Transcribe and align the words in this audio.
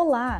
Olá! 0.00 0.38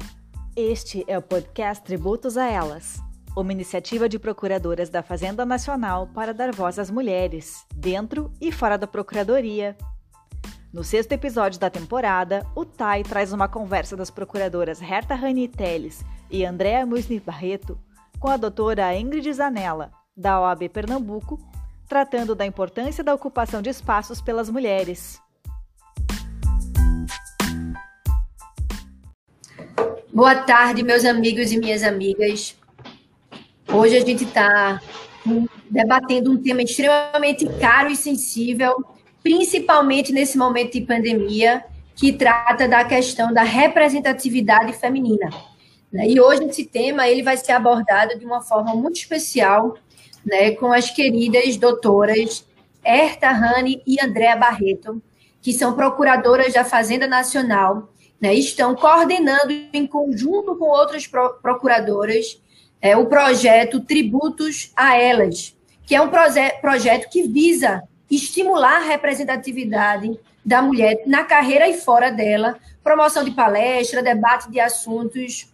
Este 0.55 1.05
é 1.09 1.19
o 1.19 1.21
podcast 1.21 1.83
Tributos 1.83 2.37
a 2.37 2.47
Elas, 2.47 3.03
uma 3.37 3.51
iniciativa 3.51 4.09
de 4.09 4.17
procuradoras 4.17 4.89
da 4.89 5.03
Fazenda 5.03 5.45
Nacional 5.45 6.07
para 6.15 6.33
dar 6.33 6.55
voz 6.55 6.79
às 6.79 6.93
mulheres, 6.93 7.67
dentro 7.75 8.33
e 8.41 8.53
fora 8.53 8.79
da 8.79 8.87
Procuradoria. 8.87 9.77
No 10.73 10.85
sexto 10.85 11.11
episódio 11.11 11.59
da 11.59 11.69
temporada, 11.69 12.47
o 12.55 12.65
TAI 12.65 13.03
traz 13.03 13.33
uma 13.33 13.49
conversa 13.49 13.97
das 13.97 14.13
procuradoras 14.13 14.81
Herta 14.81 15.17
Rani 15.17 15.49
Teles 15.49 16.05
e 16.31 16.45
Andréa 16.45 16.87
Musni 16.87 17.19
Barreto 17.19 17.77
com 18.21 18.29
a 18.29 18.37
doutora 18.37 18.97
Ingrid 18.97 19.33
Zanella, 19.33 19.91
da 20.17 20.41
OAB 20.41 20.69
Pernambuco, 20.69 21.37
tratando 21.89 22.33
da 22.33 22.47
importância 22.47 23.03
da 23.03 23.13
ocupação 23.13 23.61
de 23.61 23.71
espaços 23.71 24.21
pelas 24.21 24.49
mulheres. 24.49 25.21
Boa 30.19 30.35
tarde, 30.35 30.83
meus 30.83 31.05
amigos 31.05 31.53
e 31.53 31.59
minhas 31.61 31.85
amigas. 31.85 32.57
Hoje 33.73 33.97
a 33.97 34.01
gente 34.01 34.25
está 34.25 34.83
debatendo 35.71 36.33
um 36.33 36.43
tema 36.43 36.61
extremamente 36.61 37.47
caro 37.61 37.89
e 37.89 37.95
sensível, 37.95 38.85
principalmente 39.23 40.13
nesse 40.13 40.37
momento 40.37 40.73
de 40.73 40.81
pandemia, 40.81 41.65
que 41.95 42.13
trata 42.13 42.67
da 42.67 42.85
questão 42.85 43.33
da 43.33 43.45
representatividade 43.45 44.73
feminina. 44.73 45.31
Né? 45.93 46.09
E 46.09 46.21
hoje 46.21 46.47
esse 46.47 46.67
tema 46.67 47.07
ele 47.07 47.23
vai 47.23 47.37
ser 47.37 47.53
abordado 47.53 48.19
de 48.19 48.27
uma 48.27 48.43
forma 48.43 48.75
muito 48.75 48.97
especial, 48.97 49.77
né, 50.27 50.51
com 50.51 50.73
as 50.73 50.91
queridas 50.91 51.57
doutoras 51.57 52.45
Erta 52.83 53.31
Rani 53.31 53.81
e 53.87 54.05
Andréa 54.05 54.35
Barreto, 54.35 55.01
que 55.41 55.53
são 55.53 55.75
procuradoras 55.75 56.55
da 56.55 56.65
Fazenda 56.65 57.07
Nacional 57.07 57.89
né, 58.21 58.35
estão 58.35 58.75
coordenando 58.75 59.53
em 59.73 59.87
conjunto 59.87 60.57
com 60.57 60.67
outras 60.67 61.07
procuradoras 61.07 62.41
é, 62.81 62.97
o 62.97 63.07
projeto 63.07 63.81
Tributos 63.81 64.73
a 64.77 64.97
Elas, 64.97 65.57
que 65.87 65.95
é 65.95 66.01
um 66.01 66.09
proje 66.09 66.51
projeto 66.61 67.09
que 67.11 67.23
visa 67.23 67.83
estimular 68.11 68.77
a 68.77 68.85
representatividade 68.85 70.19
da 70.45 70.63
mulher 70.63 71.03
na 71.07 71.25
carreira 71.25 71.69
e 71.69 71.75
fora 71.75 72.11
dela, 72.11 72.59
promoção 72.83 73.23
de 73.23 73.33
palestra, 73.33 74.03
debate 74.03 74.51
de 74.51 74.61
assuntos 74.61 75.53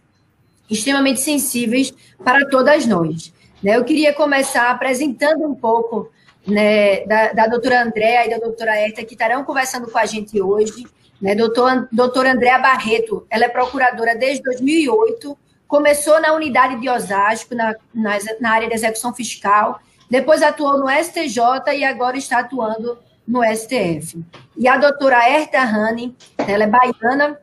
extremamente 0.69 1.19
sensíveis 1.19 1.93
para 2.23 2.47
todas 2.49 2.85
nós. 2.85 3.33
Né? 3.61 3.75
Eu 3.75 3.83
queria 3.83 4.13
começar 4.13 4.69
apresentando 4.69 5.45
um 5.45 5.55
pouco 5.55 6.09
né, 6.47 7.05
da, 7.05 7.33
da 7.33 7.47
doutora 7.47 7.83
Andréa 7.83 8.25
e 8.25 8.29
da 8.29 8.37
doutora 8.37 8.75
Erta, 8.77 9.03
que 9.03 9.13
estarão 9.13 9.43
conversando 9.43 9.89
com 9.89 9.97
a 9.97 10.05
gente 10.05 10.41
hoje. 10.41 10.85
Né? 11.21 11.35
Doutor, 11.35 11.87
doutora 11.91 12.31
Andréa 12.31 12.59
Barreto, 12.59 13.25
ela 13.29 13.45
é 13.45 13.49
procuradora 13.49 14.15
desde 14.15 14.43
2008, 14.43 15.37
começou 15.67 16.19
na 16.21 16.33
unidade 16.33 16.79
de 16.79 16.89
Osasco, 16.89 17.55
na, 17.55 17.75
na, 17.93 18.17
na 18.39 18.51
área 18.51 18.67
de 18.67 18.73
execução 18.73 19.13
fiscal, 19.13 19.79
depois 20.09 20.43
atuou 20.43 20.77
no 20.77 20.89
STJ 20.89 21.39
e 21.75 21.83
agora 21.83 22.17
está 22.17 22.39
atuando 22.39 22.99
no 23.27 23.41
STF. 23.43 24.23
E 24.55 24.67
a 24.67 24.77
doutora 24.77 25.27
Erta 25.27 25.61
Rani, 25.61 26.15
ela 26.37 26.63
é 26.63 26.67
baiana, 26.67 27.39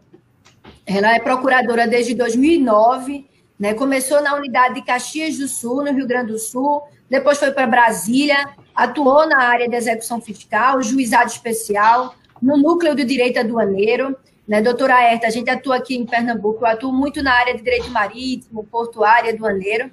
ela 0.87 1.15
é 1.15 1.19
procuradora 1.19 1.87
desde 1.87 2.15
2009, 2.15 3.29
né? 3.59 3.75
começou 3.75 4.23
na 4.23 4.35
unidade 4.35 4.75
de 4.75 4.83
Caxias 4.83 5.39
do 5.39 5.49
Sul, 5.49 5.85
no 5.85 5.93
Rio 5.93 6.07
Grande 6.07 6.33
do 6.33 6.39
Sul, 6.39 6.83
depois 7.11 7.39
foi 7.39 7.51
para 7.51 7.67
Brasília, 7.67 8.49
atuou 8.75 9.27
na 9.27 9.43
área 9.43 9.69
de 9.69 9.77
execução 9.77 10.21
fiscal, 10.21 10.83
juizado 10.83 11.31
especial, 11.31 12.15
no 12.43 12.57
núcleo 12.57 12.95
do 12.97 13.05
direito 13.05 13.39
aduaneiro. 13.39 14.17
Né, 14.47 14.61
doutora 14.61 15.01
Herta, 15.01 15.29
a 15.29 15.31
gente 15.31 15.49
atua 15.49 15.77
aqui 15.77 15.97
em 15.97 16.05
Pernambuco, 16.05 16.65
eu 16.65 16.67
atuo 16.67 16.93
muito 16.93 17.23
na 17.23 17.33
área 17.33 17.55
de 17.57 17.63
direito 17.63 17.89
marítimo, 17.91 18.65
portuário, 18.65 19.31
aduaneiro, 19.31 19.89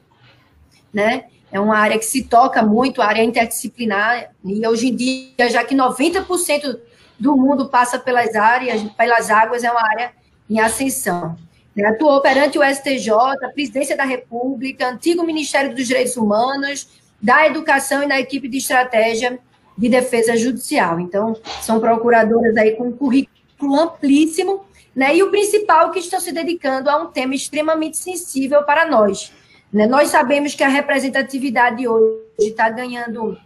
né? 0.92 1.26
É 1.52 1.60
uma 1.60 1.78
área 1.78 2.00
que 2.00 2.06
se 2.06 2.24
toca 2.24 2.64
muito, 2.64 3.00
área 3.00 3.24
interdisciplinar, 3.24 4.32
e 4.44 4.68
hoje 4.68 4.88
em 4.88 4.96
dia, 4.96 5.50
já 5.50 5.64
que 5.64 5.76
90% 5.76 6.80
do 7.20 7.38
mundo 7.38 7.70
passa 7.70 8.00
pelas 8.00 8.36
áreas, 8.36 8.82
pelas 8.94 9.30
águas, 9.30 9.64
é 9.64 9.72
uma 9.72 9.88
área 9.88 10.14
em 10.50 10.60
ascensão. 10.60 11.38
Né, 11.76 11.86
atuou 11.86 12.20
perante 12.20 12.58
o 12.58 12.64
STJ, 12.64 13.12
a 13.12 13.50
Presidência 13.54 13.96
da 13.96 14.04
República, 14.04 14.90
antigo 14.90 15.24
Ministério 15.24 15.76
dos 15.76 15.88
Direitos 15.88 16.18
Humanos, 16.18 16.88
da 17.22 17.46
Educação 17.46 18.02
e 18.02 18.08
na 18.08 18.20
equipe 18.20 18.48
de 18.48 18.58
estratégia 18.58 19.40
de 19.80 19.88
defesa 19.88 20.36
judicial. 20.36 21.00
Então, 21.00 21.38
são 21.62 21.80
procuradoras 21.80 22.56
aí 22.58 22.72
com 22.72 22.92
currículo 22.92 23.80
amplíssimo, 23.80 24.66
né? 24.94 25.16
E 25.16 25.24
o 25.24 25.32
principal 25.32 25.90
que 25.92 26.00
estão 26.00 26.20
se 26.20 26.34
dedicando 26.34 26.90
a 26.90 27.02
um 27.02 27.08
tema 27.08 27.34
extremamente 27.34 27.96
sensível 27.96 28.64
para 28.64 28.86
nós. 28.86 29.32
Né? 29.72 29.88
Nós 29.88 30.10
sabemos 30.10 30.54
que 30.54 30.64
a 30.64 30.68
representatividade 30.68 31.88
hoje 31.88 32.20
está 32.40 32.70
ganhando 32.70 33.38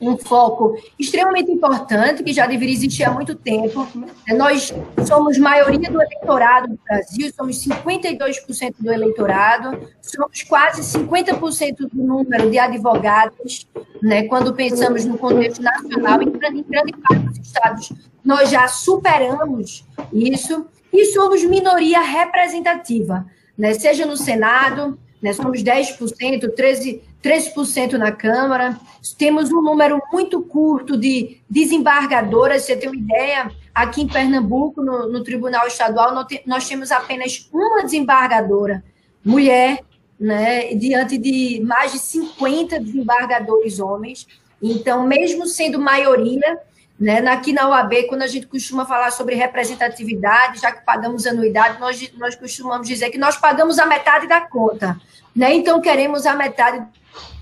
um 0.00 0.16
foco 0.16 0.76
extremamente 0.98 1.50
importante, 1.50 2.22
que 2.22 2.32
já 2.32 2.46
deveria 2.46 2.74
existir 2.74 3.04
há 3.04 3.10
muito 3.10 3.34
tempo. 3.34 3.86
Nós 4.28 4.72
somos 5.06 5.36
maioria 5.36 5.90
do 5.90 6.00
eleitorado 6.00 6.68
do 6.68 6.78
Brasil, 6.88 7.30
somos 7.36 7.62
52% 7.62 8.74
do 8.78 8.90
eleitorado, 8.90 9.86
somos 10.00 10.42
quase 10.42 10.80
50% 10.80 11.88
do 11.92 12.02
número 12.02 12.50
de 12.50 12.58
advogados, 12.58 13.68
né? 14.02 14.22
quando 14.22 14.54
pensamos 14.54 15.04
no 15.04 15.18
contexto 15.18 15.62
nacional, 15.62 16.22
em 16.22 16.30
grande, 16.30 16.60
em 16.60 16.64
grande 16.64 16.92
parte 16.92 17.26
dos 17.26 17.38
estados, 17.38 17.92
nós 18.24 18.50
já 18.50 18.66
superamos 18.68 19.84
isso, 20.12 20.66
e 20.92 21.04
somos 21.06 21.44
minoria 21.44 22.00
representativa, 22.00 23.26
né? 23.56 23.74
seja 23.74 24.06
no 24.06 24.16
Senado, 24.16 24.98
né? 25.20 25.34
somos 25.34 25.62
10%, 25.62 25.98
13%, 25.98 27.00
13% 27.22 27.92
na 27.92 28.12
Câmara. 28.12 28.78
Temos 29.18 29.50
um 29.52 29.60
número 29.60 30.00
muito 30.12 30.40
curto 30.42 30.96
de 30.96 31.38
desembargadoras. 31.48 32.62
Você 32.62 32.76
tem 32.76 32.88
uma 32.88 32.98
ideia? 32.98 33.50
Aqui 33.74 34.02
em 34.02 34.08
Pernambuco, 34.08 34.82
no, 34.82 35.08
no 35.08 35.22
Tribunal 35.22 35.66
Estadual, 35.66 36.14
nós 36.46 36.68
temos 36.68 36.90
apenas 36.90 37.48
uma 37.52 37.84
desembargadora, 37.84 38.82
mulher, 39.24 39.80
né, 40.18 40.74
diante 40.74 41.16
de 41.16 41.62
mais 41.64 41.92
de 41.92 41.98
50 41.98 42.80
desembargadores 42.80 43.78
homens. 43.78 44.26
Então, 44.62 45.06
mesmo 45.06 45.46
sendo 45.46 45.78
maioria, 45.78 46.58
né, 46.98 47.20
aqui 47.28 47.52
na 47.52 47.68
UAB, 47.68 48.08
quando 48.08 48.22
a 48.22 48.26
gente 48.26 48.46
costuma 48.46 48.84
falar 48.84 49.10
sobre 49.10 49.34
representatividade, 49.34 50.60
já 50.60 50.70
que 50.70 50.84
pagamos 50.84 51.26
anuidade, 51.26 51.80
nós, 51.80 52.12
nós 52.18 52.34
costumamos 52.34 52.86
dizer 52.86 53.08
que 53.08 53.16
nós 53.16 53.38
pagamos 53.38 53.78
a 53.78 53.86
metade 53.86 54.26
da 54.26 54.42
conta. 54.42 55.00
Né? 55.34 55.54
Então, 55.54 55.80
queremos 55.80 56.26
a 56.26 56.34
metade 56.34 56.86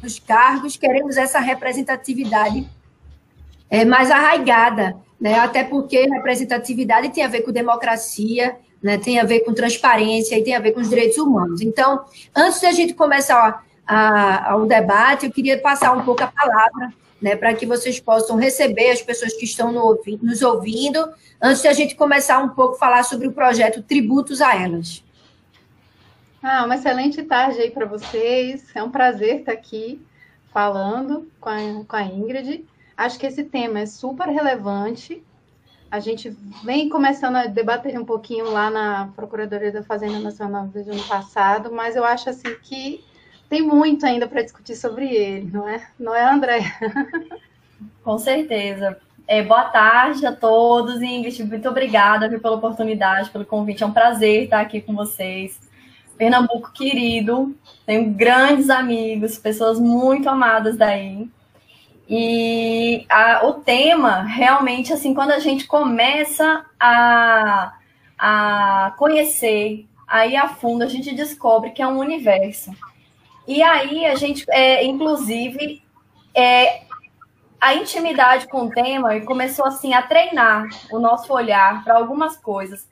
dos 0.02 0.18
cargos, 0.18 0.76
queremos 0.76 1.16
essa 1.16 1.38
representatividade 1.38 2.68
é, 3.70 3.84
mais 3.84 4.10
arraigada, 4.10 4.96
né? 5.20 5.38
até 5.38 5.64
porque 5.64 6.06
representatividade 6.06 7.10
tem 7.10 7.24
a 7.24 7.28
ver 7.28 7.42
com 7.42 7.52
democracia, 7.52 8.56
né? 8.82 8.98
tem 8.98 9.18
a 9.18 9.24
ver 9.24 9.40
com 9.40 9.52
transparência 9.52 10.38
e 10.38 10.42
tem 10.42 10.54
a 10.54 10.60
ver 10.60 10.72
com 10.72 10.80
os 10.80 10.88
direitos 10.88 11.18
humanos. 11.18 11.60
Então, 11.60 12.04
antes 12.34 12.60
da 12.60 12.72
gente 12.72 12.94
começar 12.94 13.64
o 14.56 14.66
debate, 14.66 15.26
eu 15.26 15.32
queria 15.32 15.58
passar 15.58 15.92
um 15.92 16.04
pouco 16.04 16.22
a 16.22 16.26
palavra 16.26 16.92
né, 17.20 17.34
para 17.34 17.54
que 17.54 17.66
vocês 17.66 17.98
possam 17.98 18.36
receber 18.36 18.90
as 18.90 19.02
pessoas 19.02 19.32
que 19.32 19.44
estão 19.44 19.72
no, 19.72 20.00
nos 20.22 20.42
ouvindo, 20.42 21.08
antes 21.42 21.62
da 21.62 21.72
gente 21.72 21.94
começar 21.94 22.38
um 22.38 22.50
pouco 22.50 22.76
a 22.76 22.78
falar 22.78 23.02
sobre 23.02 23.26
o 23.26 23.32
projeto 23.32 23.82
Tributos 23.82 24.40
a 24.40 24.54
Elas. 24.54 25.02
Ah, 26.42 26.64
uma 26.64 26.76
excelente 26.76 27.22
tarde 27.24 27.60
aí 27.60 27.70
para 27.70 27.84
vocês. 27.84 28.74
É 28.74 28.82
um 28.82 28.90
prazer 28.90 29.40
estar 29.40 29.52
aqui 29.52 30.00
falando 30.52 31.28
com 31.40 31.48
a, 31.48 31.56
com 31.86 31.96
a 31.96 32.02
Ingrid. 32.02 32.64
Acho 32.96 33.18
que 33.18 33.26
esse 33.26 33.44
tema 33.44 33.80
é 33.80 33.86
super 33.86 34.28
relevante. 34.28 35.22
A 35.90 36.00
gente 36.00 36.36
vem 36.62 36.88
começando 36.88 37.36
a 37.36 37.46
debater 37.46 37.98
um 37.98 38.04
pouquinho 38.04 38.50
lá 38.50 38.70
na 38.70 39.08
Procuradoria 39.16 39.72
da 39.72 39.82
Fazenda 39.82 40.20
Nacional 40.20 40.66
desde 40.66 40.92
ano 40.92 41.02
passado, 41.04 41.72
mas 41.72 41.96
eu 41.96 42.04
acho 42.04 42.28
assim 42.28 42.54
que 42.62 43.02
tem 43.48 43.62
muito 43.62 44.04
ainda 44.04 44.28
para 44.28 44.42
discutir 44.42 44.76
sobre 44.76 45.08
ele, 45.12 45.50
não 45.50 45.68
é? 45.68 45.88
Não 45.98 46.14
é, 46.14 46.22
André? 46.22 46.60
Com 48.04 48.18
certeza. 48.18 48.98
É, 49.26 49.42
boa 49.42 49.64
tarde 49.64 50.24
a 50.26 50.32
todos, 50.32 51.02
Ingrid. 51.02 51.42
Muito 51.44 51.68
obrigada 51.68 52.28
pela 52.38 52.56
oportunidade, 52.56 53.30
pelo 53.30 53.44
convite. 53.44 53.82
É 53.82 53.86
um 53.86 53.92
prazer 53.92 54.44
estar 54.44 54.60
aqui 54.60 54.80
com 54.80 54.94
vocês. 54.94 55.67
Pernambuco 56.18 56.72
querido, 56.72 57.56
tenho 57.86 58.10
grandes 58.10 58.68
amigos, 58.68 59.38
pessoas 59.38 59.78
muito 59.78 60.28
amadas 60.28 60.76
daí. 60.76 61.30
E 62.08 63.06
a, 63.08 63.46
o 63.46 63.54
tema, 63.54 64.22
realmente, 64.22 64.92
assim, 64.92 65.14
quando 65.14 65.30
a 65.30 65.38
gente 65.38 65.66
começa 65.66 66.64
a, 66.80 67.74
a 68.18 68.94
conhecer, 68.98 69.86
aí 70.06 70.36
a 70.36 70.48
fundo, 70.48 70.82
a 70.82 70.88
gente 70.88 71.14
descobre 71.14 71.70
que 71.70 71.82
é 71.82 71.86
um 71.86 71.98
universo. 71.98 72.72
E 73.46 73.62
aí 73.62 74.04
a 74.04 74.14
gente, 74.14 74.44
é, 74.48 74.84
inclusive, 74.84 75.82
é, 76.34 76.82
a 77.60 77.74
intimidade 77.74 78.46
com 78.48 78.66
o 78.66 78.70
tema 78.70 79.20
começou 79.20 79.66
assim 79.66 79.94
a 79.94 80.02
treinar 80.02 80.68
o 80.90 80.98
nosso 80.98 81.32
olhar 81.32 81.82
para 81.82 81.94
algumas 81.94 82.36
coisas 82.36 82.88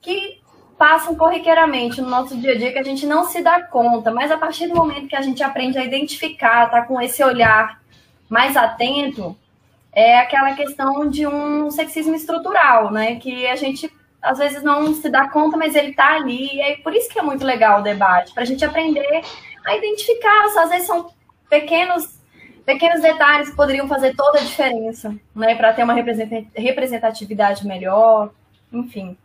que 0.00 0.41
passam 0.82 1.14
corriqueiramente 1.14 2.00
no 2.00 2.10
nosso 2.10 2.36
dia 2.36 2.54
a 2.54 2.58
dia 2.58 2.72
que 2.72 2.78
a 2.80 2.82
gente 2.82 3.06
não 3.06 3.24
se 3.24 3.40
dá 3.40 3.62
conta, 3.62 4.10
mas 4.10 4.32
a 4.32 4.36
partir 4.36 4.66
do 4.66 4.74
momento 4.74 5.06
que 5.06 5.14
a 5.14 5.22
gente 5.22 5.40
aprende 5.40 5.78
a 5.78 5.84
identificar, 5.84 6.68
tá 6.68 6.82
com 6.82 7.00
esse 7.00 7.22
olhar 7.22 7.80
mais 8.28 8.56
atento, 8.56 9.36
é 9.92 10.18
aquela 10.18 10.56
questão 10.56 11.08
de 11.08 11.24
um 11.24 11.70
sexismo 11.70 12.16
estrutural, 12.16 12.90
né? 12.90 13.14
Que 13.14 13.46
a 13.46 13.54
gente 13.54 13.88
às 14.20 14.38
vezes 14.38 14.64
não 14.64 14.92
se 14.92 15.08
dá 15.08 15.28
conta, 15.28 15.56
mas 15.56 15.76
ele 15.76 15.94
tá 15.94 16.16
ali. 16.16 16.52
E 16.52 16.60
é 16.60 16.76
por 16.78 16.92
isso 16.92 17.08
que 17.08 17.20
é 17.20 17.22
muito 17.22 17.44
legal 17.44 17.78
o 17.78 17.84
debate, 17.84 18.34
para 18.34 18.42
a 18.42 18.46
gente 18.46 18.64
aprender 18.64 19.22
a 19.64 19.76
identificar. 19.76 20.46
Às 20.58 20.68
vezes 20.68 20.88
são 20.88 21.12
pequenos 21.48 22.20
pequenos 22.66 23.00
detalhes 23.00 23.50
que 23.50 23.56
poderiam 23.56 23.86
fazer 23.86 24.16
toda 24.16 24.40
a 24.40 24.42
diferença, 24.42 25.14
né? 25.32 25.54
Para 25.54 25.74
ter 25.74 25.84
uma 25.84 25.94
representatividade 25.94 27.64
melhor, 27.64 28.32
enfim. 28.72 29.16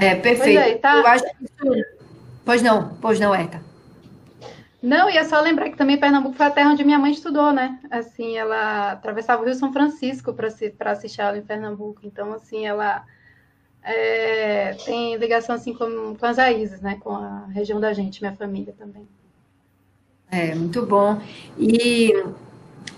É, 0.00 0.14
perfeito. 0.14 0.58
É, 0.58 0.74
tá? 0.76 0.96
Eu 0.96 1.06
acho 1.06 1.24
que 1.24 1.44
isso... 1.44 1.84
Pois 2.44 2.62
não, 2.62 2.94
pois 3.00 3.18
não, 3.18 3.34
Eta. 3.34 3.60
Não, 4.82 5.10
e 5.10 5.16
é 5.16 5.24
só 5.24 5.40
lembrar 5.40 5.68
que 5.68 5.76
também 5.76 5.98
Pernambuco 5.98 6.36
foi 6.36 6.46
a 6.46 6.50
terra 6.50 6.70
onde 6.70 6.84
minha 6.84 6.98
mãe 6.98 7.12
estudou, 7.12 7.52
né? 7.52 7.78
Assim, 7.90 8.36
ela 8.36 8.92
atravessava 8.92 9.42
o 9.42 9.44
Rio 9.44 9.54
São 9.54 9.72
Francisco 9.72 10.32
para 10.32 10.92
assistir 10.92 11.20
aula 11.20 11.36
em 11.36 11.42
Pernambuco. 11.42 12.00
Então, 12.02 12.32
assim, 12.32 12.66
ela 12.66 13.04
é, 13.82 14.74
tem 14.84 15.16
ligação 15.16 15.54
assim 15.54 15.74
com, 15.74 16.14
com 16.14 16.26
as 16.26 16.38
raízes, 16.38 16.80
né? 16.80 16.98
Com 16.98 17.14
a 17.14 17.46
região 17.52 17.78
da 17.78 17.92
gente, 17.92 18.22
minha 18.22 18.34
família 18.34 18.74
também. 18.78 19.06
É, 20.30 20.54
muito 20.54 20.86
bom. 20.86 21.20
E 21.58 22.12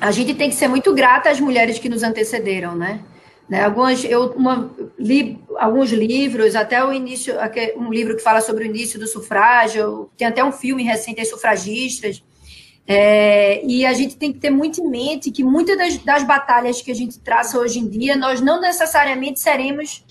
a 0.01 0.13
gente 0.13 0.35
tem 0.35 0.51
que 0.51 0.57
ser 0.57 0.69
muito 0.69 0.95
grata 0.95 1.31
às 1.31 1.41
mulheres 1.41 1.81
que 1.81 1.89
nos 1.89 2.05
antecederam, 2.05 2.77
né? 2.77 3.01
Né? 3.49 3.65
Algumas, 3.65 4.05
eu 4.05 4.33
uma, 4.33 4.71
li 4.99 5.39
alguns 5.57 5.91
livros, 5.91 6.55
até 6.55 6.85
o 6.85 6.93
início, 6.93 7.35
um 7.77 7.93
livro 7.93 8.17
que 8.17 8.23
fala 8.23 8.41
sobre 8.41 8.65
o 8.65 8.67
início 8.67 8.99
do 8.99 9.07
sufrágio, 9.07 10.11
tem 10.17 10.27
até 10.27 10.43
um 10.45 10.53
filme 10.53 10.83
recente, 10.83 11.21
As 11.21 11.29
Sufragistas, 11.29 12.23
é, 12.87 13.65
e 13.65 13.87
a 13.87 13.93
gente 13.93 14.17
tem 14.17 14.33
que 14.33 14.41
ter 14.41 14.51
muito 14.51 14.81
em 14.81 14.89
mente 14.89 15.31
que 15.31 15.45
muitas 15.45 15.77
das, 15.77 15.99
das, 15.99 16.25
batalhas 16.25 16.83
que 16.83 16.91
a 16.91 16.95
gente 16.95 17.19
traça 17.21 17.59
hoje 17.59 17.79
em 17.79 17.89
dia, 17.89 18.17
nós 18.17 18.41
não 18.41 18.61
necessariamente 18.61 19.39
seremos, 19.39 20.05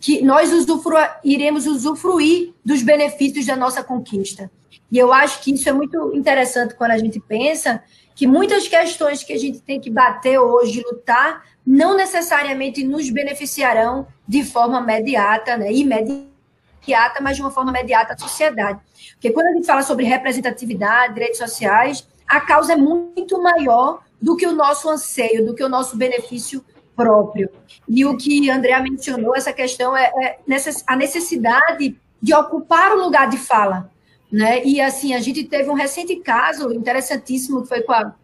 que 0.00 0.22
nós 0.22 0.52
usufru, 0.52 0.96
iremos 1.22 1.66
usufruir 1.66 2.54
dos 2.64 2.82
benefícios 2.82 3.44
da 3.44 3.56
nossa 3.56 3.82
conquista. 3.82 4.50
E 4.90 4.96
eu 4.96 5.12
acho 5.12 5.42
que 5.42 5.52
isso 5.52 5.68
é 5.68 5.72
muito 5.72 6.14
interessante 6.14 6.74
quando 6.74 6.92
a 6.92 6.98
gente 6.98 7.20
pensa 7.20 7.82
que 8.14 8.26
muitas 8.26 8.66
questões 8.66 9.22
que 9.22 9.32
a 9.32 9.38
gente 9.38 9.60
tem 9.60 9.80
que 9.80 9.90
bater 9.90 10.38
hoje, 10.38 10.82
lutar, 10.90 11.44
não 11.68 11.94
necessariamente 11.94 12.82
nos 12.82 13.10
beneficiarão 13.10 14.06
de 14.26 14.42
forma 14.42 14.80
imediata, 14.80 15.54
né? 15.54 15.70
imediata, 15.70 17.20
mas 17.20 17.36
de 17.36 17.42
uma 17.42 17.50
forma 17.50 17.70
imediata 17.70 18.14
à 18.14 18.18
sociedade. 18.18 18.80
Porque 19.12 19.30
quando 19.30 19.48
a 19.48 19.52
gente 19.52 19.66
fala 19.66 19.82
sobre 19.82 20.06
representatividade, 20.06 21.12
direitos 21.12 21.36
sociais, 21.36 22.08
a 22.26 22.40
causa 22.40 22.72
é 22.72 22.76
muito 22.76 23.42
maior 23.42 24.02
do 24.20 24.34
que 24.34 24.46
o 24.46 24.52
nosso 24.52 24.88
anseio, 24.88 25.44
do 25.44 25.54
que 25.54 25.62
o 25.62 25.68
nosso 25.68 25.94
benefício 25.94 26.64
próprio. 26.96 27.50
E 27.86 28.02
o 28.06 28.16
que 28.16 28.48
Andrea 28.48 28.80
mencionou, 28.80 29.36
essa 29.36 29.52
questão 29.52 29.94
é, 29.94 30.10
é 30.22 30.38
a 30.86 30.96
necessidade 30.96 32.00
de 32.20 32.34
ocupar 32.34 32.92
o 32.92 33.00
lugar 33.00 33.28
de 33.28 33.36
fala. 33.36 33.90
Né? 34.32 34.64
E 34.64 34.80
assim, 34.80 35.12
a 35.12 35.20
gente 35.20 35.44
teve 35.44 35.68
um 35.68 35.74
recente 35.74 36.16
caso 36.16 36.72
interessantíssimo 36.72 37.60
que 37.60 37.68
foi 37.68 37.82
com 37.82 37.92
a, 37.92 38.14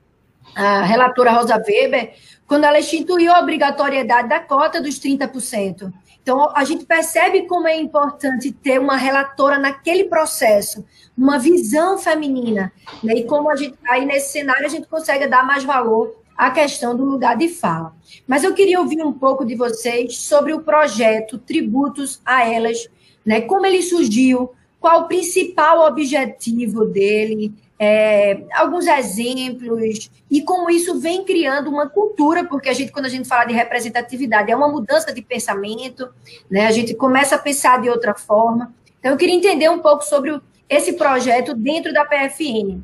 a 0.54 0.82
relatora 0.82 1.32
Rosa 1.32 1.56
Weber, 1.56 2.14
quando 2.46 2.64
ela 2.64 2.78
instituiu 2.78 3.32
a 3.32 3.40
obrigatoriedade 3.40 4.28
da 4.28 4.40
cota 4.40 4.80
dos 4.80 4.98
30%. 4.98 5.92
Então, 6.22 6.50
a 6.54 6.64
gente 6.64 6.86
percebe 6.86 7.42
como 7.42 7.68
é 7.68 7.78
importante 7.78 8.50
ter 8.50 8.80
uma 8.80 8.96
relatora 8.96 9.58
naquele 9.58 10.04
processo, 10.04 10.82
uma 11.16 11.38
visão 11.38 11.98
feminina, 11.98 12.72
né? 13.02 13.14
e 13.14 13.24
como 13.24 13.50
a 13.50 13.56
gente, 13.56 13.76
aí 13.86 14.06
nesse 14.06 14.32
cenário 14.32 14.64
a 14.64 14.70
gente 14.70 14.88
consegue 14.88 15.26
dar 15.26 15.44
mais 15.44 15.64
valor 15.64 16.14
à 16.34 16.50
questão 16.50 16.96
do 16.96 17.04
lugar 17.04 17.36
de 17.36 17.48
fala. 17.48 17.94
Mas 18.26 18.42
eu 18.42 18.54
queria 18.54 18.80
ouvir 18.80 19.04
um 19.04 19.12
pouco 19.12 19.44
de 19.44 19.54
vocês 19.54 20.16
sobre 20.16 20.54
o 20.54 20.60
projeto 20.60 21.36
Tributos 21.36 22.20
a 22.24 22.48
Elas, 22.48 22.88
né? 23.24 23.42
como 23.42 23.66
ele 23.66 23.82
surgiu, 23.82 24.50
qual 24.80 25.02
o 25.02 25.08
principal 25.08 25.86
objetivo 25.86 26.86
dele, 26.86 27.52
é, 27.78 28.44
alguns 28.52 28.86
exemplos 28.86 30.10
e 30.30 30.42
como 30.42 30.70
isso 30.70 30.98
vem 31.00 31.24
criando 31.24 31.68
uma 31.68 31.88
cultura, 31.88 32.44
porque 32.44 32.68
a 32.68 32.72
gente, 32.72 32.92
quando 32.92 33.06
a 33.06 33.10
gente 33.10 33.28
fala 33.28 33.44
de 33.44 33.52
representatividade, 33.52 34.50
é 34.50 34.56
uma 34.56 34.68
mudança 34.68 35.12
de 35.12 35.22
pensamento, 35.22 36.08
né? 36.50 36.66
A 36.66 36.72
gente 36.72 36.94
começa 36.94 37.34
a 37.34 37.38
pensar 37.38 37.80
de 37.80 37.90
outra 37.90 38.14
forma. 38.14 38.72
Então, 38.98 39.12
eu 39.12 39.18
queria 39.18 39.34
entender 39.34 39.68
um 39.68 39.80
pouco 39.80 40.04
sobre 40.04 40.30
o, 40.30 40.40
esse 40.68 40.94
projeto 40.94 41.54
dentro 41.54 41.92
da 41.92 42.04
PFN. 42.04 42.80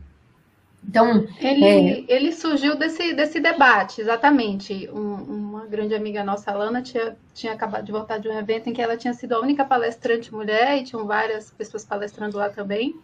Então, 0.86 1.26
ele, 1.38 1.64
é... 1.64 2.04
ele 2.08 2.32
surgiu 2.32 2.76
desse, 2.76 3.12
desse 3.14 3.38
debate, 3.38 4.00
exatamente. 4.00 4.88
Um, 4.92 5.14
uma 5.50 5.66
grande 5.66 5.94
amiga 5.94 6.24
nossa, 6.24 6.50
Alana, 6.50 6.82
tinha, 6.82 7.16
tinha 7.34 7.52
acabado 7.52 7.84
de 7.84 7.92
voltar 7.92 8.18
de 8.18 8.28
um 8.28 8.38
evento 8.38 8.68
em 8.68 8.72
que 8.72 8.82
ela 8.82 8.96
tinha 8.96 9.14
sido 9.14 9.34
a 9.34 9.40
única 9.40 9.64
palestrante 9.64 10.32
mulher 10.32 10.78
e 10.78 10.84
tinham 10.84 11.06
várias 11.06 11.50
pessoas 11.50 11.84
palestrando 11.84 12.38
lá 12.38 12.48
também. 12.48 12.96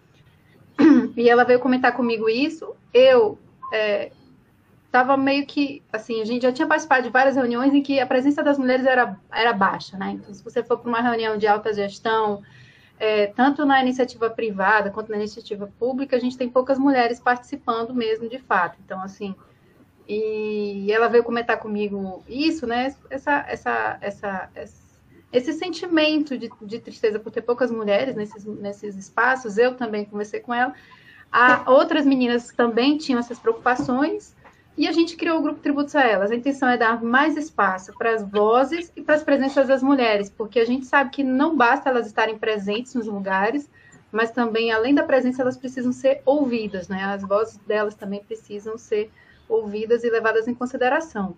E 1.16 1.28
ela 1.28 1.44
veio 1.44 1.60
comentar 1.60 1.92
comigo 1.92 2.28
isso. 2.28 2.74
Eu 2.92 3.38
estava 4.86 5.14
é, 5.14 5.16
meio 5.16 5.46
que, 5.46 5.82
assim, 5.92 6.20
a 6.20 6.24
gente 6.24 6.42
já 6.42 6.52
tinha 6.52 6.68
participado 6.68 7.04
de 7.04 7.10
várias 7.10 7.36
reuniões 7.36 7.72
em 7.72 7.82
que 7.82 7.98
a 7.98 8.06
presença 8.06 8.42
das 8.42 8.58
mulheres 8.58 8.86
era, 8.86 9.18
era 9.32 9.52
baixa, 9.52 9.96
né? 9.96 10.12
Então, 10.12 10.32
se 10.32 10.44
você 10.44 10.62
for 10.62 10.78
para 10.78 10.88
uma 10.88 11.00
reunião 11.00 11.36
de 11.36 11.46
alta 11.46 11.72
gestão, 11.72 12.42
é, 12.98 13.26
tanto 13.28 13.64
na 13.64 13.80
iniciativa 13.80 14.30
privada 14.30 14.90
quanto 14.90 15.10
na 15.10 15.16
iniciativa 15.16 15.70
pública, 15.78 16.16
a 16.16 16.20
gente 16.20 16.36
tem 16.36 16.48
poucas 16.48 16.78
mulheres 16.78 17.20
participando 17.20 17.94
mesmo, 17.94 18.28
de 18.28 18.38
fato. 18.38 18.78
Então, 18.84 19.00
assim, 19.02 19.34
e 20.08 20.90
ela 20.90 21.08
veio 21.08 21.24
comentar 21.24 21.58
comigo 21.58 22.22
isso, 22.28 22.66
né? 22.66 22.94
Essa, 23.10 23.44
essa, 23.48 23.98
essa, 24.00 24.50
essa 24.54 24.85
esse 25.36 25.52
sentimento 25.52 26.38
de, 26.38 26.50
de, 26.62 26.78
tristeza 26.78 27.18
por 27.18 27.30
ter 27.30 27.42
poucas 27.42 27.70
mulheres 27.70 28.16
nesses, 28.16 28.44
nesses 28.44 28.96
espaços, 28.96 29.58
eu 29.58 29.74
também 29.74 30.04
conversei 30.04 30.40
com 30.40 30.54
ela. 30.54 30.72
Outras 31.66 32.06
meninas 32.06 32.48
também 32.52 32.96
tinham 32.96 33.20
essas 33.20 33.38
preocupações, 33.38 34.34
e 34.78 34.86
a 34.86 34.92
gente 34.92 35.16
criou 35.16 35.38
o 35.38 35.42
grupo 35.42 35.60
Tributos 35.60 35.94
a 35.94 36.02
Elas. 36.02 36.30
A 36.30 36.34
intenção 36.34 36.68
é 36.68 36.76
dar 36.76 37.02
mais 37.02 37.36
espaço 37.36 37.92
para 37.98 38.14
as 38.14 38.22
vozes 38.22 38.92
e 38.96 39.02
para 39.02 39.14
as 39.14 39.22
presenças 39.22 39.68
das 39.68 39.82
mulheres, 39.82 40.30
porque 40.30 40.58
a 40.58 40.64
gente 40.64 40.86
sabe 40.86 41.10
que 41.10 41.22
não 41.22 41.54
basta 41.54 41.90
elas 41.90 42.06
estarem 42.06 42.38
presentes 42.38 42.94
nos 42.94 43.06
lugares, 43.06 43.68
mas 44.12 44.30
também, 44.30 44.72
além 44.72 44.94
da 44.94 45.02
presença, 45.02 45.42
elas 45.42 45.56
precisam 45.56 45.92
ser 45.92 46.22
ouvidas, 46.24 46.88
né? 46.88 47.04
As 47.04 47.22
vozes 47.22 47.58
delas 47.66 47.94
também 47.94 48.22
precisam 48.22 48.78
ser 48.78 49.10
ouvidas 49.48 50.04
e 50.04 50.10
levadas 50.10 50.48
em 50.48 50.54
consideração. 50.54 51.36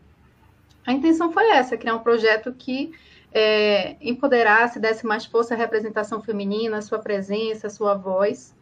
A 0.86 0.92
intenção 0.92 1.32
foi 1.32 1.48
essa, 1.50 1.76
criar 1.76 1.94
um 1.94 2.00
projeto 2.00 2.52
que 2.52 2.92
é, 3.32 3.96
empoderasse, 4.00 4.78
desse 4.78 5.06
mais 5.06 5.24
força 5.26 5.54
à 5.54 5.56
representação 5.56 6.22
feminina, 6.22 6.78
a 6.78 6.82
sua 6.82 6.98
presença, 6.98 7.66
a 7.66 7.70
sua 7.70 7.94
voz. 7.94 8.54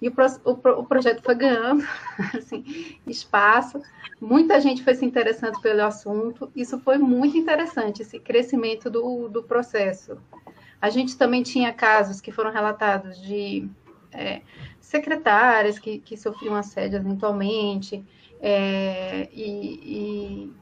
E 0.00 0.08
o, 0.08 0.12
o, 0.44 0.50
o 0.50 0.84
projeto 0.84 1.22
foi 1.22 1.34
ganhando 1.34 1.86
assim, 2.36 2.98
espaço, 3.06 3.80
muita 4.20 4.60
gente 4.60 4.84
foi 4.84 4.94
se 4.94 5.04
interessando 5.04 5.58
pelo 5.60 5.82
assunto, 5.82 6.50
isso 6.54 6.78
foi 6.78 6.98
muito 6.98 7.36
interessante, 7.36 8.02
esse 8.02 8.18
crescimento 8.18 8.90
do, 8.90 9.28
do 9.28 9.42
processo. 9.42 10.18
A 10.80 10.90
gente 10.90 11.16
também 11.16 11.42
tinha 11.42 11.72
casos 11.72 12.20
que 12.20 12.30
foram 12.30 12.52
relatados 12.52 13.18
de 13.22 13.68
é, 14.12 14.42
secretárias 14.78 15.78
que, 15.78 15.98
que 15.98 16.16
sofriam 16.16 16.54
assédio 16.54 16.98
eventualmente, 16.98 18.04
é, 18.40 19.28
e, 19.32 19.80
e 19.82 20.52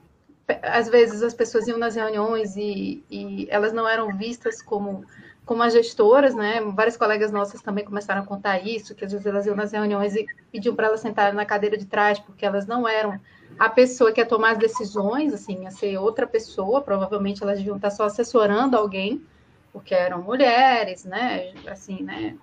às 0.63 0.89
vezes 0.89 1.23
as 1.23 1.33
pessoas 1.33 1.67
iam 1.67 1.79
nas 1.79 1.97
reuniões 1.97 2.57
e, 2.57 3.03
e, 3.11 3.47
elas 3.51 3.73
não 3.73 3.89
eram 3.89 4.17
vistas 4.17 4.61
como, 4.61 5.05
como 5.45 5.63
as 5.63 5.73
gestoras, 5.73 6.35
né? 6.35 6.61
Várias 6.61 6.97
colegas 6.97 7.33
nossas 7.33 7.63
também 7.63 7.85
começaram 7.85 8.23
a 8.23 8.27
contar 8.27 8.59
isso, 8.59 8.95
que 8.95 9.05
às 9.05 9.13
vezes 9.13 9.27
elas 9.27 9.47
iam 9.47 9.57
nas 9.57 9.73
reuniões 9.73 10.15
e 10.15 10.27
pediam 10.53 10.75
para 10.75 10.89
elas 10.89 11.01
sentarem 11.01 11.35
na 11.35 11.47
cadeira 11.47 11.79
de 11.79 11.87
trás, 11.87 12.19
porque 12.19 12.45
elas 12.45 12.67
não 12.67 12.87
eram 12.87 13.19
a 13.59 13.69
pessoa 13.71 14.13
que 14.13 14.21
ia 14.21 14.27
tomar 14.27 14.53
as 14.53 14.59
decisões, 14.59 15.33
assim, 15.33 15.63
ia 15.63 15.71
ser 15.71 15.97
outra 15.97 16.27
pessoa, 16.27 16.83
provavelmente 16.83 17.43
elas 17.43 17.59
deviam 17.59 17.77
estar 17.77 17.91
só 17.91 18.05
assessorando 18.05 18.77
alguém, 18.77 19.25
porque 19.73 19.95
eram 19.95 20.23
mulheres, 20.23 21.05
né? 21.05 21.55
Assim, 21.67 22.03
né? 22.03 22.37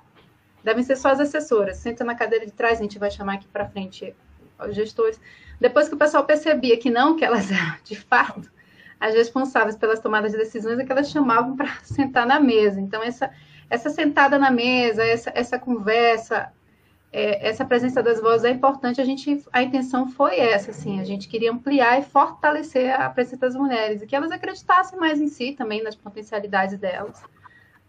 Devem 0.64 0.84
ser 0.84 0.96
só 0.96 1.10
as 1.10 1.20
assessoras. 1.20 1.78
Senta 1.78 2.04
na 2.04 2.16
cadeira 2.16 2.46
de 2.46 2.52
trás, 2.52 2.80
a 2.80 2.84
gente 2.84 2.98
vai 2.98 3.12
chamar 3.12 3.36
aqui 3.36 3.48
para 3.48 3.68
frente 3.68 4.16
os 4.60 4.76
gestores. 4.76 5.20
Depois 5.62 5.88
que 5.88 5.94
o 5.94 5.98
pessoal 5.98 6.26
percebia 6.26 6.76
que 6.76 6.90
não, 6.90 7.16
que 7.16 7.24
elas 7.24 7.52
eram 7.52 7.76
de 7.84 7.96
fato 7.96 8.52
as 9.00 9.14
responsáveis 9.14 9.76
pelas 9.76 10.00
tomadas 10.00 10.32
de 10.32 10.38
decisões, 10.38 10.78
é 10.78 10.84
que 10.84 10.92
elas 10.92 11.10
chamavam 11.10 11.56
para 11.56 11.70
sentar 11.84 12.26
na 12.26 12.40
mesa. 12.40 12.82
Então, 12.82 13.02
essa, 13.04 13.32
essa 13.70 13.90
sentada 13.90 14.38
na 14.40 14.50
mesa, 14.52 15.04
essa, 15.04 15.32
essa 15.34 15.60
conversa, 15.60 16.52
é, 17.12 17.48
essa 17.48 17.64
presença 17.64 18.02
das 18.02 18.20
vozes 18.20 18.44
é 18.44 18.50
importante. 18.50 19.00
A 19.00 19.06
gente, 19.06 19.44
a 19.54 19.62
intenção 19.62 20.08
foi 20.08 20.40
essa, 20.40 20.72
assim, 20.72 21.00
a 21.00 21.04
gente 21.04 21.28
queria 21.28 21.52
ampliar 21.52 22.00
e 22.00 22.04
fortalecer 22.04 22.94
a 23.00 23.10
presença 23.10 23.38
das 23.38 23.56
mulheres 23.56 24.02
e 24.02 24.08
que 24.08 24.16
elas 24.16 24.32
acreditassem 24.32 25.00
mais 25.00 25.22
em 25.22 25.28
si 25.28 25.54
também, 25.54 25.84
nas 25.84 25.96
potencialidades 25.96 26.78
delas. 26.78 27.24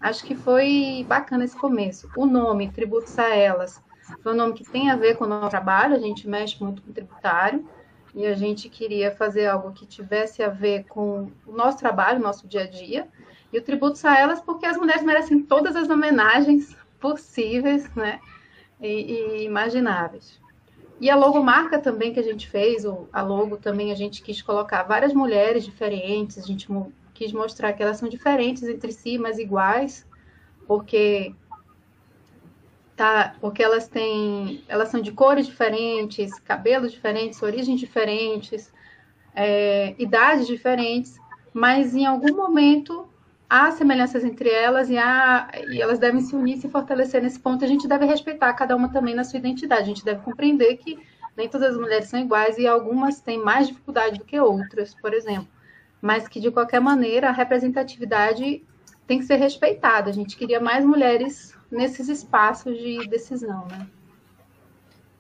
acho 0.00 0.25
que 0.25 0.35
foi 0.35 1.05
bacana 1.09 1.45
esse 1.45 1.57
começo. 1.57 2.11
O 2.17 2.26
nome, 2.26 2.71
Tributos 2.71 3.19
a 3.19 3.35
Elas, 3.35 3.83
foi 4.21 4.33
um 4.33 4.37
nome 4.37 4.54
que 4.54 4.64
tem 4.64 4.90
a 4.90 4.97
ver 4.97 5.16
com 5.16 5.25
o 5.25 5.28
nosso 5.28 5.50
trabalho, 5.50 5.95
a 5.95 5.99
gente 5.99 6.28
mexe 6.28 6.62
muito 6.62 6.83
com 6.83 6.92
tributário, 6.92 7.66
e 8.14 8.26
a 8.26 8.35
gente 8.35 8.69
queria 8.69 9.11
fazer 9.11 9.47
algo 9.47 9.73
que 9.73 9.87
tivesse 9.87 10.42
a 10.42 10.49
ver 10.49 10.85
com 10.85 11.31
o 11.47 11.52
nosso 11.52 11.78
trabalho, 11.78 12.19
o 12.19 12.23
nosso 12.23 12.47
dia 12.47 12.62
a 12.62 12.66
dia, 12.66 13.09
e 13.52 13.59
o 13.59 13.62
Tributos 13.62 14.04
a 14.04 14.19
Elas, 14.19 14.40
porque 14.40 14.66
as 14.66 14.76
mulheres 14.76 15.02
merecem 15.02 15.42
todas 15.42 15.76
as 15.76 15.88
homenagens 15.88 16.76
possíveis, 17.00 17.88
né, 17.95 18.21
e, 18.81 18.88
e 18.88 19.45
imagináveis. 19.45 20.40
E 21.00 21.11
a 21.11 21.16
logomarca 21.16 21.78
também 21.78 22.12
que 22.12 22.21
a 22.21 22.23
gente 22.23 22.49
fez, 22.49 22.85
a 23.12 23.23
logo 23.23 23.57
também 23.57 23.90
a 23.90 23.95
gente 23.95 24.23
quis 24.23 24.40
colocar 24.40 24.85
várias 24.85 25.12
mulheres 25.12 25.64
diferentes, 25.64 26.38
a 26.38 26.42
gente 26.42 26.69
quis 27.12 27.33
mostrar 27.33 27.73
que 27.73 27.83
elas 27.83 27.97
são 27.97 28.09
diferentes 28.09 28.62
entre 28.62 28.92
si, 28.92 29.19
mas 29.19 29.38
iguais, 29.38 30.07
porque 30.66 31.35
tá, 33.02 33.35
porque 33.40 33.61
elas 33.61 33.88
têm, 33.88 34.62
elas 34.68 34.88
são 34.88 35.00
de 35.00 35.11
cores 35.11 35.49
diferentes, 35.49 36.38
cabelos 36.38 36.92
diferentes, 36.92 37.42
origens 37.42 37.80
diferentes, 37.80 38.73
é, 39.35 39.97
idades 39.99 40.47
diferentes, 40.47 41.18
mas 41.52 41.97
em 41.97 42.06
algum 42.06 42.37
momento 42.37 43.09
há 43.50 43.73
semelhanças 43.73 44.23
entre 44.23 44.49
elas 44.49 44.88
e, 44.88 44.97
há, 44.97 45.50
e 45.68 45.82
elas 45.82 45.99
devem 45.99 46.21
se 46.21 46.37
unir, 46.37 46.59
se 46.59 46.68
fortalecer 46.68 47.21
nesse 47.21 47.40
ponto. 47.40 47.64
A 47.64 47.66
gente 47.66 47.88
deve 47.88 48.06
respeitar 48.06 48.52
cada 48.52 48.76
uma 48.76 48.88
também 48.88 49.16
na 49.16 49.25
sua 49.25 49.40
identidade. 49.40 49.82
A 49.82 49.87
gente 49.87 50.04
deve 50.04 50.23
compreender 50.23 50.76
que 50.76 50.97
nem 51.37 51.49
todas 51.49 51.71
as 51.71 51.76
mulheres 51.76 52.06
são 52.06 52.21
iguais 52.21 52.56
e 52.56 52.68
algumas 52.68 53.21
têm 53.21 53.42
mais 53.42 53.66
dificuldade 53.66 54.21
do 54.21 54.25
que 54.25 54.38
outras, 54.38 54.94
por 54.94 55.12
exemplo. 55.12 55.49
Mas 56.00 56.28
que, 56.28 56.38
de 56.38 56.52
qualquer 56.52 56.80
maneira, 56.80 57.30
a 57.30 57.32
representatividade 57.32 58.62
tem 59.09 59.18
que 59.18 59.25
ser 59.25 59.37
respeitada. 59.37 60.09
A 60.09 60.12
gente 60.12 60.37
queria 60.37 60.61
mais 60.61 60.85
mulheres 60.85 61.52
nesses 61.73 62.09
espaços 62.09 62.76
de 62.76 63.09
decisão, 63.09 63.67
né? 63.69 63.87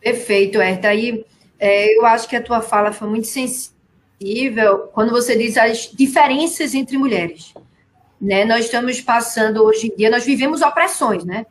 Perfeito, 0.00 0.60
Herta. 0.60 0.88
Aí, 0.88 1.24
é, 1.58 1.96
eu 1.96 2.04
acho 2.04 2.28
que 2.28 2.36
a 2.36 2.42
tua 2.42 2.60
fala 2.60 2.92
foi 2.92 3.08
muito 3.08 3.26
sensível 3.26 4.90
quando 4.92 5.10
você 5.10 5.36
diz 5.36 5.56
as 5.56 5.90
diferenças 5.92 6.74
entre 6.74 6.98
mulheres. 6.98 7.54
Né? 8.20 8.44
Nós 8.44 8.66
estamos 8.66 9.00
passando 9.00 9.64
hoje 9.64 9.88
em 9.88 9.96
dia, 9.96 10.10
nós 10.10 10.24
vivemos 10.24 10.60
opressões, 10.60 11.24
né? 11.24 11.46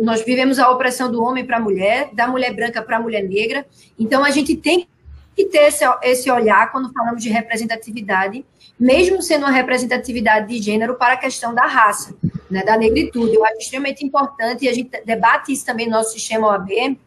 Nós 0.00 0.22
vivemos 0.22 0.58
a 0.58 0.70
opressão 0.70 1.10
do 1.10 1.22
homem 1.22 1.44
para 1.44 1.56
a 1.56 1.60
mulher, 1.60 2.10
da 2.12 2.28
mulher 2.28 2.54
branca 2.54 2.82
para 2.82 2.98
a 2.98 3.00
mulher 3.00 3.22
negra. 3.22 3.66
Então 3.98 4.22
a 4.22 4.30
gente 4.30 4.54
tem 4.56 4.86
que 5.34 5.46
ter 5.46 5.68
esse, 5.68 5.84
esse 6.02 6.30
olhar 6.30 6.70
quando 6.70 6.92
falamos 6.92 7.22
de 7.22 7.28
representatividade, 7.28 8.44
mesmo 8.78 9.22
sendo 9.22 9.46
uma 9.46 9.50
representatividade 9.50 10.48
de 10.48 10.62
gênero 10.62 10.96
para 10.96 11.14
a 11.14 11.16
questão 11.16 11.54
da 11.54 11.66
raça, 11.66 12.14
né, 12.50 12.64
da 12.64 12.76
negritude. 12.76 13.34
Eu 13.34 13.44
acho 13.44 13.58
extremamente 13.58 14.04
importante, 14.04 14.64
e 14.64 14.68
a 14.68 14.74
gente 14.74 14.90
debate 15.04 15.52
isso 15.52 15.64
também 15.64 15.86
no 15.86 15.92
nosso 15.92 16.12
sistema 16.12 16.48
OAB, 16.48 16.98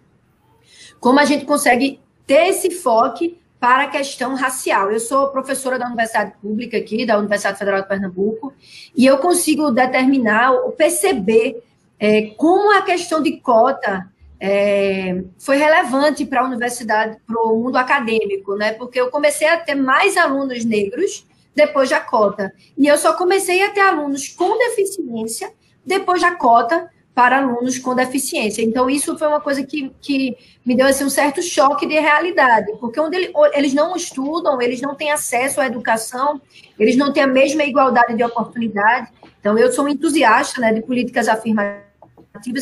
como 1.00 1.20
a 1.20 1.26
gente 1.26 1.46
consegue 1.46 2.00
ter 2.26 2.48
esse 2.48 2.70
foco 2.70 3.36
para 3.60 3.84
a 3.84 3.88
questão 3.88 4.34
racial. 4.36 4.92
Eu 4.92 5.00
sou 5.00 5.30
professora 5.30 5.78
da 5.78 5.86
Universidade 5.86 6.34
Pública 6.42 6.78
aqui, 6.78 7.06
da 7.06 7.18
Universidade 7.18 7.60
Federal 7.60 7.82
de 7.82 7.88
Pernambuco, 7.88 8.54
e 8.96 9.06
eu 9.06 9.20
consigo 9.20 9.72
determinar 9.72 10.52
perceber 10.78 11.64
é, 12.00 12.32
como 12.38 12.76
a 12.76 12.82
questão 12.82 13.22
de 13.22 13.38
cota 13.38 14.10
é, 14.40 15.24
foi 15.38 15.58
relevante 15.58 16.26
para 16.26 16.42
a 16.42 16.46
universidade, 16.46 17.18
para 17.28 17.40
o 17.40 17.62
mundo 17.62 17.78
acadêmico, 17.78 18.56
né? 18.56 18.74
Porque 18.74 19.00
eu 19.00 19.12
comecei 19.12 19.48
a 19.48 19.58
ter 19.58 19.76
mais 19.76 20.18
alunos 20.18 20.66
negros 20.66 21.28
depois 21.56 21.90
da 21.90 22.00
cota. 22.00 22.54
E 22.78 22.88
eu 22.88 22.98
só 22.98 23.14
comecei 23.14 23.64
a 23.64 23.70
ter 23.70 23.82
alunos 23.82 24.28
com 24.30 24.58
deficiência 24.58 25.52
depois 25.86 26.22
da 26.22 26.36
cota, 26.36 26.90
para 27.14 27.38
alunos 27.40 27.78
com 27.78 27.94
deficiência. 27.94 28.62
Então, 28.62 28.90
isso 28.90 29.18
foi 29.18 29.28
uma 29.28 29.42
coisa 29.42 29.64
que, 29.64 29.92
que 30.02 30.36
me 30.66 30.76
deu 30.76 30.88
assim, 30.88 31.04
um 31.04 31.10
certo 31.10 31.42
choque 31.42 31.86
de 31.86 32.00
realidade, 32.00 32.72
porque 32.80 33.00
onde 33.00 33.18
ele, 33.18 33.34
eles 33.54 33.74
não 33.74 33.96
estudam, 33.96 34.62
eles 34.62 34.82
não 34.82 34.96
têm 34.96 35.12
acesso 35.12 35.60
à 35.60 35.66
educação, 35.66 36.42
eles 36.80 36.96
não 36.96 37.12
têm 37.12 37.24
a 37.24 37.28
mesma 37.28 37.64
igualdade 37.64 38.16
de 38.16 38.24
oportunidade. 38.24 39.12
Então, 39.40 39.58
eu 39.58 39.72
sou 39.72 39.86
um 39.86 39.90
entusiasta 39.90 40.62
né, 40.62 40.74
de 40.74 40.82
políticas 40.82 41.28
afirmativas, 41.28 41.84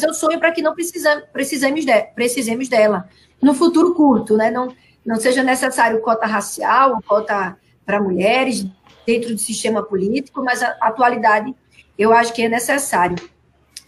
eu 0.01 0.13
sonho 0.13 0.39
para 0.39 0.51
que 0.51 0.62
não 0.62 0.74
precisa, 0.74 1.24
precisemos, 1.31 1.86
de, 1.86 2.01
precisemos 2.15 2.67
dela 2.67 3.08
no 3.41 3.53
futuro 3.53 3.93
curto, 3.93 4.36
né? 4.36 4.50
não, 4.50 4.74
não 5.05 5.17
seja 5.17 5.43
necessário 5.43 6.01
cota 6.01 6.25
racial, 6.25 7.01
cota 7.08 7.55
para 7.86 8.01
mulheres 8.01 8.65
dentro 9.10 9.34
do 9.34 9.39
sistema 9.39 9.82
político, 9.82 10.44
mas 10.44 10.62
a 10.62 10.78
atualidade 10.82 11.56
eu 11.98 12.13
acho 12.13 12.32
que 12.32 12.44
é 12.44 12.48
necessário. 12.48 13.18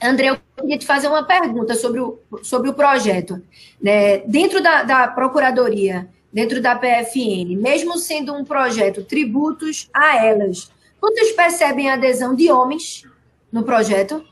André, 0.02 0.32
eu 0.32 0.38
queria 0.60 0.80
te 0.80 0.86
fazer 0.86 1.08
uma 1.08 1.24
pergunta 1.24 1.76
sobre 1.76 2.00
o, 2.00 2.20
sobre 2.42 2.72
o 2.72 2.74
projeto. 2.74 3.40
Né? 3.80 4.18
Dentro 4.26 4.64
da, 4.64 4.82
da 4.82 5.08
Procuradoria, 5.08 6.10
dentro 6.34 6.60
da 6.60 6.76
PFN, 6.76 7.56
mesmo 7.56 8.00
sendo 8.00 8.34
um 8.34 8.44
projeto 8.44 9.04
tributos 9.04 9.88
a 9.94 10.26
elas, 10.26 10.72
vocês 11.00 11.34
percebem 11.34 11.92
a 11.92 11.94
adesão 11.94 12.36
de 12.36 12.52
homens 12.52 13.06
no 13.52 13.62
projeto? 13.64 14.26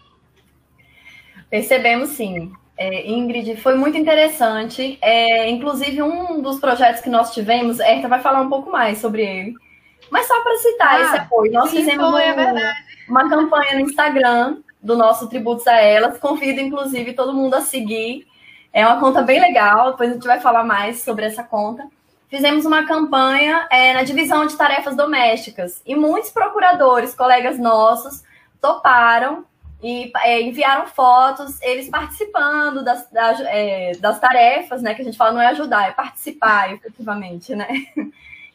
Percebemos 1.52 2.10
sim. 2.10 2.52
É, 2.76 3.12
Ingrid, 3.12 3.58
foi 3.58 3.76
muito 3.76 3.96
interessante. 3.96 4.98
É, 5.02 5.50
inclusive, 5.52 6.02
um 6.02 6.42
dos 6.42 6.60
projetos 6.60 7.02
que 7.02 7.10
nós 7.10 7.32
tivemos, 7.32 7.80
Erta 7.80 8.08
vai 8.08 8.22
falar 8.22 8.42
um 8.42 8.50
pouco 8.50 8.72
mais 8.72 8.98
sobre 8.98 9.22
ele. 9.24 9.54
Mas 10.10 10.28
só 10.28 10.42
para 10.42 10.58
citar 10.58 10.96
ah, 10.96 11.02
esse 11.02 11.18
apoio, 11.18 11.52
nós 11.52 11.72
fizemos 11.72 12.10
foi, 12.10 12.24
um, 12.24 12.40
é 12.40 12.76
uma 13.08 13.30
campanha 13.30 13.76
no 13.76 13.82
Instagram 13.82 14.58
do 14.82 14.96
nosso 14.96 15.28
Tributos 15.28 15.68
a 15.68 15.76
Elas. 15.76 16.18
Convido, 16.18 16.60
inclusive, 16.60 17.14
todo 17.14 17.34
mundo 17.34 17.56
a 17.56 17.62
seguir. 17.62 18.28
É 18.72 18.86
uma 18.86 19.00
conta 19.00 19.22
bem 19.22 19.40
legal, 19.40 19.92
depois 19.92 20.12
a 20.12 20.14
gente 20.14 20.28
vai 20.28 20.40
falar 20.40 20.64
mais 20.64 21.02
sobre 21.02 21.26
essa 21.26 21.44
conta. 21.44 21.88
Fizemos 22.30 22.66
uma 22.66 22.86
campanha 22.86 23.68
é, 23.72 23.94
na 23.94 24.04
divisão 24.04 24.46
de 24.46 24.56
tarefas 24.56 24.96
domésticas 24.96 25.82
e 25.84 25.96
muitos 25.96 26.30
procuradores, 26.30 27.16
colegas 27.16 27.58
nossos, 27.58 28.24
toparam 28.62 29.46
e 29.82 30.12
é, 30.24 30.42
enviaram 30.42 30.86
fotos, 30.86 31.60
eles 31.62 31.90
participando 31.90 32.84
das, 32.84 33.10
das, 33.10 33.40
é, 33.42 33.94
das 34.00 34.20
tarefas, 34.20 34.82
né? 34.82 34.94
Que 34.94 35.02
a 35.02 35.06
gente 35.06 35.18
fala 35.18 35.32
não 35.32 35.42
é 35.42 35.48
ajudar, 35.48 35.88
é 35.88 35.92
participar 35.92 36.72
efetivamente, 36.74 37.56
né? 37.56 37.68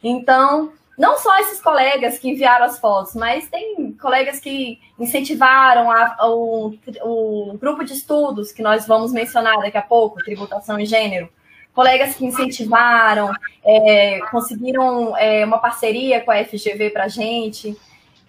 Então, 0.07 0.71
não 0.97 1.17
só 1.17 1.37
esses 1.39 1.59
colegas 1.59 2.17
que 2.17 2.29
enviaram 2.29 2.65
as 2.65 2.79
fotos, 2.79 3.15
mas 3.15 3.49
tem 3.49 3.91
colegas 3.93 4.39
que 4.39 4.79
incentivaram 4.97 5.91
a, 5.91 6.15
a, 6.17 6.29
o, 6.29 6.73
o, 7.03 7.57
grupo 7.59 7.83
de 7.83 7.93
estudos 7.93 8.51
que 8.51 8.61
nós 8.61 8.87
vamos 8.87 9.11
mencionar 9.11 9.57
daqui 9.59 9.77
a 9.77 9.81
pouco, 9.81 10.23
tributação 10.23 10.79
e 10.79 10.85
gênero. 10.85 11.29
Colegas 11.73 12.15
que 12.15 12.25
incentivaram, 12.25 13.33
é, 13.63 14.19
conseguiram 14.31 15.15
é, 15.17 15.43
uma 15.43 15.57
parceria 15.57 16.21
com 16.21 16.31
a 16.31 16.41
FGV 16.43 16.89
para 16.91 17.03
a 17.03 17.09
gente. 17.09 17.77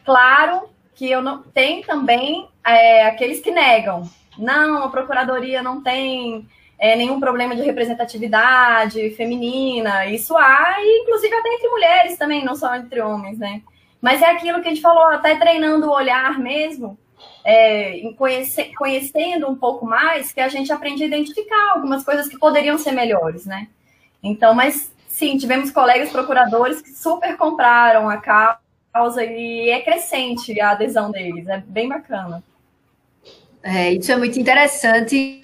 Claro 0.04 0.68
que 0.96 1.08
eu 1.08 1.22
não 1.22 1.42
tem 1.42 1.82
também 1.82 2.48
é, 2.66 3.06
aqueles 3.06 3.40
que 3.40 3.52
negam. 3.52 4.10
Não, 4.36 4.82
a 4.82 4.88
procuradoria 4.88 5.62
não 5.62 5.80
tem 5.80 6.48
é, 6.78 6.94
nenhum 6.96 7.18
problema 7.18 7.56
de 7.56 7.62
representatividade 7.62 9.10
feminina. 9.10 10.06
Isso 10.06 10.36
há, 10.36 10.76
e 10.78 11.02
inclusive 11.02 11.34
até 11.34 11.48
entre 11.48 11.68
mulheres 11.68 12.18
também, 12.18 12.44
não 12.44 12.54
só 12.54 12.74
entre 12.74 13.00
homens, 13.00 13.38
né? 13.38 13.62
Mas 14.00 14.22
é 14.22 14.26
aquilo 14.26 14.60
que 14.60 14.68
a 14.68 14.70
gente 14.70 14.82
falou, 14.82 15.04
até 15.06 15.36
treinando 15.36 15.86
o 15.86 15.94
olhar 15.94 16.38
mesmo, 16.38 16.98
é, 17.44 18.02
conhece, 18.16 18.64
conhecendo 18.76 19.48
um 19.48 19.56
pouco 19.56 19.86
mais, 19.86 20.32
que 20.32 20.40
a 20.40 20.48
gente 20.48 20.72
aprende 20.72 21.02
a 21.02 21.06
identificar 21.06 21.72
algumas 21.72 22.04
coisas 22.04 22.28
que 22.28 22.38
poderiam 22.38 22.76
ser 22.76 22.92
melhores, 22.92 23.46
né? 23.46 23.68
Então, 24.22 24.54
mas 24.54 24.92
sim, 25.08 25.38
tivemos 25.38 25.70
colegas 25.70 26.10
procuradores 26.10 26.82
que 26.82 26.90
super 26.90 27.36
compraram 27.36 28.08
a 28.08 28.18
causa 28.18 29.24
e 29.24 29.70
é 29.70 29.80
crescente 29.80 30.60
a 30.60 30.72
adesão 30.72 31.10
deles, 31.10 31.48
é 31.48 31.58
bem 31.66 31.88
bacana. 31.88 32.42
É, 33.62 33.92
isso 33.92 34.12
é 34.12 34.16
muito 34.16 34.38
interessante 34.38 35.42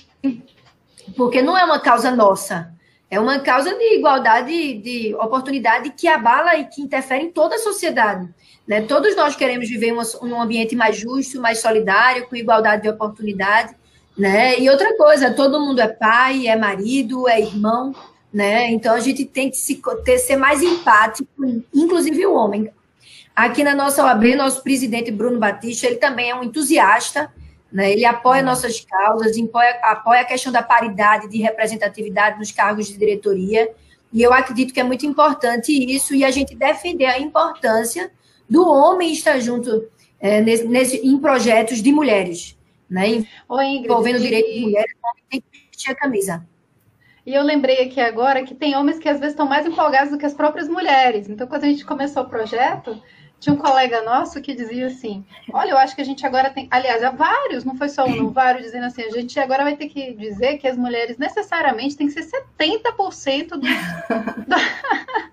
porque 1.16 1.42
não 1.42 1.56
é 1.56 1.64
uma 1.64 1.78
causa 1.78 2.10
nossa, 2.10 2.72
é 3.10 3.20
uma 3.20 3.38
causa 3.40 3.74
de 3.74 3.96
igualdade 3.96 4.74
de 4.78 5.14
oportunidade 5.16 5.90
que 5.90 6.08
abala 6.08 6.56
e 6.56 6.64
que 6.64 6.80
interfere 6.80 7.24
em 7.24 7.30
toda 7.30 7.56
a 7.56 7.58
sociedade. 7.58 8.28
Né? 8.66 8.80
Todos 8.82 9.14
nós 9.14 9.36
queremos 9.36 9.68
viver 9.68 9.92
um 9.92 10.40
ambiente 10.40 10.74
mais 10.74 10.96
justo, 10.96 11.40
mais 11.40 11.58
solidário, 11.58 12.26
com 12.26 12.36
igualdade 12.36 12.82
de 12.82 12.88
oportunidade. 12.88 13.74
Né? 14.16 14.58
E 14.58 14.70
outra 14.70 14.96
coisa, 14.96 15.30
todo 15.30 15.60
mundo 15.60 15.80
é 15.80 15.88
pai, 15.88 16.46
é 16.46 16.56
marido, 16.56 17.28
é 17.28 17.40
irmão, 17.40 17.94
né? 18.32 18.70
Então 18.70 18.94
a 18.94 19.00
gente 19.00 19.24
tem 19.24 19.50
que 19.50 19.56
se, 19.56 19.82
ter, 20.04 20.18
ser 20.18 20.36
mais 20.36 20.62
empático, 20.62 21.28
inclusive 21.74 22.26
o 22.26 22.34
homem. 22.34 22.70
Aqui 23.34 23.64
na 23.64 23.74
nossa 23.74 24.04
OAB, 24.04 24.34
nosso 24.36 24.62
presidente 24.62 25.10
Bruno 25.10 25.38
Batista, 25.38 25.86
ele 25.86 25.96
também 25.96 26.30
é 26.30 26.34
um 26.34 26.44
entusiasta 26.44 27.30
né? 27.72 27.90
Ele 27.90 28.04
apoia 28.04 28.42
nossas 28.42 28.80
causas, 28.80 29.36
apoia, 29.38 29.80
apoia 29.82 30.20
a 30.20 30.24
questão 30.24 30.52
da 30.52 30.62
paridade 30.62 31.28
de 31.28 31.38
representatividade 31.38 32.38
nos 32.38 32.52
cargos 32.52 32.86
de 32.86 32.98
diretoria. 32.98 33.70
E 34.12 34.22
eu 34.22 34.32
acredito 34.32 34.74
que 34.74 34.80
é 34.80 34.84
muito 34.84 35.06
importante 35.06 35.72
isso 35.72 36.14
e 36.14 36.24
a 36.24 36.30
gente 36.30 36.54
defender 36.54 37.06
a 37.06 37.18
importância 37.18 38.12
do 38.48 38.68
homem 38.68 39.12
estar 39.12 39.40
junto 39.40 39.88
é, 40.20 40.42
nesse, 40.42 40.64
nesse, 40.64 40.96
em 40.98 41.18
projetos 41.18 41.82
de 41.82 41.90
mulheres, 41.90 42.56
né? 42.88 43.24
envolvendo 43.48 44.16
o 44.16 44.20
direito 44.20 44.52
de 44.52 44.60
mulheres, 44.60 44.92
tem 45.30 45.40
que 45.40 45.68
vestir 45.70 45.90
a 45.90 45.94
camisa. 45.94 46.46
E 47.24 47.34
eu 47.34 47.42
lembrei 47.42 47.82
aqui 47.82 48.00
agora 48.00 48.44
que 48.44 48.54
tem 48.54 48.76
homens 48.76 48.98
que 48.98 49.08
às 49.08 49.18
vezes 49.18 49.32
estão 49.32 49.46
mais 49.46 49.64
empolgados 49.64 50.10
do 50.10 50.18
que 50.18 50.26
as 50.26 50.34
próprias 50.34 50.68
mulheres. 50.68 51.28
Então, 51.28 51.46
quando 51.46 51.64
a 51.64 51.68
gente 51.68 51.84
começou 51.84 52.24
o 52.24 52.28
projeto, 52.28 53.00
tinha 53.42 53.54
um 53.54 53.58
colega 53.58 54.02
nosso 54.02 54.40
que 54.40 54.54
dizia 54.54 54.86
assim: 54.86 55.24
Olha, 55.52 55.70
eu 55.70 55.78
acho 55.78 55.96
que 55.96 56.00
a 56.00 56.04
gente 56.04 56.24
agora 56.24 56.48
tem. 56.48 56.68
Aliás, 56.70 57.02
há 57.02 57.10
vários, 57.10 57.64
não 57.64 57.76
foi 57.76 57.88
só 57.88 58.06
um, 58.06 58.30
vários 58.32 58.66
dizendo 58.66 58.86
assim: 58.86 59.02
a 59.02 59.10
gente 59.10 59.38
agora 59.40 59.64
vai 59.64 59.74
ter 59.74 59.88
que 59.88 60.14
dizer 60.14 60.58
que 60.58 60.68
as 60.68 60.76
mulheres 60.76 61.18
necessariamente 61.18 61.96
têm 61.96 62.06
que 62.06 62.22
ser 62.22 62.24
70% 62.60 63.48
do. 63.48 63.66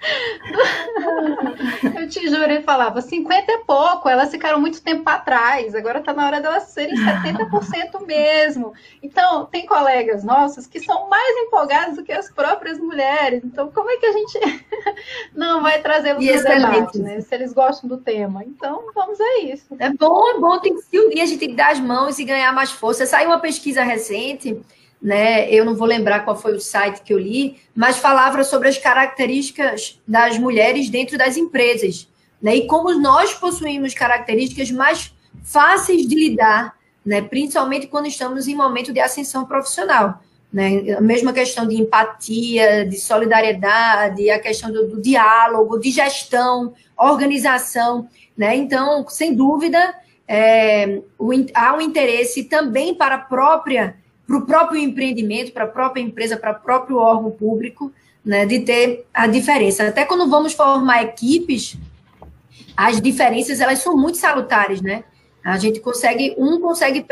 Eu 2.00 2.08
te 2.08 2.28
juro, 2.28 2.44
ele 2.44 2.62
falava, 2.62 3.00
50 3.00 3.52
é 3.52 3.58
pouco, 3.58 4.08
elas 4.08 4.30
ficaram 4.30 4.60
muito 4.60 4.82
tempo 4.82 5.02
para 5.02 5.18
trás, 5.18 5.74
agora 5.74 5.98
está 5.98 6.12
na 6.12 6.26
hora 6.26 6.40
delas 6.40 6.64
serem 6.64 6.94
70% 6.96 8.06
mesmo. 8.06 8.72
Então, 9.02 9.46
tem 9.46 9.66
colegas 9.66 10.24
nossos 10.24 10.66
que 10.66 10.80
são 10.80 11.08
mais 11.08 11.36
empolgados 11.38 11.96
do 11.96 12.02
que 12.02 12.12
as 12.12 12.30
próprias 12.30 12.78
mulheres. 12.78 13.42
Então, 13.44 13.70
como 13.70 13.90
é 13.90 13.96
que 13.98 14.06
a 14.06 14.12
gente 14.12 14.40
não 15.34 15.62
vai 15.62 15.80
trazer 15.80 16.14
para 16.14 16.22
o 16.22 16.42
debate, 16.42 16.98
né? 16.98 17.20
Se 17.20 17.34
eles 17.34 17.52
gostam 17.52 17.88
do 17.88 17.98
tema. 17.98 18.42
Então, 18.44 18.84
vamos 18.94 19.20
a 19.20 19.40
isso. 19.42 19.76
É 19.78 19.90
bom, 19.90 20.30
é 20.30 20.38
bom, 20.38 20.58
tem 20.58 20.74
que 20.74 20.82
se 20.82 20.98
unir, 20.98 21.20
a 21.20 21.26
gente 21.26 21.38
tem 21.38 21.50
que 21.50 21.56
dar 21.56 21.72
as 21.72 21.80
mãos 21.80 22.18
e 22.18 22.24
ganhar 22.24 22.52
mais 22.52 22.70
força. 22.70 23.04
Saiu 23.04 23.28
uma 23.28 23.40
pesquisa 23.40 23.82
recente 23.82 24.60
né? 25.00 25.50
Eu 25.50 25.64
não 25.64 25.74
vou 25.74 25.86
lembrar 25.86 26.24
qual 26.24 26.36
foi 26.36 26.54
o 26.54 26.60
site 26.60 27.02
que 27.02 27.12
eu 27.12 27.18
li, 27.18 27.56
mas 27.74 27.96
falava 27.96 28.44
sobre 28.44 28.68
as 28.68 28.76
características 28.76 30.00
das 30.06 30.38
mulheres 30.38 30.90
dentro 30.90 31.16
das 31.16 31.36
empresas, 31.36 32.08
né? 32.40 32.56
E 32.56 32.66
como 32.66 32.92
nós 32.98 33.32
possuímos 33.34 33.94
características 33.94 34.70
mais 34.70 35.14
fáceis 35.42 36.06
de 36.06 36.14
lidar, 36.14 36.74
né? 37.04 37.22
Principalmente 37.22 37.86
quando 37.86 38.06
estamos 38.06 38.46
em 38.46 38.54
momento 38.54 38.92
de 38.92 39.00
ascensão 39.00 39.46
profissional, 39.46 40.20
né? 40.52 40.94
A 40.98 41.00
mesma 41.00 41.32
questão 41.32 41.66
de 41.66 41.76
empatia, 41.76 42.84
de 42.84 42.98
solidariedade, 42.98 44.28
a 44.30 44.38
questão 44.38 44.70
do, 44.70 44.86
do 44.86 45.00
diálogo, 45.00 45.78
de 45.78 45.90
gestão, 45.90 46.74
organização, 46.98 48.06
né? 48.36 48.54
Então, 48.54 49.08
sem 49.08 49.34
dúvida, 49.34 49.94
é, 50.28 51.00
o, 51.18 51.30
há 51.54 51.74
um 51.74 51.80
interesse 51.80 52.44
também 52.44 52.94
para 52.94 53.14
a 53.14 53.18
própria 53.18 53.96
para 54.30 54.38
o 54.38 54.46
próprio 54.46 54.80
empreendimento, 54.80 55.50
para 55.50 55.64
a 55.64 55.66
própria 55.66 56.00
empresa, 56.00 56.36
para 56.36 56.52
o 56.52 56.60
próprio 56.60 56.98
órgão 56.98 57.32
público, 57.32 57.92
né, 58.24 58.46
de 58.46 58.60
ter 58.60 59.04
a 59.12 59.26
diferença. 59.26 59.88
Até 59.88 60.04
quando 60.04 60.30
vamos 60.30 60.52
formar 60.52 61.02
equipes, 61.02 61.76
as 62.76 63.00
diferenças 63.00 63.58
elas 63.60 63.80
são 63.80 63.96
muito 63.96 64.18
salutares, 64.18 64.80
né? 64.80 65.02
A 65.44 65.58
gente 65.58 65.80
consegue, 65.80 66.32
um 66.38 66.60
consegue 66.60 67.04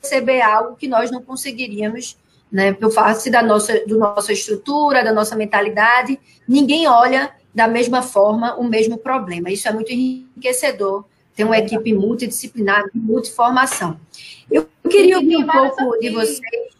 perceber 0.00 0.40
algo 0.40 0.74
que 0.74 0.88
nós 0.88 1.10
não 1.10 1.20
conseguiríamos, 1.20 2.16
né? 2.50 2.72
Por 2.72 2.90
face 2.90 3.28
da 3.28 3.42
nossa, 3.42 3.84
do 3.84 3.98
nossa 3.98 4.32
estrutura, 4.32 5.04
da 5.04 5.12
nossa 5.12 5.36
mentalidade, 5.36 6.18
ninguém 6.48 6.88
olha 6.88 7.30
da 7.54 7.68
mesma 7.68 8.00
forma 8.00 8.56
o 8.56 8.64
mesmo 8.64 8.96
problema. 8.96 9.50
Isso 9.50 9.68
é 9.68 9.72
muito 9.72 9.92
enriquecedor 9.92 11.04
ter 11.36 11.44
uma 11.44 11.58
equipe 11.58 11.92
multidisciplinar, 11.92 12.84
multiformação. 12.94 14.00
Eu 14.50 14.66
queria 14.88 15.18
ouvir 15.18 15.36
um 15.36 15.46
pouco 15.46 15.98
de 15.98 16.10
vocês. 16.10 16.78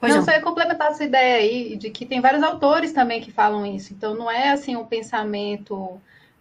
Pois 0.00 0.12
não, 0.12 0.18
não, 0.18 0.24
só 0.24 0.32
ia 0.32 0.42
complementar 0.42 0.90
essa 0.90 1.04
ideia 1.04 1.36
aí 1.36 1.76
de 1.76 1.90
que 1.90 2.04
tem 2.04 2.20
vários 2.20 2.42
autores 2.42 2.92
também 2.92 3.20
que 3.20 3.30
falam 3.30 3.64
isso. 3.64 3.92
Então, 3.92 4.14
não 4.14 4.30
é 4.30 4.50
assim 4.50 4.74
um 4.74 4.84
pensamento 4.84 6.00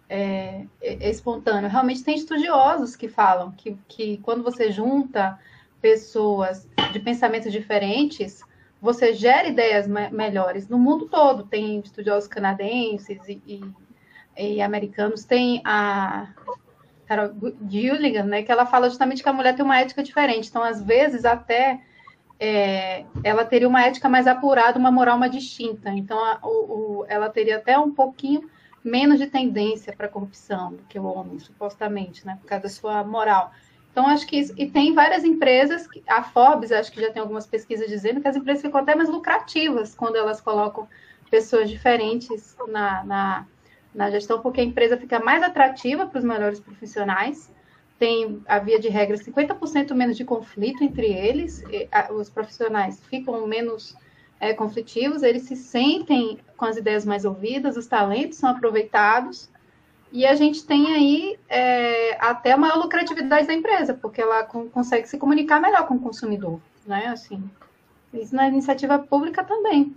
é, 0.09 0.65
é 0.81 1.09
espontâneo. 1.09 1.69
Realmente 1.69 2.03
tem 2.03 2.15
estudiosos 2.15 2.95
que 2.95 3.07
falam 3.07 3.51
que, 3.51 3.77
que 3.87 4.17
quando 4.23 4.41
você 4.41 4.71
junta 4.71 5.39
pessoas 5.79 6.67
de 6.91 6.99
pensamentos 6.99 7.51
diferentes, 7.51 8.41
você 8.81 9.13
gera 9.13 9.47
ideias 9.47 9.87
melhores 9.87 10.67
no 10.67 10.79
mundo 10.79 11.07
todo. 11.07 11.43
Tem 11.43 11.79
estudiosos 11.79 12.27
canadenses 12.27 13.19
e, 13.27 13.41
e 13.45 13.61
e 14.37 14.61
americanos 14.61 15.23
tem 15.23 15.61
a 15.65 16.29
Carol 17.11 17.31
Gilligan, 17.67 18.23
né, 18.23 18.41
que 18.41 18.49
ela 18.49 18.65
fala 18.65 18.87
justamente 18.87 19.21
que 19.21 19.27
a 19.27 19.33
mulher 19.33 19.53
tem 19.53 19.65
uma 19.65 19.77
ética 19.77 20.01
diferente. 20.01 20.47
Então, 20.47 20.63
às 20.63 20.81
vezes, 20.81 21.25
até 21.25 21.81
é, 22.39 23.03
ela 23.21 23.43
teria 23.43 23.67
uma 23.67 23.83
ética 23.83 24.07
mais 24.07 24.27
apurada, 24.27 24.79
uma 24.79 24.91
moral 24.91 25.17
mais 25.17 25.33
distinta. 25.33 25.89
Então, 25.89 26.17
a, 26.17 26.39
o, 26.41 27.01
o, 27.01 27.05
ela 27.09 27.29
teria 27.29 27.57
até 27.57 27.77
um 27.77 27.91
pouquinho 27.91 28.49
menos 28.81 29.19
de 29.19 29.27
tendência 29.27 29.93
para 29.93 30.07
corrupção 30.07 30.71
do 30.71 30.83
que 30.83 30.97
o 30.97 31.03
homem, 31.03 31.37
supostamente, 31.37 32.25
né, 32.25 32.37
por 32.39 32.47
causa 32.47 32.63
da 32.63 32.69
sua 32.69 33.03
moral. 33.03 33.51
Então, 33.91 34.07
acho 34.07 34.25
que 34.25 34.37
isso. 34.37 34.53
E 34.57 34.65
tem 34.67 34.93
várias 34.93 35.25
empresas, 35.25 35.89
a 36.07 36.23
Forbes, 36.23 36.71
acho 36.71 36.93
que 36.93 37.01
já 37.01 37.11
tem 37.11 37.21
algumas 37.21 37.45
pesquisas 37.45 37.89
dizendo 37.89 38.21
que 38.21 38.27
as 38.29 38.37
empresas 38.37 38.61
ficam 38.61 38.79
até 38.79 38.95
mais 38.95 39.09
lucrativas 39.09 39.93
quando 39.93 40.15
elas 40.15 40.39
colocam 40.39 40.87
pessoas 41.29 41.69
diferentes 41.69 42.55
na, 42.69 43.03
na 43.03 43.45
na 43.93 44.09
gestão, 44.09 44.41
porque 44.41 44.61
a 44.61 44.63
empresa 44.63 44.97
fica 44.97 45.19
mais 45.19 45.43
atrativa 45.43 46.05
para 46.05 46.19
os 46.19 46.23
melhores 46.23 46.59
profissionais, 46.59 47.51
tem 47.99 48.41
a 48.47 48.57
via 48.57 48.79
de 48.79 48.89
regra 48.89 49.15
50% 49.15 49.93
menos 49.93 50.17
de 50.17 50.25
conflito 50.25 50.83
entre 50.83 51.07
eles, 51.07 51.63
os 52.15 52.29
profissionais 52.29 52.99
ficam 53.05 53.45
menos 53.45 53.95
é, 54.39 54.53
conflitivos, 54.53 55.21
eles 55.21 55.43
se 55.43 55.55
sentem 55.55 56.39
com 56.57 56.65
as 56.65 56.77
ideias 56.77 57.05
mais 57.05 57.25
ouvidas, 57.25 57.77
os 57.77 57.85
talentos 57.85 58.39
são 58.39 58.49
aproveitados, 58.49 59.51
e 60.11 60.25
a 60.25 60.33
gente 60.35 60.65
tem 60.65 60.93
aí 60.93 61.39
é, 61.47 62.17
até 62.19 62.55
maior 62.57 62.77
lucratividade 62.77 63.47
da 63.47 63.53
empresa, 63.53 63.93
porque 63.93 64.21
ela 64.21 64.43
consegue 64.43 65.07
se 65.07 65.17
comunicar 65.17 65.61
melhor 65.61 65.87
com 65.87 65.93
o 65.93 65.99
consumidor, 65.99 66.59
né? 66.85 67.07
Assim, 67.07 67.41
isso 68.13 68.35
na 68.35 68.47
iniciativa 68.47 68.99
pública 68.99 69.41
também. 69.43 69.95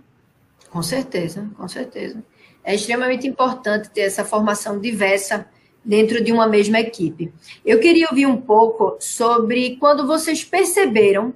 Com 0.69 0.81
certeza, 0.81 1.49
com 1.57 1.67
certeza 1.67 2.23
é 2.65 2.73
extremamente 2.73 3.27
importante 3.27 3.89
ter 3.91 4.01
essa 4.01 4.25
formação 4.25 4.79
diversa 4.79 5.47
dentro 5.83 6.23
de 6.23 6.31
uma 6.31 6.47
mesma 6.47 6.79
equipe. 6.79 7.31
Eu 7.63 7.79
queria 7.79 8.07
ouvir 8.09 8.25
um 8.25 8.37
pouco 8.37 8.97
sobre 8.99 9.77
quando 9.77 10.07
vocês 10.07 10.43
perceberam 10.43 11.33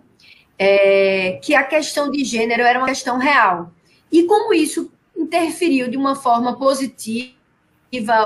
é, 0.57 1.39
que 1.43 1.53
a 1.53 1.63
questão 1.63 2.09
de 2.09 2.23
gênero 2.23 2.63
era 2.63 2.79
uma 2.79 2.87
questão 2.87 3.19
real 3.19 3.71
e 4.11 4.23
como 4.23 4.53
isso 4.53 4.91
interferiu 5.15 5.87
de 5.87 5.95
uma 5.95 6.15
forma 6.15 6.57
positiva 6.57 7.35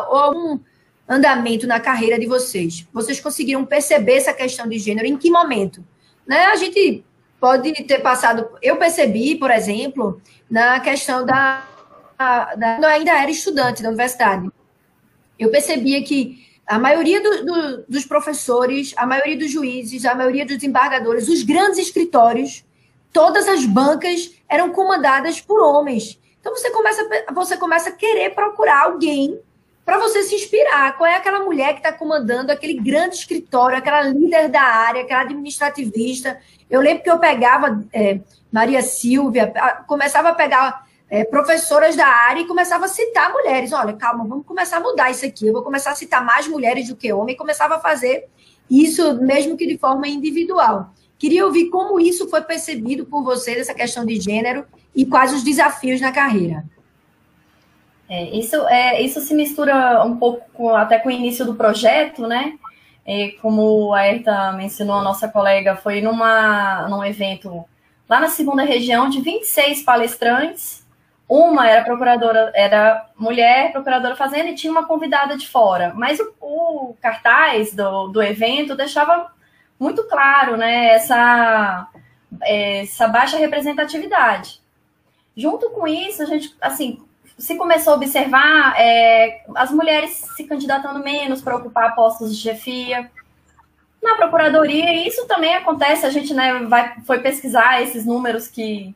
ou 0.10 0.18
algum 0.18 0.60
andamento 1.08 1.68
na 1.68 1.82
carreira 1.82 2.18
de 2.18 2.26
vocês. 2.26 2.88
Vocês 2.94 3.20
conseguiram 3.20 3.66
perceber 3.66 4.14
essa 4.14 4.34
questão 4.34 4.68
de 4.68 4.80
gênero 4.80 5.06
em 5.06 5.18
que 5.18 5.30
momento? 5.30 5.84
Né? 6.26 6.46
A 6.46 6.56
gente 6.56 7.04
pode 7.38 7.74
ter 7.84 8.00
passado. 8.00 8.48
Eu 8.62 8.78
percebi, 8.78 9.36
por 9.36 9.52
exemplo, 9.52 10.22
na 10.50 10.80
questão 10.80 11.26
da 11.26 11.68
da, 12.18 12.80
eu 12.82 12.88
ainda 12.88 13.12
era 13.12 13.30
estudante 13.30 13.82
da 13.82 13.90
universidade, 13.90 14.50
eu 15.38 15.50
percebia 15.50 16.04
que 16.04 16.44
a 16.66 16.80
maioria 16.80 17.22
do, 17.22 17.46
do, 17.46 17.86
dos 17.90 18.06
professores, 18.06 18.94
a 18.96 19.06
maioria 19.06 19.38
dos 19.38 19.52
juízes, 19.52 20.06
a 20.06 20.16
maioria 20.16 20.46
dos 20.46 20.64
embargadores, 20.64 21.28
os 21.28 21.44
grandes 21.44 21.80
escritórios, 21.80 22.64
todas 23.12 23.48
as 23.48 23.66
bancas 23.66 24.32
eram 24.48 24.72
comandadas 24.72 25.42
por 25.42 25.62
homens. 25.62 26.20
Então 26.40 26.56
você 26.56 26.70
começa, 26.72 27.08
você 27.34 27.58
começa 27.58 27.90
a 27.90 27.94
querer 27.94 28.32
procurar 28.32 28.84
alguém 28.84 29.40
para 29.86 29.98
você 29.98 30.24
se 30.24 30.36
inspirar. 30.36 30.98
Qual 30.98 31.10
é 31.10 31.16
aquela 31.16 31.40
mulher 31.40 31.74
que 31.74 31.80
está 31.80 31.92
comandando 31.92 32.52
aquele 32.52 32.74
grande 32.76 33.16
escritório, 33.16 33.78
aquela 33.78 34.02
líder 34.02 34.50
da 34.50 34.62
área, 34.62 35.04
aquela 35.04 35.22
administrativista? 35.22 36.40
Eu 36.70 36.82
lembro 36.82 37.04
que 37.04 37.10
eu 37.10 37.20
pegava 37.20 37.84
é, 37.92 38.20
Maria 38.52 38.82
Silvia, 38.82 39.54
começava 39.88 40.30
a 40.30 40.34
pegar 40.34 40.83
é, 41.14 41.24
professoras 41.24 41.96
da 41.96 42.08
área 42.08 42.42
e 42.42 42.48
começava 42.48 42.86
a 42.86 42.88
citar 42.88 43.32
mulheres. 43.32 43.72
Olha, 43.72 43.94
calma, 43.94 44.26
vamos 44.26 44.48
começar 44.48 44.78
a 44.78 44.80
mudar 44.80 45.12
isso 45.12 45.24
aqui. 45.24 45.46
Eu 45.46 45.54
vou 45.54 45.62
começar 45.62 45.92
a 45.92 45.96
citar 45.96 46.26
mais 46.26 46.48
mulheres 46.48 46.88
do 46.88 46.96
que 46.96 47.14
homens 47.14 47.36
e 47.36 47.38
começava 47.38 47.76
a 47.76 47.80
fazer 47.80 48.28
isso, 48.68 49.22
mesmo 49.22 49.56
que 49.56 49.68
de 49.68 49.78
forma 49.78 50.08
individual. 50.08 50.90
Queria 51.20 51.46
ouvir 51.46 51.70
como 51.70 52.00
isso 52.00 52.28
foi 52.30 52.42
percebido 52.42 53.06
por 53.06 53.24
vocês, 53.24 53.60
essa 53.60 53.76
questão 53.76 54.04
de 54.04 54.20
gênero, 54.20 54.66
e 54.96 55.06
quais 55.06 55.32
os 55.32 55.44
desafios 55.44 56.02
na 56.02 56.12
carreira. 56.12 56.66
É, 58.10 58.36
isso, 58.36 58.56
é, 58.68 59.00
isso 59.00 59.22
se 59.22 59.36
mistura 59.36 60.04
um 60.04 60.18
pouco 60.18 60.42
com, 60.52 60.76
até 60.76 60.98
com 60.98 61.10
o 61.10 61.12
início 61.12 61.46
do 61.46 61.54
projeto, 61.54 62.28
né? 62.28 62.58
É, 63.06 63.36
como 63.40 63.94
a 63.94 64.04
Erta 64.04 64.52
mencionou, 64.54 64.96
a 64.96 65.04
nossa 65.04 65.28
colega 65.28 65.76
foi 65.76 66.02
numa, 66.02 66.88
num 66.90 67.06
evento 67.06 67.64
lá 68.10 68.20
na 68.20 68.30
segunda 68.30 68.64
região 68.64 69.10
de 69.10 69.22
26 69.22 69.84
palestrantes, 69.84 70.83
uma 71.34 71.68
era 71.68 71.84
procuradora, 71.84 72.52
era 72.54 73.10
mulher 73.18 73.72
procuradora 73.72 74.16
fazenda 74.16 74.50
e 74.50 74.56
tinha 74.56 74.72
uma 74.72 74.86
convidada 74.86 75.36
de 75.36 75.48
fora. 75.48 75.92
Mas 75.96 76.20
o, 76.20 76.34
o 76.40 76.98
cartaz 77.02 77.74
do, 77.74 78.10
do 78.10 78.22
evento 78.22 78.76
deixava 78.76 79.34
muito 79.80 80.04
claro, 80.04 80.56
né, 80.56 80.90
essa, 80.90 81.88
essa 82.44 83.08
baixa 83.08 83.38
representatividade. 83.38 84.62
Junto 85.36 85.72
com 85.72 85.88
isso, 85.88 86.22
a 86.22 86.26
gente, 86.26 86.56
assim, 86.62 87.02
se 87.36 87.56
começou 87.56 87.94
a 87.94 87.96
observar 87.96 88.80
é, 88.80 89.44
as 89.56 89.72
mulheres 89.72 90.12
se 90.36 90.44
candidatando 90.44 91.04
menos 91.04 91.42
para 91.42 91.56
ocupar 91.56 91.96
postos 91.96 92.36
de 92.36 92.44
chefia. 92.44 93.10
Na 94.04 94.16
procuradoria, 94.16 95.08
isso 95.08 95.26
também 95.26 95.56
acontece, 95.56 96.06
a 96.06 96.12
gente 96.12 96.32
né, 96.32 96.60
vai, 96.66 96.94
foi 97.08 97.20
pesquisar 97.22 97.82
esses 97.82 98.06
números 98.06 98.48
que, 98.48 98.94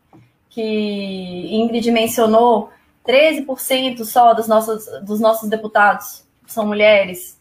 que 0.58 1.56
Ingrid 1.56 1.91
mencionou, 1.91 2.72
13% 3.08 4.04
só 4.04 4.34
dos 4.34 4.48
nossos, 4.48 4.88
dos 5.04 5.20
nossos 5.20 5.48
deputados 5.48 6.26
são 6.48 6.65
mulheres. 6.65 7.39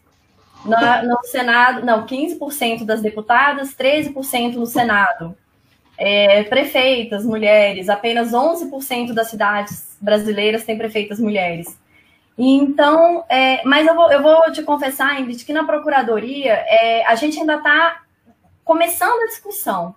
No, 0.62 0.76
no 1.08 1.24
Senado, 1.24 1.82
não, 1.82 2.04
15% 2.04 2.84
das 2.84 3.00
deputadas, 3.00 3.74
13% 3.74 4.56
no 4.56 4.66
Senado. 4.66 5.34
É, 5.96 6.42
prefeitas, 6.44 7.24
mulheres, 7.24 7.88
apenas 7.88 8.32
11% 8.32 9.14
das 9.14 9.30
cidades 9.30 9.96
brasileiras 9.98 10.64
têm 10.64 10.76
prefeitas 10.76 11.18
mulheres. 11.18 11.74
Então, 12.36 13.24
é, 13.30 13.64
mas 13.64 13.86
eu 13.86 13.94
vou, 13.94 14.12
eu 14.12 14.22
vou 14.22 14.52
te 14.52 14.62
confessar, 14.62 15.18
Ingrid, 15.18 15.42
que 15.42 15.54
na 15.54 15.64
Procuradoria 15.64 16.52
é, 16.52 17.06
a 17.06 17.14
gente 17.14 17.40
ainda 17.40 17.54
está 17.54 18.02
começando 18.62 19.22
a 19.22 19.28
discussão. 19.28 19.94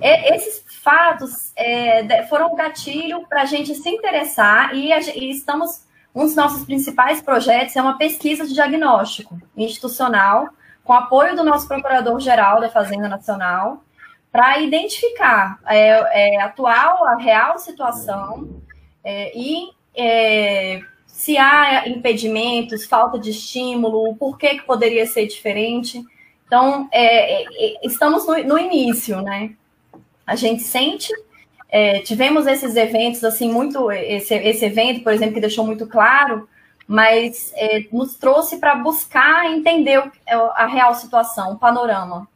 Esses 0.00 0.64
fatos 0.82 1.52
é, 1.56 2.24
foram 2.24 2.52
um 2.52 2.56
gatilho 2.56 3.26
para 3.28 3.42
a 3.42 3.44
gente 3.44 3.74
se 3.74 3.88
interessar 3.88 4.74
e, 4.74 4.92
a, 4.92 4.98
e 5.00 5.30
estamos. 5.30 5.86
Um 6.14 6.24
dos 6.24 6.34
nossos 6.34 6.64
principais 6.64 7.20
projetos 7.20 7.76
é 7.76 7.82
uma 7.82 7.96
pesquisa 7.96 8.44
de 8.44 8.54
diagnóstico 8.54 9.38
institucional, 9.56 10.48
com 10.82 10.92
apoio 10.92 11.36
do 11.36 11.44
nosso 11.44 11.68
Procurador-Geral 11.68 12.60
da 12.60 12.70
Fazenda 12.70 13.08
Nacional, 13.08 13.84
para 14.32 14.58
identificar 14.58 15.60
é, 15.66 16.34
é, 16.36 16.40
atual, 16.40 17.04
a 17.04 17.16
real 17.16 17.58
situação 17.58 18.62
é, 19.04 19.32
e 19.36 19.70
é, 19.94 20.80
se 21.06 21.36
há 21.36 21.88
impedimentos, 21.88 22.86
falta 22.86 23.18
de 23.18 23.30
estímulo, 23.30 24.08
o 24.08 24.16
porquê 24.16 24.50
que 24.50 24.62
poderia 24.62 25.04
ser 25.06 25.26
diferente. 25.26 26.00
Então, 26.46 26.88
é, 26.92 27.42
é, 27.42 27.46
estamos 27.82 28.26
no, 28.26 28.36
no, 28.44 28.58
início, 28.58 29.20
né? 29.20 29.50
A 30.28 30.36
gente 30.36 30.62
sente, 30.62 31.10
é, 31.70 32.00
tivemos 32.00 32.46
esses 32.46 32.76
eventos, 32.76 33.24
assim, 33.24 33.50
muito, 33.50 33.90
esse, 33.90 34.34
esse 34.34 34.66
evento, 34.66 35.02
por 35.02 35.10
exemplo, 35.10 35.32
que 35.32 35.40
deixou 35.40 35.64
muito 35.64 35.86
claro, 35.86 36.46
mas 36.86 37.50
é, 37.56 37.86
nos 37.90 38.14
trouxe 38.14 38.58
para 38.58 38.74
buscar 38.74 39.50
entender 39.50 40.02
a 40.26 40.66
real 40.66 40.94
situação, 40.94 41.54
o 41.54 41.58
panorama. 41.58 42.28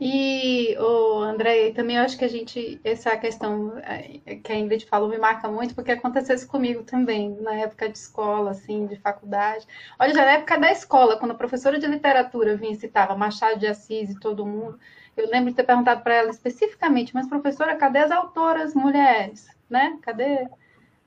E, 0.00 0.74
o 0.78 1.18
André, 1.18 1.72
também 1.72 1.96
eu 1.96 2.02
acho 2.02 2.18
que 2.18 2.24
a 2.24 2.28
gente, 2.28 2.80
essa 2.82 3.14
questão 3.18 3.78
é, 3.84 4.36
que 4.42 4.50
a 4.50 4.56
Ingrid 4.56 4.86
falou 4.86 5.10
me 5.10 5.18
marca 5.18 5.46
muito, 5.48 5.74
porque 5.74 5.92
aconteceu 5.92 6.34
isso 6.34 6.48
comigo 6.48 6.82
também, 6.84 7.36
na 7.40 7.54
época 7.54 7.86
de 7.88 7.98
escola, 7.98 8.50
assim, 8.50 8.86
de 8.86 8.96
faculdade. 8.96 9.66
Olha, 10.00 10.14
já 10.14 10.24
na 10.24 10.32
época 10.32 10.58
da 10.58 10.72
escola, 10.72 11.18
quando 11.18 11.32
a 11.32 11.36
professora 11.36 11.78
de 11.78 11.86
literatura 11.86 12.56
vinha 12.56 12.72
e 12.72 12.76
citava 12.76 13.14
Machado 13.14 13.60
de 13.60 13.66
Assis 13.66 14.10
e 14.10 14.18
todo 14.18 14.46
mundo, 14.46 14.78
eu 15.16 15.28
lembro 15.28 15.50
de 15.50 15.56
ter 15.56 15.64
perguntado 15.64 16.02
para 16.02 16.14
ela 16.14 16.30
especificamente, 16.30 17.14
mas 17.14 17.28
professora, 17.28 17.76
cadê 17.76 17.98
as 17.98 18.10
autoras 18.10 18.74
mulheres? 18.74 19.48
Né? 19.68 19.98
Cadê 20.02 20.48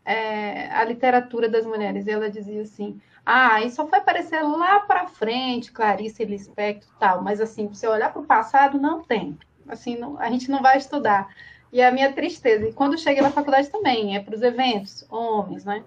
é, 0.03 0.69
a 0.71 0.83
literatura 0.83 1.49
das 1.49 1.65
mulheres? 1.65 2.05
E 2.05 2.11
ela 2.11 2.29
dizia 2.29 2.61
assim, 2.61 2.99
ah, 3.25 3.61
isso 3.61 3.77
só 3.77 3.87
foi 3.87 3.99
aparecer 3.99 4.41
lá 4.43 4.81
para 4.81 5.07
frente, 5.07 5.71
Clarice 5.71 6.23
Lispector 6.23 6.89
tal, 6.99 7.23
mas 7.23 7.41
assim, 7.41 7.67
você 7.67 7.87
olhar 7.87 8.13
para 8.13 8.21
o 8.21 8.25
passado, 8.25 8.79
não 8.79 9.01
tem. 9.01 9.37
Assim, 9.67 9.97
não, 9.97 10.19
a 10.19 10.29
gente 10.29 10.49
não 10.51 10.61
vai 10.61 10.77
estudar. 10.77 11.33
E 11.71 11.81
a 11.81 11.91
minha 11.91 12.13
tristeza, 12.13 12.67
e 12.67 12.73
quando 12.73 12.97
cheguei 12.97 13.21
na 13.21 13.31
faculdade 13.31 13.69
também, 13.69 14.15
é 14.15 14.19
para 14.19 14.35
os 14.35 14.41
eventos, 14.43 15.05
homens, 15.09 15.65
né? 15.65 15.83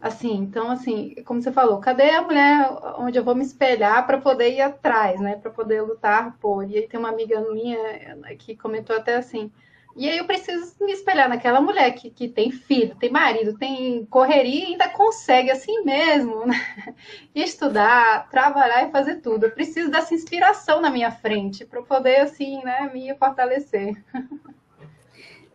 Assim, 0.00 0.34
então, 0.34 0.70
assim, 0.70 1.16
como 1.24 1.42
você 1.42 1.50
falou, 1.50 1.80
cadê 1.80 2.10
a 2.10 2.22
mulher 2.22 2.70
onde 2.98 3.18
eu 3.18 3.24
vou 3.24 3.34
me 3.34 3.44
espelhar 3.44 4.06
para 4.06 4.18
poder 4.18 4.54
ir 4.54 4.60
atrás, 4.60 5.20
né? 5.20 5.36
Para 5.36 5.50
poder 5.50 5.82
lutar 5.82 6.36
por. 6.38 6.68
E 6.68 6.78
aí 6.78 6.88
tem 6.88 7.00
uma 7.00 7.08
amiga 7.08 7.40
minha 7.40 8.16
que 8.38 8.56
comentou 8.56 8.96
até 8.96 9.16
assim, 9.16 9.50
e 9.98 10.08
aí 10.08 10.18
eu 10.18 10.26
preciso 10.26 10.76
me 10.80 10.92
espelhar 10.92 11.28
naquela 11.28 11.60
mulher 11.60 11.90
que, 11.90 12.08
que 12.08 12.28
tem 12.28 12.52
filho, 12.52 12.94
tem 12.94 13.10
marido, 13.10 13.58
tem 13.58 14.06
correria 14.06 14.62
e 14.62 14.66
ainda 14.66 14.88
consegue 14.88 15.50
assim 15.50 15.82
mesmo, 15.82 16.46
né? 16.46 16.54
Estudar, 17.34 18.28
trabalhar 18.30 18.86
e 18.86 18.92
fazer 18.92 19.16
tudo. 19.16 19.46
Eu 19.46 19.50
preciso 19.50 19.90
dessa 19.90 20.14
inspiração 20.14 20.80
na 20.80 20.88
minha 20.88 21.10
frente 21.10 21.64
para 21.64 21.82
poder 21.82 22.20
assim, 22.20 22.62
né, 22.62 22.88
me 22.94 23.12
fortalecer. 23.16 24.00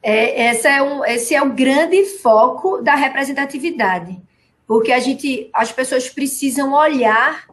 É, 0.05 0.47
é 0.47 0.83
um, 0.83 1.05
esse 1.05 1.33
é 1.33 1.41
o 1.41 1.53
grande 1.53 2.03
foco 2.03 2.81
da 2.81 2.95
representatividade, 2.95 4.21
porque 4.67 4.91
a 4.91 4.99
gente, 4.99 5.49
as 5.53 5.71
pessoas 5.71 6.09
precisam 6.09 6.73
olhar 6.73 7.47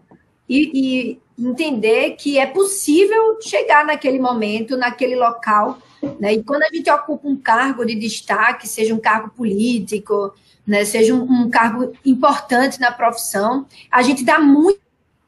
e, 0.49 0.71
e 0.75 1.21
entender 1.39 2.17
que 2.17 2.39
é 2.39 2.47
possível 2.47 3.39
chegar 3.41 3.85
naquele 3.85 4.19
momento, 4.19 4.77
naquele 4.77 5.17
local 5.17 5.79
né? 6.19 6.35
E 6.35 6.43
quando 6.43 6.63
a 6.63 6.69
gente 6.73 6.91
ocupa 6.91 7.29
um 7.29 7.37
cargo 7.37 7.85
de 7.85 7.95
destaque, 7.95 8.67
seja 8.67 8.95
um 8.95 8.99
cargo 8.99 9.31
político, 9.31 10.35
né, 10.67 10.85
seja 10.85 11.15
um, 11.15 11.23
um 11.23 11.51
cargo 11.51 11.93
importante 12.05 12.81
na 12.81 12.91
profissão, 12.91 13.67
a 13.91 14.03
gente 14.03 14.25
dá 14.25 14.39
muito, 14.39 14.81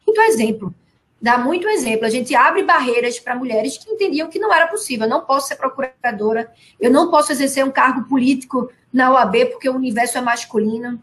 muito 0.06 0.20
exemplo. 0.22 0.74
Dá 1.20 1.38
muito 1.38 1.68
exemplo. 1.68 2.04
A 2.04 2.10
gente 2.10 2.34
abre 2.34 2.64
barreiras 2.64 3.20
para 3.20 3.36
mulheres 3.36 3.78
que 3.78 3.88
entendiam 3.90 4.28
que 4.28 4.40
não 4.40 4.52
era 4.52 4.66
possível. 4.66 5.06
Eu 5.06 5.10
não 5.10 5.20
posso 5.20 5.48
ser 5.48 5.56
procuradora, 5.56 6.50
eu 6.80 6.90
não 6.90 7.10
posso 7.10 7.30
exercer 7.30 7.64
um 7.64 7.70
cargo 7.70 8.08
político 8.08 8.70
na 8.92 9.12
OAB 9.12 9.46
porque 9.52 9.68
o 9.68 9.76
universo 9.76 10.18
é 10.18 10.20
masculino. 10.20 11.00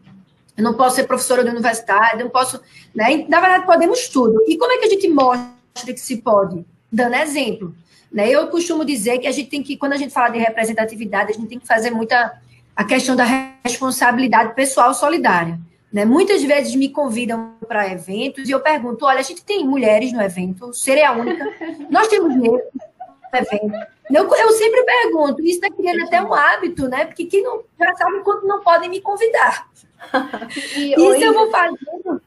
Eu 0.59 0.63
não 0.63 0.73
posso 0.73 0.97
ser 0.97 1.05
professora 1.05 1.41
de 1.41 1.49
universidade, 1.49 2.21
não 2.21 2.29
posso. 2.29 2.61
Né? 2.93 3.25
Na 3.29 3.39
verdade, 3.39 3.65
podemos 3.65 4.09
tudo. 4.09 4.43
E 4.45 4.57
como 4.57 4.73
é 4.73 4.77
que 4.77 4.85
a 4.85 4.89
gente 4.89 5.07
mostra 5.07 5.47
que 5.85 5.97
se 5.97 6.17
pode? 6.17 6.65
Dando 6.91 7.15
exemplo. 7.15 7.73
Né? 8.11 8.29
Eu 8.29 8.45
costumo 8.49 8.83
dizer 8.83 9.19
que 9.19 9.27
a 9.27 9.31
gente 9.31 9.49
tem 9.49 9.63
que, 9.63 9.77
quando 9.77 9.93
a 9.93 9.97
gente 9.97 10.13
fala 10.13 10.27
de 10.27 10.37
representatividade, 10.37 11.31
a 11.31 11.33
gente 11.33 11.47
tem 11.47 11.59
que 11.59 11.65
fazer 11.65 11.91
muita 11.91 12.41
a 12.75 12.83
questão 12.83 13.15
da 13.15 13.23
responsabilidade 13.63 14.53
pessoal 14.53 14.93
solidária. 14.93 15.57
Né? 15.93 16.03
Muitas 16.03 16.43
vezes 16.43 16.75
me 16.75 16.89
convidam 16.89 17.53
para 17.65 17.89
eventos 17.89 18.49
e 18.49 18.51
eu 18.51 18.59
pergunto: 18.59 19.05
olha, 19.05 19.19
a 19.19 19.23
gente 19.23 19.41
tem 19.41 19.65
mulheres 19.65 20.11
no 20.11 20.21
evento, 20.21 20.73
seria 20.73 21.09
a 21.09 21.13
única. 21.13 21.45
Nós 21.89 22.09
temos 22.09 22.35
negros 22.35 22.63
no 22.73 23.39
evento. 23.39 23.87
Eu, 24.11 24.35
eu 24.35 24.51
sempre 24.51 24.83
pergunto, 24.83 25.41
isso 25.41 25.61
está 25.63 25.69
criando 25.69 26.03
até 26.03 26.21
um 26.21 26.33
hábito, 26.33 26.89
né? 26.89 27.05
Porque 27.05 27.25
quem 27.25 27.43
não 27.43 27.63
já 27.79 27.95
sabe 27.95 28.19
quanto 28.23 28.45
não 28.45 28.59
podem 28.61 28.89
me 28.89 28.99
convidar. 28.99 29.69
E, 30.75 30.93
isso 30.93 31.23
eu 31.23 31.33
vou 31.33 31.51
fazendo. 31.51 32.21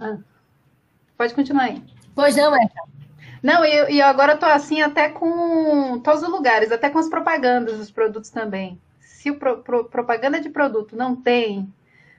Ah, 0.00 0.18
pode 1.16 1.34
continuar 1.34 1.64
aí. 1.64 1.82
Pois 2.14 2.36
não, 2.36 2.54
Essa. 2.54 2.90
Não, 3.42 3.64
e, 3.64 3.94
e 3.94 4.02
agora 4.02 4.34
eu 4.34 4.38
tô 4.38 4.46
assim 4.46 4.82
até 4.82 5.08
com 5.08 5.98
todos 6.00 6.22
os 6.22 6.28
lugares, 6.28 6.70
até 6.70 6.90
com 6.90 6.98
as 6.98 7.08
propagandas 7.08 7.78
dos 7.78 7.90
produtos 7.90 8.30
também. 8.30 8.80
Se 9.00 9.30
o 9.30 9.38
pro, 9.38 9.62
pro, 9.62 9.84
propaganda 9.84 10.40
de 10.40 10.50
produto 10.50 10.96
não 10.96 11.16
tem, 11.16 11.72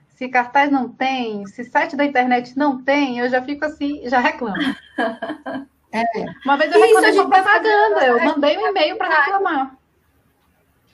se 0.08 0.28
cartaz 0.28 0.70
não 0.70 0.88
tem, 0.88 1.46
se 1.46 1.64
site 1.64 1.96
da 1.96 2.04
internet 2.04 2.56
não 2.56 2.82
tem, 2.82 3.18
eu 3.18 3.28
já 3.28 3.40
fico 3.42 3.64
assim, 3.64 4.08
já 4.08 4.18
reclamo. 4.18 4.56
É. 5.92 6.02
Uma 6.44 6.56
vez 6.56 6.72
eu 6.72 6.80
reclamei 6.80 7.12
de 7.12 7.16
propaganda, 7.18 8.06
eu 8.06 8.24
mandei 8.24 8.58
um 8.58 8.68
e-mail 8.68 8.96
para 8.96 9.22
reclamar. 9.22 9.76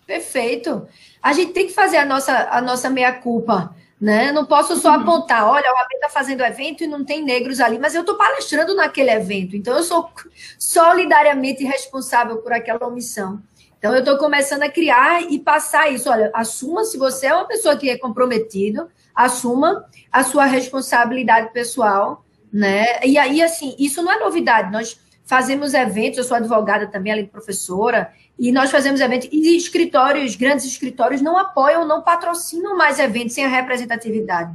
Perfeito. 0.08 0.88
A 1.22 1.34
gente 1.34 1.52
tem 1.52 1.66
que 1.66 1.74
fazer 1.74 1.98
a 1.98 2.06
nossa, 2.06 2.48
a 2.50 2.62
nossa 2.62 2.88
meia-culpa. 2.88 3.76
Né? 4.00 4.32
Não 4.32 4.46
posso 4.46 4.76
só 4.76 4.94
uhum. 4.94 5.02
apontar, 5.02 5.44
olha, 5.46 5.70
o 5.70 5.76
AB 5.76 5.94
está 5.96 6.08
fazendo 6.08 6.44
evento 6.44 6.84
e 6.84 6.86
não 6.86 7.04
tem 7.04 7.22
negros 7.22 7.60
ali, 7.60 7.80
mas 7.80 7.96
eu 7.96 8.02
estou 8.02 8.16
palestrando 8.16 8.72
naquele 8.76 9.10
evento, 9.10 9.56
então 9.56 9.76
eu 9.76 9.82
sou 9.82 10.08
solidariamente 10.56 11.64
responsável 11.64 12.36
por 12.36 12.52
aquela 12.52 12.86
omissão. 12.86 13.42
Então 13.76 13.92
eu 13.92 13.98
estou 13.98 14.16
começando 14.16 14.62
a 14.62 14.70
criar 14.70 15.22
e 15.22 15.40
passar 15.40 15.92
isso. 15.92 16.08
Olha, 16.08 16.30
assuma 16.32 16.84
se 16.84 16.96
você 16.96 17.26
é 17.26 17.34
uma 17.34 17.48
pessoa 17.48 17.76
que 17.76 17.90
é 17.90 17.98
comprometido, 17.98 18.88
assuma 19.12 19.84
a 20.12 20.22
sua 20.22 20.44
responsabilidade 20.44 21.52
pessoal, 21.52 22.24
né? 22.52 23.04
E 23.04 23.18
aí, 23.18 23.42
assim, 23.42 23.74
isso 23.80 24.00
não 24.00 24.12
é 24.12 24.20
novidade. 24.20 24.70
Nós 24.70 24.96
fazemos 25.24 25.74
eventos, 25.74 26.18
eu 26.18 26.24
sou 26.24 26.36
advogada 26.36 26.86
também, 26.86 27.12
além 27.12 27.24
de 27.24 27.30
professora, 27.30 28.12
e 28.38 28.52
nós 28.52 28.70
fazemos 28.70 29.00
eventos, 29.00 29.28
e 29.32 29.56
escritórios, 29.56 30.36
grandes 30.36 30.64
escritórios, 30.64 31.20
não 31.20 31.36
apoiam, 31.36 31.86
não 31.86 32.02
patrocinam 32.02 32.76
mais 32.76 32.98
eventos 33.00 33.34
sem 33.34 33.44
a 33.44 33.48
representatividade. 33.48 34.54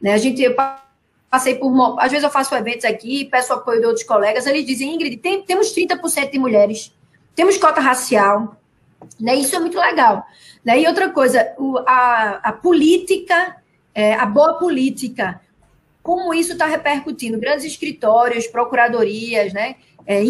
Né? 0.00 0.12
A 0.12 0.18
gente, 0.18 0.42
eu 0.42 0.56
passei 1.30 1.54
por. 1.54 1.96
Às 2.00 2.10
vezes 2.10 2.24
eu 2.24 2.30
faço 2.30 2.54
eventos 2.54 2.84
aqui, 2.84 3.26
peço 3.26 3.52
apoio 3.52 3.80
de 3.80 3.86
outros 3.86 4.04
colegas, 4.04 4.46
eles 4.46 4.66
dizem, 4.66 4.94
Ingrid, 4.94 5.16
tem, 5.18 5.42
temos 5.42 5.72
30% 5.72 6.32
de 6.32 6.38
mulheres, 6.38 6.92
temos 7.34 7.56
cota 7.56 7.80
racial, 7.80 8.56
né? 9.18 9.36
Isso 9.36 9.54
é 9.54 9.60
muito 9.60 9.78
legal. 9.78 10.26
Né? 10.64 10.80
E 10.80 10.86
outra 10.88 11.10
coisa, 11.10 11.54
o, 11.56 11.78
a, 11.86 12.40
a 12.42 12.52
política, 12.52 13.56
é, 13.94 14.14
a 14.14 14.26
boa 14.26 14.58
política, 14.58 15.40
como 16.02 16.34
isso 16.34 16.52
está 16.52 16.66
repercutindo? 16.66 17.38
Grandes 17.38 17.64
escritórios, 17.64 18.46
procuradorias, 18.46 19.52
né? 19.52 19.76
É, 20.10 20.24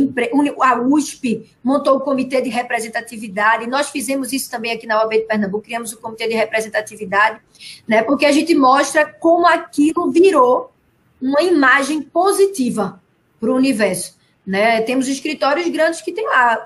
a 0.61 0.79
USP 0.79 1.51
montou 1.65 1.97
o 1.97 2.01
comitê 2.01 2.43
de 2.43 2.51
representatividade, 2.51 3.67
nós 3.67 3.89
fizemos 3.89 4.31
isso 4.31 4.51
também 4.51 4.73
aqui 4.73 4.87
na 4.87 5.01
OAB 5.01 5.13
de 5.13 5.21
Pernambuco, 5.21 5.65
criamos 5.65 5.91
o 5.95 5.97
comitê 5.99 6.29
de 6.29 6.35
representatividade, 6.35 7.41
né, 7.89 8.03
porque 8.03 8.27
a 8.27 8.33
gente 8.33 8.55
mostra 8.55 9.07
como 9.07 9.47
aquilo 9.47 10.11
virou 10.11 10.71
uma 11.19 11.41
imagem 11.41 12.03
positiva 12.03 13.01
para 13.41 13.51
o 13.51 13.57
universo. 13.57 14.19
Né? 14.47 14.83
Temos 14.83 15.09
escritórios 15.09 15.67
grandes 15.69 16.03
que 16.03 16.13
tem 16.13 16.27
lá, 16.27 16.57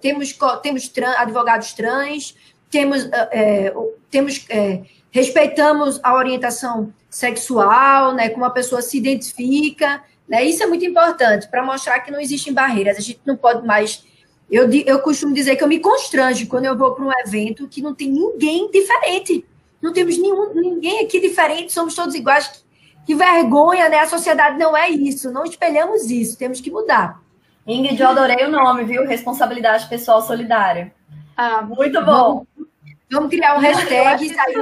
temos, 0.00 0.38
temos 0.62 0.88
trans, 0.88 1.16
advogados 1.16 1.72
trans, 1.72 2.36
temos, 2.70 3.08
é, 3.32 3.74
temos 4.10 4.46
é, 4.48 4.82
respeitamos 5.10 5.98
a 6.04 6.14
orientação 6.14 6.92
sexual, 7.08 8.14
né, 8.14 8.28
como 8.28 8.44
a 8.44 8.50
pessoa 8.50 8.80
se 8.80 8.96
identifica, 8.96 10.02
né? 10.30 10.44
Isso 10.44 10.62
é 10.62 10.66
muito 10.66 10.84
importante 10.84 11.48
para 11.48 11.64
mostrar 11.64 11.98
que 11.98 12.12
não 12.12 12.20
existem 12.20 12.52
barreiras. 12.52 12.96
A 12.96 13.00
gente 13.00 13.20
não 13.26 13.36
pode 13.36 13.66
mais. 13.66 14.04
Eu, 14.48 14.70
eu 14.72 15.00
costumo 15.00 15.34
dizer 15.34 15.56
que 15.56 15.64
eu 15.64 15.68
me 15.68 15.80
constranjo 15.80 16.46
quando 16.46 16.66
eu 16.66 16.78
vou 16.78 16.94
para 16.94 17.04
um 17.04 17.10
evento 17.26 17.66
que 17.66 17.82
não 17.82 17.92
tem 17.92 18.08
ninguém 18.08 18.70
diferente. 18.70 19.44
Não 19.82 19.92
temos 19.92 20.16
nenhum, 20.16 20.54
ninguém 20.54 21.04
aqui 21.04 21.20
diferente, 21.20 21.72
somos 21.72 21.94
todos 21.94 22.14
iguais. 22.14 22.64
Que 23.04 23.14
vergonha, 23.14 23.88
né? 23.88 24.00
A 24.00 24.06
sociedade 24.06 24.56
não 24.56 24.76
é 24.76 24.88
isso, 24.88 25.32
não 25.32 25.44
espelhamos 25.44 26.10
isso, 26.10 26.38
temos 26.38 26.60
que 26.60 26.70
mudar. 26.70 27.20
Ingrid, 27.66 28.00
eu 28.00 28.08
adorei 28.08 28.44
o 28.44 28.50
nome, 28.50 28.84
viu? 28.84 29.06
Responsabilidade 29.06 29.88
Pessoal 29.88 30.22
Solidária. 30.22 30.92
Ah, 31.36 31.62
muito 31.62 32.04
bom. 32.04 32.44
Vamos, 32.54 32.70
vamos 33.10 33.30
criar 33.30 33.56
um 33.56 33.60
hashtag 33.60 34.26
e 34.26 34.34
sair. 34.34 34.56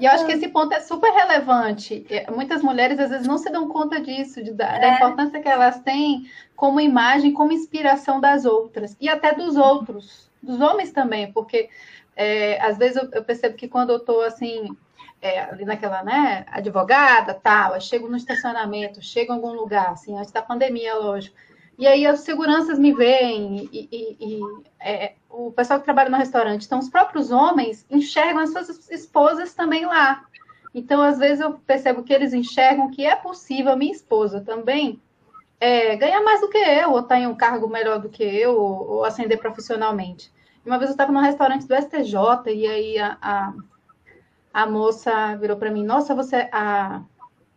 E 0.00 0.04
eu 0.04 0.10
acho 0.12 0.26
que 0.26 0.32
esse 0.32 0.48
ponto 0.48 0.72
é 0.72 0.80
super 0.80 1.10
relevante. 1.12 2.06
Muitas 2.34 2.62
mulheres 2.62 2.98
às 2.98 3.10
vezes 3.10 3.26
não 3.26 3.38
se 3.38 3.50
dão 3.50 3.68
conta 3.68 4.00
disso, 4.00 4.42
de, 4.42 4.52
da, 4.52 4.66
é. 4.66 4.80
da, 4.80 4.94
importância 4.94 5.40
que 5.40 5.48
elas 5.48 5.80
têm 5.80 6.28
como 6.56 6.80
imagem, 6.80 7.32
como 7.32 7.52
inspiração 7.52 8.20
das 8.20 8.44
outras 8.44 8.96
e 9.00 9.08
até 9.08 9.34
dos 9.34 9.56
outros, 9.56 10.30
dos 10.42 10.60
homens 10.60 10.92
também, 10.92 11.32
porque 11.32 11.68
é, 12.16 12.60
às 12.60 12.78
vezes 12.78 12.96
eu, 12.96 13.08
eu, 13.12 13.24
percebo 13.24 13.56
que 13.56 13.68
quando 13.68 13.90
eu 13.90 13.96
estou 13.96 14.22
assim 14.22 14.76
é, 15.20 15.40
ali 15.40 15.64
naquela, 15.64 16.02
né, 16.02 16.44
advogada, 16.48 17.34
tal, 17.34 17.74
eu 17.74 17.80
chego 17.80 18.08
no 18.08 18.16
estacionamento, 18.16 19.00
chego 19.00 19.32
em 19.32 19.36
algum 19.36 19.52
lugar, 19.52 19.90
assim, 19.90 20.16
antes 20.16 20.30
da 20.30 20.42
pandemia, 20.42 20.94
lógico. 20.96 21.36
E 21.78 21.86
aí 21.86 22.06
as 22.06 22.20
seguranças 22.20 22.78
me 22.78 22.92
veem 22.92 23.68
e, 23.72 23.88
e, 23.90 24.16
e 24.20 24.40
é, 24.80 25.14
o 25.28 25.50
pessoal 25.50 25.80
que 25.80 25.84
trabalha 25.84 26.10
no 26.10 26.16
restaurante. 26.16 26.66
Então, 26.66 26.78
os 26.78 26.88
próprios 26.88 27.30
homens 27.30 27.84
enxergam 27.90 28.42
as 28.42 28.50
suas 28.50 28.90
esposas 28.90 29.54
também 29.54 29.84
lá. 29.84 30.24
Então, 30.72 31.02
às 31.02 31.18
vezes, 31.18 31.40
eu 31.40 31.54
percebo 31.54 32.02
que 32.02 32.12
eles 32.12 32.32
enxergam 32.32 32.90
que 32.90 33.04
é 33.04 33.16
possível 33.16 33.76
minha 33.76 33.92
esposa 33.92 34.40
também 34.40 35.00
é, 35.60 35.96
ganhar 35.96 36.22
mais 36.22 36.40
do 36.40 36.48
que 36.48 36.58
eu, 36.58 36.90
ou 36.90 37.00
estar 37.00 37.14
tá 37.14 37.20
em 37.20 37.26
um 37.26 37.34
cargo 37.34 37.68
melhor 37.68 37.98
do 37.98 38.08
que 38.08 38.22
eu, 38.22 38.56
ou, 38.56 38.90
ou 38.90 39.04
ascender 39.04 39.38
profissionalmente. 39.38 40.32
Uma 40.64 40.78
vez 40.78 40.90
eu 40.90 40.94
estava 40.94 41.12
no 41.12 41.20
restaurante 41.20 41.66
do 41.66 41.74
STJ, 41.74 42.52
e 42.54 42.66
aí 42.66 42.98
a, 42.98 43.18
a, 43.20 43.52
a 44.52 44.66
moça 44.66 45.36
virou 45.36 45.56
para 45.56 45.70
mim: 45.70 45.84
Nossa, 45.84 46.14
você. 46.14 46.48
A, 46.52 47.02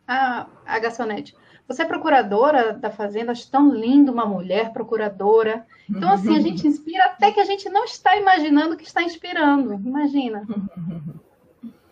a, 0.08 0.47
a 0.65 0.80
garçonete 0.80 1.36
você 1.67 1.82
é 1.82 1.86
procuradora 1.86 2.73
da 2.73 2.89
Fazenda, 2.89 3.34
acho 3.34 3.49
tão 3.51 3.73
lindo 3.73 4.12
uma 4.12 4.25
mulher 4.25 4.71
procuradora. 4.71 5.65
Então, 5.89 6.10
assim, 6.10 6.36
a 6.36 6.39
gente 6.39 6.65
inspira 6.65 7.06
até 7.06 7.32
que 7.32 7.41
a 7.41 7.45
gente 7.45 7.69
não 7.69 7.84
está 7.84 8.15
imaginando 8.15 8.77
que 8.77 8.86
está 8.86 9.03
inspirando. 9.03 9.73
Imagina. 9.73 10.43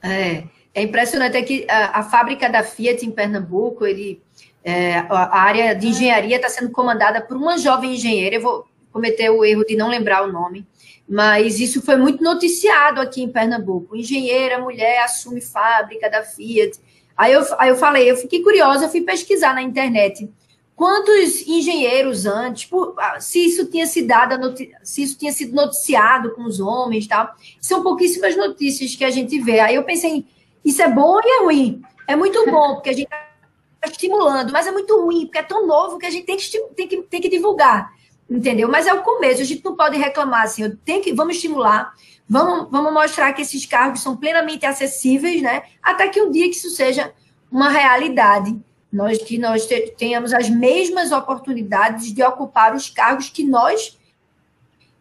É, 0.07 0.43
é 0.71 0.83
impressionante 0.83 1.35
é 1.35 1.41
que 1.41 1.65
a, 1.67 2.01
a 2.01 2.03
fábrica 2.03 2.47
da 2.47 2.61
Fiat 2.61 3.03
em 3.03 3.09
Pernambuco, 3.09 3.87
ele, 3.87 4.21
é, 4.63 4.99
a 5.09 5.39
área 5.39 5.73
de 5.73 5.87
engenharia 5.87 6.35
está 6.35 6.47
sendo 6.47 6.69
comandada 6.69 7.21
por 7.21 7.35
uma 7.35 7.57
jovem 7.57 7.95
engenheira. 7.95 8.35
Eu 8.35 8.41
vou 8.41 8.67
cometer 8.91 9.31
o 9.31 9.43
erro 9.43 9.65
de 9.65 9.75
não 9.75 9.89
lembrar 9.89 10.23
o 10.23 10.31
nome, 10.31 10.63
mas 11.09 11.59
isso 11.59 11.81
foi 11.81 11.95
muito 11.95 12.23
noticiado 12.23 13.01
aqui 13.01 13.23
em 13.23 13.31
Pernambuco. 13.31 13.95
Engenheira, 13.95 14.59
mulher, 14.59 14.99
assume 14.99 15.41
fábrica 15.41 16.07
da 16.07 16.21
Fiat. 16.21 16.79
Aí 17.17 17.33
eu, 17.33 17.41
aí 17.57 17.69
eu 17.69 17.75
falei, 17.75 18.09
eu 18.09 18.17
fiquei 18.17 18.41
curiosa, 18.43 18.85
eu 18.85 18.89
fui 18.89 19.01
pesquisar 19.01 19.53
na 19.53 19.61
internet 19.61 20.29
quantos 20.75 21.47
engenheiros 21.47 22.25
antes, 22.25 22.65
por, 22.65 22.93
ah, 22.97 23.19
se 23.19 23.45
isso 23.45 23.65
tinha 23.65 23.87
sido 23.87 24.07
dado, 24.07 24.53
se 24.83 25.03
isso 25.03 25.17
tinha 25.17 25.31
sido 25.31 25.55
noticiado 25.55 26.31
com 26.31 26.43
os 26.43 26.59
homens, 26.59 27.07
tal. 27.07 27.33
São 27.61 27.81
pouquíssimas 27.81 28.35
notícias 28.35 28.95
que 28.95 29.05
a 29.05 29.09
gente 29.09 29.39
vê. 29.39 29.61
Aí 29.61 29.75
eu 29.75 29.83
pensei, 29.83 30.25
isso 30.63 30.81
é 30.81 30.89
bom 30.89 31.19
e 31.23 31.39
é 31.39 31.43
ruim. 31.43 31.81
É 32.07 32.15
muito 32.15 32.45
bom 32.51 32.75
porque 32.75 32.89
a 32.89 32.93
gente 32.93 33.07
está 33.07 33.89
estimulando, 33.89 34.51
mas 34.51 34.67
é 34.67 34.71
muito 34.71 34.99
ruim 35.01 35.25
porque 35.25 35.37
é 35.37 35.43
tão 35.43 35.65
novo 35.65 35.97
que 35.97 36.05
a 36.05 36.09
gente 36.09 36.25
tem 36.25 36.37
que, 36.37 36.59
tem 36.75 36.87
que, 36.87 37.01
tem 37.03 37.21
que 37.21 37.29
divulgar, 37.29 37.91
entendeu? 38.29 38.67
Mas 38.67 38.87
é 38.87 38.93
o 38.93 39.01
começo. 39.01 39.41
A 39.41 39.45
gente 39.45 39.63
não 39.63 39.75
pode 39.75 39.97
reclamar 39.97 40.43
assim. 40.43 40.63
Eu 40.63 40.75
tenho 40.77 41.01
que, 41.01 41.13
vamos 41.13 41.35
estimular. 41.35 41.93
Vamos, 42.27 42.69
vamos 42.71 42.91
mostrar 42.91 43.33
que 43.33 43.41
esses 43.41 43.65
cargos 43.65 44.01
são 44.01 44.17
plenamente 44.17 44.65
acessíveis, 44.65 45.41
né? 45.41 45.63
Até 45.81 46.07
que 46.07 46.21
um 46.21 46.31
dia 46.31 46.49
que 46.49 46.55
isso 46.55 46.71
seja 46.71 47.13
uma 47.51 47.69
realidade, 47.69 48.59
nós 48.91 49.19
que 49.19 49.37
nós 49.37 49.67
tenhamos 49.97 50.33
as 50.33 50.49
mesmas 50.49 51.11
oportunidades 51.11 52.11
de 52.13 52.23
ocupar 52.23 52.75
os 52.75 52.89
cargos 52.89 53.29
que 53.29 53.43
nós 53.43 53.97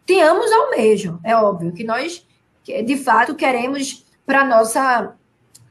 tenhamos 0.05 0.53
ao 0.53 0.71
mesmo. 0.71 1.19
É 1.25 1.35
óbvio 1.35 1.73
que 1.73 1.83
nós, 1.83 2.27
de 2.65 2.97
fato, 2.97 3.35
queremos 3.35 4.05
para 4.27 4.45
nossa 4.45 5.15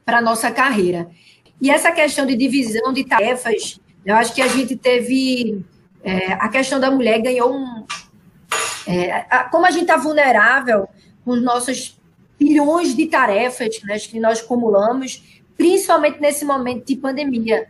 para 0.04 0.20
nossa 0.20 0.50
carreira. 0.50 1.08
E 1.60 1.70
essa 1.70 1.90
questão 1.90 2.26
de 2.26 2.36
divisão 2.36 2.92
de 2.92 3.04
tarefas, 3.04 3.80
eu 4.04 4.14
acho 4.16 4.34
que 4.34 4.42
a 4.42 4.48
gente 4.48 4.76
teve 4.76 5.64
é, 6.04 6.34
a 6.34 6.48
questão 6.48 6.78
da 6.78 6.90
mulher 6.90 7.20
ganhou 7.20 7.52
um 7.52 7.84
é, 8.86 9.24
a, 9.30 9.44
como 9.44 9.66
a 9.66 9.70
gente 9.70 9.82
está 9.82 9.96
vulnerável 9.96 10.86
com 11.24 11.36
nossas 11.36 11.98
bilhões 12.38 12.94
de 12.94 13.06
tarefas 13.06 13.80
né, 13.84 13.98
que 13.98 14.20
nós 14.20 14.40
acumulamos, 14.40 15.40
principalmente 15.56 16.20
nesse 16.20 16.44
momento 16.44 16.86
de 16.86 16.96
pandemia. 16.96 17.66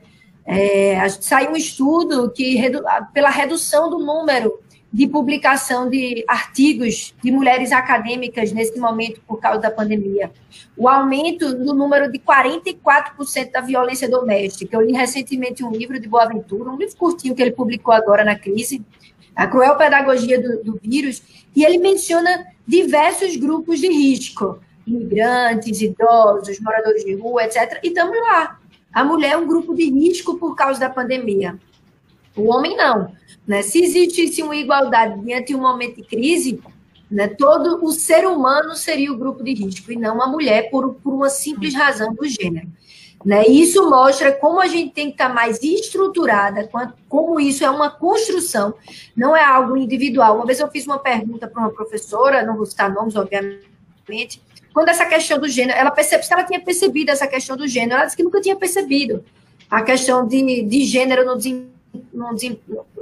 É, 0.46 1.08
saiu 1.08 1.52
um 1.52 1.56
estudo 1.56 2.30
que, 2.30 2.60
pela 3.12 3.30
redução 3.30 3.88
do 3.88 3.98
número 3.98 4.60
de 4.94 5.08
publicação 5.08 5.90
de 5.90 6.24
artigos 6.28 7.12
de 7.20 7.32
mulheres 7.32 7.72
acadêmicas 7.72 8.52
nesse 8.52 8.78
momento 8.78 9.20
por 9.26 9.40
causa 9.40 9.58
da 9.58 9.68
pandemia, 9.68 10.30
o 10.76 10.88
aumento 10.88 11.52
do 11.52 11.74
número 11.74 12.12
de 12.12 12.20
44% 12.20 13.50
da 13.50 13.60
violência 13.60 14.08
doméstica. 14.08 14.76
Eu 14.76 14.82
li 14.82 14.92
recentemente 14.92 15.64
um 15.64 15.72
livro 15.72 15.98
de 15.98 16.08
Boaventura, 16.08 16.70
um 16.70 16.76
livro 16.76 16.96
curtinho 16.96 17.34
que 17.34 17.42
ele 17.42 17.50
publicou 17.50 17.92
agora 17.92 18.24
na 18.24 18.38
crise, 18.38 18.86
A 19.34 19.48
Cruel 19.48 19.76
Pedagogia 19.76 20.40
do, 20.40 20.62
do 20.62 20.80
Vírus, 20.80 21.20
e 21.56 21.64
ele 21.64 21.78
menciona 21.78 22.46
diversos 22.64 23.34
grupos 23.34 23.80
de 23.80 23.88
risco, 23.88 24.60
imigrantes, 24.86 25.80
idosos, 25.80 26.60
moradores 26.60 27.04
de 27.04 27.16
rua, 27.16 27.42
etc. 27.42 27.80
E 27.82 27.88
estamos 27.88 28.16
lá. 28.16 28.60
A 28.92 29.02
mulher 29.02 29.32
é 29.32 29.36
um 29.36 29.48
grupo 29.48 29.74
de 29.74 29.90
risco 29.90 30.38
por 30.38 30.54
causa 30.54 30.78
da 30.78 30.88
pandemia. 30.88 31.58
O 32.36 32.48
homem 32.54 32.76
não. 32.76 33.12
Né? 33.46 33.62
Se 33.62 33.82
existisse 33.82 34.42
uma 34.42 34.56
igualdade 34.56 35.20
diante 35.20 35.48
de 35.48 35.54
um 35.54 35.60
momento 35.60 35.96
de 35.96 36.02
crise, 36.02 36.60
né, 37.10 37.28
todo 37.28 37.84
o 37.84 37.92
ser 37.92 38.26
humano 38.26 38.74
seria 38.74 39.12
o 39.12 39.16
grupo 39.16 39.44
de 39.44 39.52
risco 39.52 39.92
e 39.92 39.96
não 39.96 40.22
a 40.22 40.26
mulher 40.26 40.70
por, 40.70 40.94
por 40.94 41.12
uma 41.12 41.28
simples 41.28 41.74
razão 41.74 42.14
do 42.14 42.26
gênero. 42.26 42.68
Né? 43.24 43.46
Isso 43.46 43.88
mostra 43.88 44.32
como 44.32 44.60
a 44.60 44.66
gente 44.66 44.92
tem 44.92 45.06
que 45.06 45.12
estar 45.12 45.32
mais 45.32 45.62
estruturada, 45.62 46.68
como 47.08 47.40
isso 47.40 47.64
é 47.64 47.70
uma 47.70 47.88
construção, 47.88 48.74
não 49.16 49.34
é 49.34 49.42
algo 49.42 49.76
individual. 49.76 50.36
Uma 50.36 50.46
vez 50.46 50.60
eu 50.60 50.68
fiz 50.68 50.86
uma 50.86 50.98
pergunta 50.98 51.48
para 51.48 51.62
uma 51.62 51.70
professora, 51.70 52.44
não 52.44 52.56
vou 52.56 52.66
citar 52.66 52.92
nomes, 52.92 53.16
obviamente, 53.16 54.42
quando 54.74 54.88
essa 54.88 55.06
questão 55.06 55.38
do 55.38 55.48
gênero, 55.48 55.78
ela 55.78 55.90
percebe 55.90 56.26
se 56.26 56.32
ela 56.32 56.44
tinha 56.44 56.60
percebido 56.60 57.10
essa 57.10 57.26
questão 57.26 57.56
do 57.56 57.66
gênero, 57.66 57.94
ela 57.94 58.04
disse 58.04 58.16
que 58.16 58.24
nunca 58.24 58.40
tinha 58.40 58.56
percebido 58.56 59.24
a 59.70 59.80
questão 59.82 60.26
de, 60.26 60.62
de 60.62 60.84
gênero 60.84 61.24
no, 61.24 61.38
no, 62.12 62.34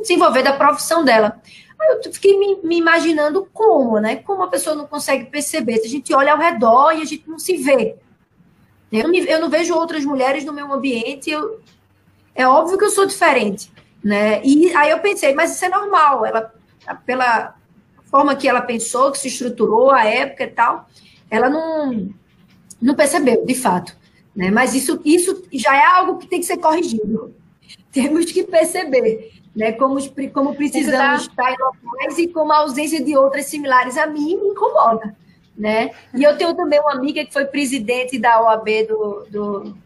desenvolver 0.01 0.43
da 0.43 0.53
profissão 0.53 1.05
dela. 1.05 1.41
Aí 1.81 2.01
eu 2.05 2.13
fiquei 2.13 2.39
me, 2.39 2.59
me, 2.63 2.79
imaginando 2.79 3.49
como, 3.53 3.99
né? 3.99 4.17
Como 4.17 4.43
a 4.43 4.49
pessoa 4.49 4.77
não 4.77 4.87
consegue 4.87 5.27
perceber. 5.27 5.79
Se 5.79 5.87
a 5.87 5.91
gente 5.91 6.15
olha 6.15 6.33
ao 6.33 6.39
redor 6.39 6.93
e 6.93 7.03
a 7.03 7.05
gente 7.05 7.29
não 7.29 7.39
se 7.39 7.57
vê. 7.57 7.97
Eu, 8.91 9.09
me, 9.09 9.27
eu 9.27 9.41
não 9.41 9.49
vejo 9.49 9.75
outras 9.75 10.05
mulheres 10.05 10.45
no 10.45 10.53
meu 10.53 10.71
ambiente, 10.71 11.31
eu, 11.31 11.61
é 12.35 12.47
óbvio 12.47 12.77
que 12.77 12.85
eu 12.85 12.91
sou 12.91 13.07
diferente, 13.07 13.73
né? 14.05 14.43
E 14.45 14.75
aí 14.77 14.91
eu 14.91 14.99
pensei, 15.01 15.35
mas 15.35 15.55
isso 15.55 15.65
é 15.65 15.69
normal, 15.71 16.27
ela, 16.27 16.53
pela 17.07 17.57
forma 18.11 18.37
que 18.37 18.47
ela 18.47 18.61
pensou, 18.61 19.11
que 19.11 19.19
se 19.19 19.29
estruturou, 19.29 19.91
a 19.91 20.05
época 20.05 20.45
e 20.45 20.49
tal, 20.49 20.87
ela 21.31 21.49
não, 21.49 22.11
não 22.81 22.95
percebeu, 22.95 23.47
de 23.47 23.55
fato. 23.55 23.97
Né? 24.37 24.51
Mas 24.51 24.75
isso, 24.75 25.01
isso 25.03 25.43
já 25.51 25.75
é 25.75 25.85
algo 25.87 26.19
que 26.19 26.27
tem 26.27 26.41
que 26.41 26.47
ser 26.47 26.59
corrigido. 26.59 27.35
Temos 27.93 28.31
que 28.31 28.43
perceber 28.45 29.33
né? 29.55 29.73
como, 29.73 29.99
como 30.33 30.55
precisamos 30.55 31.23
estar 31.23 31.53
em 31.53 31.57
locais 31.59 32.19
e 32.19 32.29
como 32.29 32.53
a 32.53 32.59
ausência 32.59 33.03
de 33.03 33.17
outras 33.17 33.47
similares 33.47 33.97
a 33.97 34.07
mim 34.07 34.37
me 34.37 34.49
incomoda 34.49 35.15
né? 35.57 35.91
E 36.15 36.23
eu 36.23 36.37
tenho 36.37 36.55
também 36.55 36.81
uma 36.81 36.93
amiga 36.93 37.25
que 37.25 37.33
foi 37.33 37.45
presidente 37.45 38.19
da 38.19 38.41
OAB 38.43 38.87
do, 38.89 39.27
do, 39.31 39.77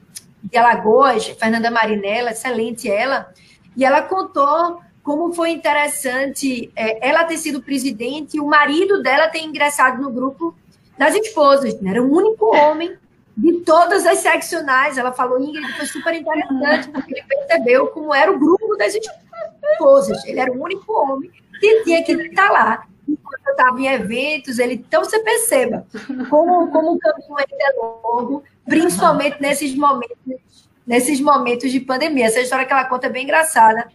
de 0.43 0.57
Alagoas, 0.57 1.27
Fernanda 1.27 1.71
Marinella, 1.71 2.31
excelente 2.31 2.91
ela, 2.91 3.33
e 3.77 3.85
ela 3.85 4.03
contou 4.03 4.81
como 5.03 5.33
foi 5.33 5.51
interessante 5.51 6.71
é, 6.75 7.09
ela 7.09 7.25
ter 7.25 7.37
sido 7.39 7.63
presidente 7.63 8.37
e 8.37 8.41
o 8.41 8.47
marido 8.47 9.03
dela 9.03 9.29
ter 9.29 9.41
ingressado 9.41 10.03
no 10.03 10.11
grupo 10.11 10.55
das 10.99 11.15
esposas. 11.15 11.81
Né? 11.81 11.91
Era 11.91 12.03
o 12.03 12.11
único 12.11 12.57
homem 12.57 12.97
de 13.37 13.61
todas 13.61 14.07
as 14.07 14.19
seccionais. 14.19 14.97
Ela 14.97 15.13
falou, 15.13 15.41
Ingrid, 15.41 15.71
foi 15.77 15.87
super 15.87 16.15
interessante, 16.15 16.89
porque 16.89 17.15
ele 17.15 17.23
percebeu 17.23 17.89
como 17.89 18.15
era 18.15 18.33
o 18.33 18.39
grupo 18.39 18.77
das 18.77 18.95
esposas. 18.95 20.25
Ele 20.25 20.41
era 20.41 20.51
o 20.51 20.63
único 20.63 20.93
homem 20.93 21.31
que 21.61 21.85
tinha 21.85 22.03
que 22.03 22.13
estar 22.13 22.51
lá. 22.51 22.87
Enquanto 23.07 23.47
eu 23.47 23.53
estava 23.53 23.81
em 23.81 23.87
eventos, 23.87 24.59
ele. 24.59 24.75
Então 24.75 25.05
você 25.05 25.21
perceba 25.21 25.87
como, 26.29 26.71
como 26.71 26.95
o 26.95 26.99
caminho 26.99 27.37
ainda 27.37 27.65
é 27.65 27.73
longo, 27.81 28.43
principalmente 28.65 29.41
nesses 29.41 29.75
momentos, 29.77 30.69
nesses 30.87 31.21
momentos 31.21 31.71
de 31.71 31.81
pandemia. 31.81 32.27
Essa 32.27 32.41
história 32.41 32.65
que 32.65 32.73
ela 32.73 32.85
conta 32.85 33.07
é 33.07 33.11
bem 33.11 33.25
engraçada. 33.25 33.89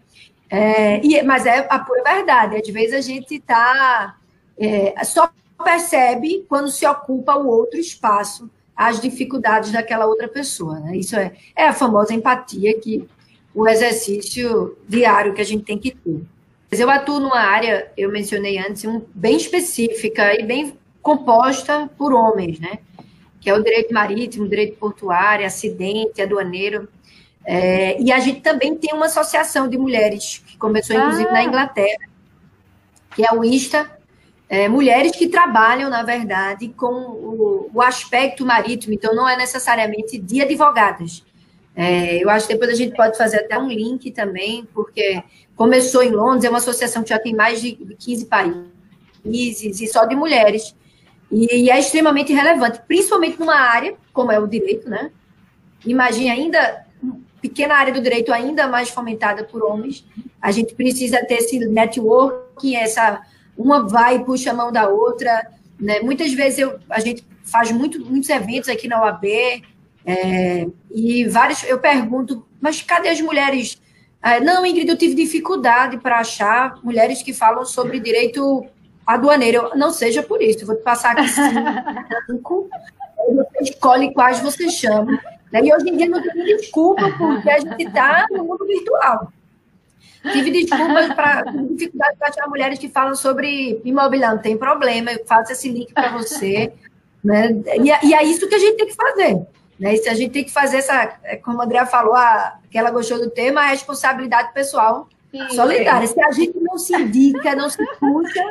É, 0.50 1.06
e, 1.06 1.22
mas 1.24 1.46
é 1.46 1.66
a 1.70 1.80
pura 1.80 2.04
verdade. 2.04 2.58
Às 2.58 2.68
vezes 2.68 2.94
a 2.94 3.02
gente 3.02 3.36
está. 3.36 4.18
É, 4.58 5.04
só 5.04 5.30
percebe 5.64 6.46
quando 6.48 6.70
se 6.70 6.86
ocupa 6.86 7.36
o 7.36 7.48
outro 7.48 7.80
espaço, 7.80 8.50
as 8.76 9.00
dificuldades 9.00 9.72
daquela 9.72 10.06
outra 10.06 10.28
pessoa. 10.28 10.80
Né? 10.80 10.98
Isso 10.98 11.16
é, 11.16 11.34
é 11.56 11.68
a 11.68 11.74
famosa 11.74 12.14
empatia 12.14 12.80
que 12.80 13.08
o 13.54 13.68
exercício 13.68 14.78
diário 14.88 15.34
que 15.34 15.42
a 15.42 15.46
gente 15.46 15.64
tem 15.64 15.78
que 15.78 15.92
ter. 15.92 16.22
Eu 16.72 16.90
atuo 16.90 17.20
numa 17.20 17.40
área, 17.40 17.92
eu 17.98 18.10
mencionei 18.10 18.58
antes, 18.58 18.86
um, 18.86 19.02
bem 19.14 19.36
específica 19.36 20.34
e 20.40 20.44
bem 20.44 20.78
composta 21.02 21.90
por 21.98 22.14
homens, 22.14 22.60
né? 22.60 22.80
Que 23.42 23.50
é 23.50 23.54
o 23.54 23.62
direito 23.62 23.94
marítimo, 23.94 24.48
direito 24.48 24.78
portuário, 24.78 25.46
acidente, 25.46 26.22
aduaneiro. 26.22 26.88
É, 27.46 28.00
e 28.02 28.12
a 28.12 28.20
gente 28.20 28.40
também 28.40 28.76
tem 28.76 28.94
uma 28.94 29.08
associação 29.08 29.68
de 29.68 29.78
mulheres, 29.78 30.42
que 30.46 30.58
começou 30.58 30.96
inclusive 30.96 31.28
ah. 31.28 31.34
na 31.34 31.44
Inglaterra, 31.44 32.08
que 33.16 33.26
é 33.26 33.34
o 33.34 33.44
ISTA, 33.44 34.00
é, 34.52 34.68
mulheres 34.68 35.14
que 35.14 35.30
trabalham, 35.30 35.90
na 35.90 36.04
verdade, 36.04 36.68
com 36.76 36.94
o, 36.94 37.72
o, 37.74 37.82
aspecto 37.82 38.46
marítimo, 38.46 38.94
então 38.94 39.16
não 39.16 39.28
é 39.28 39.38
necessariamente 39.38 40.18
de 40.18 40.42
advogadas. 40.42 41.24
É, 41.74 42.22
eu 42.22 42.30
acho 42.30 42.48
que 42.48 42.54
depois 42.54 42.70
a 42.70 42.76
gente 42.76 42.94
pode 42.94 43.18
fazer 43.18 43.38
até 43.38 43.58
um 43.58 43.70
link 43.70 44.12
também, 44.12 44.68
porque 44.74 45.24
começou 45.56 46.04
em 46.04 46.12
Londres, 46.12 46.44
é 46.44 46.50
uma 46.50 46.58
associação 46.58 47.02
que 47.02 47.12
já 47.12 47.18
tem 47.18 47.34
mais 47.34 47.62
de 47.62 47.72
15 47.98 48.26
países 48.26 49.80
e 49.80 49.88
só 49.88 50.04
de 50.04 50.18
mulheres. 50.18 50.76
E, 51.32 51.64
e 51.64 51.70
é 51.70 51.80
extremamente 51.80 52.34
relevante, 52.34 52.82
principalmente 52.86 53.40
numa 53.40 53.56
área 53.56 53.96
como 54.12 54.34
é 54.34 54.40
o 54.40 54.46
direito, 54.46 54.90
né? 54.90 55.12
Imagine 55.86 56.30
ainda 56.30 56.86
pequena 57.42 57.76
área 57.76 57.94
do 57.94 58.02
direito 58.02 58.34
ainda 58.34 58.68
mais 58.68 58.90
fomentada 58.90 59.46
por 59.46 59.64
homens, 59.64 60.06
a 60.42 60.52
gente 60.52 60.76
precisa 60.76 61.26
ter 61.26 61.36
esse 61.36 61.58
networking, 61.58 62.76
essa 62.76 63.22
uma 63.62 63.88
vai 63.88 64.18
e 64.18 64.26
puxa 64.26 64.52
a 64.52 64.54
mão 64.54 64.72
da 64.72 64.88
outra, 64.88 65.48
né? 65.80 66.00
Muitas 66.00 66.34
vezes 66.34 66.60
eu, 66.60 66.80
a 66.90 67.00
gente 67.00 67.26
faz 67.44 67.72
muito, 67.72 68.04
muitos 68.04 68.30
eventos 68.30 68.70
aqui 68.70 68.88
na 68.88 69.02
OAB 69.02 69.26
é, 70.06 70.68
e 70.90 71.26
vários 71.26 71.64
eu 71.64 71.80
pergunto, 71.80 72.46
mas 72.60 72.82
cadê 72.82 73.10
as 73.10 73.22
mulheres? 73.22 73.82
É, 74.24 74.40
não, 74.40 74.66
Ingrid, 74.66 74.90
eu 74.90 74.98
tive 74.98 75.16
dificuldade 75.16 75.98
para 75.98 76.20
achar 76.20 76.76
mulheres 76.84 77.24
que 77.24 77.34
falam 77.34 77.66
sobre 77.66 78.00
direito 78.00 78.66
aduaneiro. 79.06 79.72
Não 79.76 79.92
seja 79.92 80.22
por 80.22 80.42
isso, 80.42 80.62
eu 80.62 80.68
vou 80.68 80.76
te 80.76 80.84
passar 80.84 81.12
aqui 81.12 81.28
cinco, 82.28 82.70
você 83.34 83.64
escolhe 83.64 84.14
quais 84.14 84.40
você 84.40 84.70
chama. 84.70 85.20
Né? 85.52 85.62
E 85.64 85.74
hoje 85.74 85.90
em 85.90 85.98
dia 85.98 86.10
não 86.10 86.22
tem 86.22 86.46
desculpa, 86.58 87.10
porque 87.18 87.50
a 87.50 87.60
gente 87.60 87.84
está 87.84 88.26
no 88.32 88.46
mundo 88.46 88.66
virtual. 88.66 89.32
Tive 90.32 90.52
desculpas 90.52 91.14
para 91.14 91.44
dificuldade 91.44 92.18
para 92.18 92.30
achar 92.30 92.48
mulheres 92.48 92.78
que 92.78 92.88
falam 92.88 93.16
sobre 93.16 93.82
imobiliário. 93.84 94.36
Não 94.36 94.44
tem 94.44 94.58
problema, 94.58 95.12
eu 95.12 95.26
faço 95.26 95.52
esse 95.52 95.70
link 95.70 95.94
para 95.94 96.10
você. 96.10 96.72
Né? 97.24 97.52
E, 97.82 97.92
é, 97.92 98.00
e, 98.04 98.14
é 98.14 98.24
isso 98.24 98.48
que 98.48 98.56
a 98.56 98.60
gente 98.60 98.78
tem 98.78 98.88
que 98.88 98.96
fazer. 98.96 99.36
Né? 99.80 99.96
E 99.96 100.10
a 100.10 100.14
gente 100.14 100.32
tem 100.32 100.44
que 100.44 100.52
fazer 100.52 100.78
essa, 100.78 101.18
é, 101.24 101.36
como 101.38 101.62
a 101.62 101.66
Andrea 101.66 101.86
falou, 101.86 102.16
a, 102.16 102.60
que 102.70 102.78
ela 102.78 102.92
gostou 102.92 103.20
do 103.20 103.30
tema, 103.30 103.62
a 103.62 103.68
responsabilidade 103.68 104.54
pessoal 104.54 105.10
Sim, 105.32 105.50
solidária. 105.50 106.08
Se 106.08 106.22
a 106.22 106.32
gente 106.32 106.60
não 106.60 106.78
se 106.78 106.96
indica, 106.96 107.56
não 107.56 107.70
se 107.70 107.84
puxa, 108.00 108.44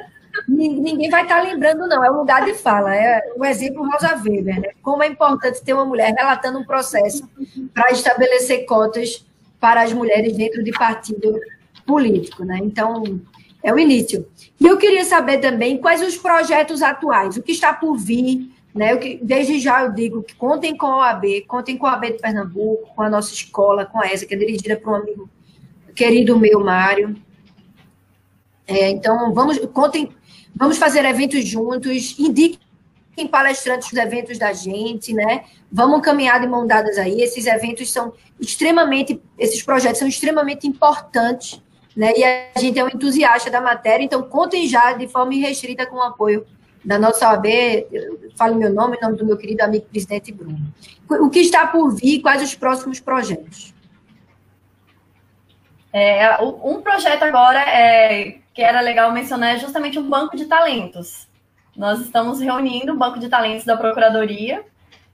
ninguém 0.48 1.09
vai 1.09 1.22
estar 1.22 1.42
lembrando, 1.42 1.87
não. 1.87 2.04
É 2.04 2.11
um 2.11 2.18
lugar 2.18 2.44
de 2.44 2.54
fala. 2.54 2.94
É 2.94 3.33
o 3.37 3.44
exemplo 3.44 3.88
Rosa 3.88 4.16
Weber, 4.16 4.61
né? 4.61 4.70
Como 4.83 5.02
é 5.02 5.06
importante 5.06 5.62
ter 5.62 5.72
uma 5.72 5.85
mulher 5.85 6.12
relatando 6.16 6.59
um 6.59 6.64
processo 6.64 7.28
para 7.72 7.92
estabelecer 7.92 8.64
cotas 8.66 9.24
para 9.61 9.83
as 9.83 9.92
mulheres 9.92 10.37
dentro 10.37 10.64
de 10.64 10.72
partido 10.72 11.38
político, 11.90 12.44
né? 12.44 12.59
Então, 12.62 13.20
é 13.62 13.72
o 13.72 13.79
início. 13.79 14.26
E 14.59 14.66
eu 14.66 14.79
queria 14.79 15.05
saber 15.05 15.38
também 15.38 15.79
quais 15.79 16.03
os 16.03 16.16
projetos 16.16 16.83
atuais, 16.83 17.37
o 17.37 17.42
que 17.42 17.53
está 17.53 17.72
por 17.72 17.96
vir, 17.96 18.50
né? 18.74 18.92
Eu, 18.92 19.18
desde 19.22 19.59
já 19.59 19.85
eu 19.85 19.92
digo 19.92 20.22
que 20.22 20.35
contem 20.35 20.76
com 20.76 20.87
a 20.87 20.98
OAB, 20.98 21.42
contem 21.46 21.76
com 21.76 21.87
a 21.87 21.92
OAB 21.92 22.05
de 22.12 22.18
Pernambuco, 22.18 22.94
com 22.94 23.03
a 23.03 23.11
nossa 23.11 23.33
escola, 23.33 23.85
com 23.85 24.00
a 24.00 24.12
ESA, 24.12 24.26
que 24.26 24.35
é 24.35 24.38
dirigida 24.38 24.76
por 24.76 24.92
um 24.92 24.96
amigo 24.96 25.31
querido 25.94 26.38
meu, 26.38 26.61
Mário. 26.61 27.16
É, 28.66 28.88
então, 28.88 29.35
vamos, 29.35 29.59
contem 29.72 30.11
Vamos 30.55 30.79
fazer 30.79 31.05
eventos 31.05 31.46
juntos, 31.46 32.18
indiquem 32.18 32.59
palestrantes 33.31 33.90
dos 33.90 33.98
eventos 33.98 34.38
da 34.38 34.53
gente, 34.53 35.12
né? 35.12 35.44
Vamos 35.70 36.00
caminhar 36.03 36.40
de 36.40 36.46
mão 36.46 36.66
dadas 36.66 36.98
aí. 36.98 37.20
Esses 37.20 37.46
eventos 37.46 37.90
são 37.90 38.12
extremamente, 38.38 39.20
esses 39.38 39.62
projetos 39.62 39.98
são 39.98 40.09
extremamente 40.09 40.66
importantes, 40.66 41.62
né? 41.96 42.12
E 42.16 42.24
a 42.24 42.59
gente 42.59 42.79
é 42.79 42.85
um 42.85 42.88
entusiasta 42.88 43.50
da 43.50 43.61
matéria, 43.61 44.05
então 44.05 44.22
contem 44.22 44.68
já 44.68 44.92
de 44.92 45.09
forma 45.09 45.35
irrestrita 45.35 45.87
com 45.87 45.96
o 45.96 46.03
apoio 46.03 46.46
da 46.85 46.98
nossa 46.98 47.29
OAB, 47.29 47.46
falo 48.37 48.55
meu 48.55 48.72
nome, 48.72 48.96
em 48.96 49.00
nome 49.00 49.16
do 49.16 49.24
meu 49.24 49.37
querido 49.37 49.62
amigo 49.62 49.87
presidente 49.87 50.33
Bruno. 50.33 50.72
O 51.09 51.29
que 51.29 51.40
está 51.40 51.66
por 51.66 51.90
vir, 51.94 52.20
quais 52.22 52.42
os 52.42 52.55
próximos 52.55 53.00
projetos? 53.00 53.74
É, 55.92 56.40
um 56.40 56.81
projeto 56.81 57.24
agora 57.24 57.61
é, 57.61 58.38
que 58.55 58.62
era 58.62 58.81
legal 58.81 59.12
mencionar 59.12 59.57
é 59.57 59.59
justamente 59.59 59.98
um 59.98 60.09
banco 60.09 60.37
de 60.37 60.46
talentos. 60.46 61.29
Nós 61.76 62.00
estamos 62.00 62.40
reunindo 62.40 62.92
o 62.92 62.96
banco 62.96 63.18
de 63.18 63.29
talentos 63.29 63.64
da 63.64 63.76
Procuradoria, 63.76 64.64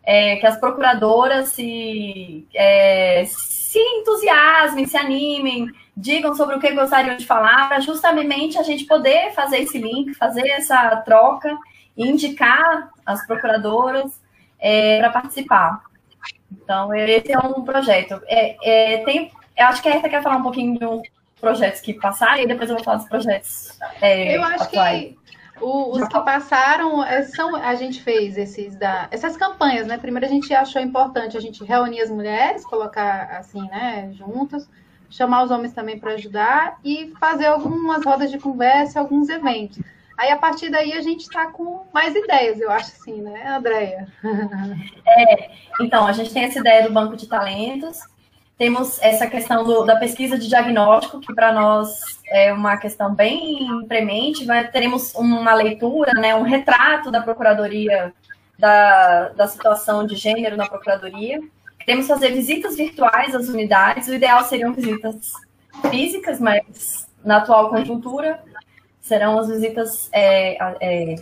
é, 0.04 0.36
que 0.36 0.46
as 0.46 0.56
procuradoras 0.58 1.48
se, 1.50 2.46
é, 2.54 3.24
se 3.26 3.78
entusiasmem, 3.78 4.86
se 4.86 4.96
animem, 4.96 5.68
digam 5.96 6.34
sobre 6.34 6.56
o 6.56 6.60
que 6.60 6.70
gostariam 6.72 7.16
de 7.16 7.24
falar, 7.24 7.68
para 7.68 7.80
justamente 7.80 8.58
a 8.58 8.62
gente 8.62 8.84
poder 8.84 9.32
fazer 9.32 9.60
esse 9.60 9.78
link, 9.78 10.14
fazer 10.14 10.46
essa 10.48 10.96
troca 10.96 11.56
e 11.96 12.06
indicar 12.06 12.90
as 13.04 13.26
procuradoras 13.26 14.20
é, 14.58 14.98
para 14.98 15.10
participar. 15.10 15.82
Então, 16.52 16.94
esse 16.94 17.32
é 17.32 17.38
um 17.38 17.62
projeto. 17.62 18.20
É, 18.26 18.94
é, 18.94 19.04
tem 19.04 19.30
eu 19.56 19.66
acho 19.66 19.82
que 19.82 19.88
a 19.88 19.92
Rita 19.92 20.08
quer 20.08 20.22
falar 20.22 20.36
um 20.36 20.42
pouquinho 20.42 20.78
de 20.78 20.84
um 20.84 21.02
projetos 21.40 21.80
que 21.80 21.94
passaram 21.94 22.42
e 22.42 22.46
depois 22.46 22.68
eu 22.68 22.76
vou 22.76 22.84
falar 22.84 22.98
dos 22.98 23.08
projetos. 23.08 23.78
É, 24.00 24.36
eu 24.36 24.42
acho 24.42 24.64
atuais. 24.64 25.04
que 25.04 25.18
o, 25.60 25.96
os 25.96 26.06
que 26.08 26.20
passaram 26.20 27.02
é, 27.02 27.22
são 27.22 27.56
a 27.56 27.74
gente 27.74 28.02
fez 28.02 28.36
esses 28.36 28.76
da 28.76 29.08
essas 29.10 29.36
campanhas, 29.36 29.86
né? 29.86 29.96
Primeiro 29.96 30.26
a 30.26 30.28
gente 30.28 30.52
achou 30.54 30.80
importante 30.82 31.36
a 31.36 31.40
gente 31.40 31.64
reunir 31.64 32.00
as 32.00 32.10
mulheres, 32.10 32.64
colocar 32.64 33.36
assim, 33.38 33.62
né, 33.68 34.10
juntas, 34.12 34.68
chamar 35.10 35.44
os 35.44 35.50
homens 35.50 35.72
também 35.72 35.98
para 35.98 36.12
ajudar 36.12 36.78
e 36.84 37.12
fazer 37.18 37.46
algumas 37.46 38.04
rodas 38.04 38.30
de 38.30 38.38
conversa, 38.38 39.00
alguns 39.00 39.28
eventos. 39.28 39.78
Aí 40.18 40.30
a 40.30 40.36
partir 40.36 40.70
daí 40.70 40.92
a 40.94 41.00
gente 41.02 41.22
está 41.22 41.50
com 41.50 41.86
mais 41.92 42.14
ideias, 42.14 42.58
eu 42.60 42.70
acho 42.70 42.92
assim, 42.92 43.20
né, 43.20 43.48
Andréia? 43.48 44.08
É, 45.18 45.50
então, 45.80 46.06
a 46.06 46.12
gente 46.12 46.32
tem 46.32 46.44
essa 46.44 46.58
ideia 46.58 46.86
do 46.86 46.92
banco 46.92 47.16
de 47.16 47.26
talentos, 47.26 48.00
temos 48.58 49.00
essa 49.02 49.26
questão 49.26 49.64
do, 49.64 49.84
da 49.84 49.96
pesquisa 49.96 50.38
de 50.38 50.48
diagnóstico, 50.48 51.20
que 51.20 51.34
para 51.34 51.52
nós 51.52 52.20
é 52.28 52.52
uma 52.52 52.76
questão 52.78 53.14
bem 53.14 53.84
premente. 53.86 54.46
Vai, 54.46 54.66
teremos 54.68 55.14
uma 55.14 55.52
leitura, 55.54 56.14
né, 56.14 56.34
um 56.34 56.42
retrato 56.42 57.10
da 57.10 57.22
Procuradoria, 57.22 58.14
da, 58.58 59.28
da 59.30 59.46
situação 59.46 60.06
de 60.06 60.16
gênero 60.16 60.56
na 60.56 60.66
Procuradoria. 60.66 61.40
Queremos 61.86 62.08
fazer 62.08 62.32
visitas 62.32 62.76
virtuais 62.76 63.32
às 63.32 63.48
unidades. 63.48 64.08
O 64.08 64.14
ideal 64.14 64.44
seriam 64.44 64.74
visitas 64.74 65.30
físicas, 65.88 66.40
mas 66.40 67.06
na 67.24 67.36
atual 67.36 67.70
conjuntura 67.70 68.42
serão 69.00 69.38
as 69.38 69.46
visitas 69.46 70.08
é, 70.12 70.58
é, 70.80 71.14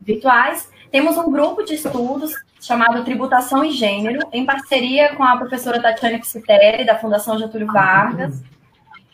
virtuais. 0.00 0.68
Temos 0.90 1.16
um 1.16 1.30
grupo 1.30 1.62
de 1.62 1.74
estudos 1.74 2.34
chamado 2.60 3.04
Tributação 3.04 3.64
e 3.64 3.70
Gênero, 3.70 4.18
em 4.32 4.44
parceria 4.44 5.14
com 5.14 5.22
a 5.22 5.36
professora 5.36 5.80
Tatiana 5.80 6.18
Psiteri, 6.18 6.84
da 6.84 6.98
Fundação 6.98 7.38
Getúlio 7.38 7.68
Vargas. 7.68 8.42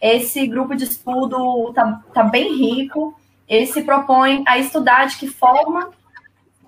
Esse 0.01 0.47
grupo 0.47 0.75
de 0.75 0.85
estudo 0.85 1.69
está 1.69 2.03
tá 2.15 2.23
bem 2.23 2.57
rico. 2.57 3.21
Ele 3.47 3.67
se 3.67 3.83
propõe 3.83 4.43
a 4.49 4.59
estudar 4.59 5.05
de 5.09 5.19
que 5.19 5.29
forma 5.29 5.91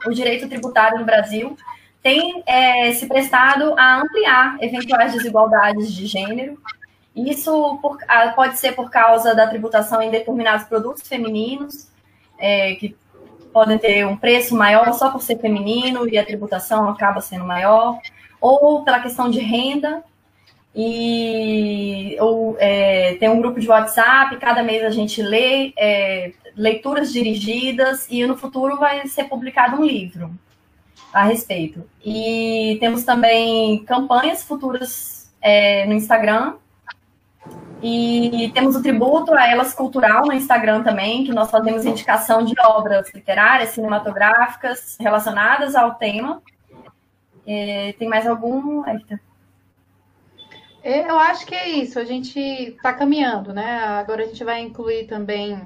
o 0.05 0.11
direito 0.11 0.47
tributário 0.47 0.99
no 0.99 1.07
Brasil 1.07 1.57
tem 2.03 2.43
é, 2.47 2.93
se 2.93 3.07
prestado 3.07 3.75
a 3.77 4.01
ampliar 4.01 4.57
eventuais 4.61 5.13
desigualdades 5.13 5.93
de 5.93 6.07
gênero. 6.07 6.59
Isso 7.15 7.79
por, 7.83 7.99
pode 8.35 8.59
ser 8.59 8.73
por 8.73 8.91
causa 8.91 9.35
da 9.35 9.47
tributação 9.47 10.01
em 10.01 10.11
determinados 10.11 10.67
produtos 10.67 11.07
femininos, 11.07 11.89
é, 12.39 12.75
que 12.77 12.97
podem 13.53 13.79
ter 13.79 14.07
um 14.07 14.17
preço 14.17 14.55
maior 14.55 14.93
só 14.93 15.11
por 15.11 15.21
ser 15.21 15.39
feminino 15.39 16.09
e 16.09 16.17
a 16.17 16.25
tributação 16.25 16.89
acaba 16.89 17.21
sendo 17.21 17.45
maior, 17.45 17.99
ou 18.41 18.85
pela 18.85 19.01
questão 19.01 19.29
de 19.29 19.41
renda, 19.41 20.05
e 20.75 22.17
ou, 22.21 22.57
é, 22.61 23.17
tem 23.19 23.29
um 23.29 23.41
grupo 23.41 23.59
de 23.59 23.69
WhatsApp, 23.69 24.37
cada 24.37 24.63
mês 24.63 24.85
a 24.85 24.91
gente 24.91 25.21
lê 25.21 25.73
é, 25.77 26.33
leituras 26.55 27.13
dirigidas 27.13 28.07
e 28.09 28.25
no 28.25 28.37
futuro 28.37 28.77
vai 28.77 29.05
ser 29.09 29.25
publicado 29.25 29.81
um 29.81 29.85
livro 29.85 30.31
a 31.13 31.25
respeito. 31.25 31.89
E 32.05 32.77
temos 32.81 33.05
também 33.05 33.85
campanhas 33.85 34.43
futuras 34.43 35.31
é, 35.41 35.87
no 35.87 35.95
Instagram. 35.95 36.55
E 37.81 38.51
temos 38.55 38.75
o 38.75 38.83
tributo 38.83 39.33
a 39.33 39.49
Elas 39.49 39.73
Cultural 39.73 40.27
no 40.27 40.33
Instagram 40.33 40.83
também, 40.83 41.25
que 41.25 41.33
nós 41.33 41.51
fazemos 41.51 41.85
indicação 41.85 42.45
de 42.45 42.55
obras 42.61 43.13
literárias, 43.15 43.71
cinematográficas 43.71 44.97
relacionadas 44.99 45.77
ao 45.77 45.95
tema. 45.95 46.43
É, 47.47 47.95
tem 47.99 48.09
mais 48.09 48.27
algum? 48.27 48.85
É, 50.83 51.09
eu 51.09 51.19
acho 51.19 51.47
que 51.47 51.55
é 51.55 51.69
isso. 51.69 51.99
A 52.01 52.05
gente 52.05 52.39
está 52.39 52.93
caminhando, 52.93 53.53
né? 53.53 53.79
Agora 53.85 54.25
a 54.25 54.27
gente 54.27 54.43
vai 54.43 54.61
incluir 54.61 55.07
também 55.07 55.61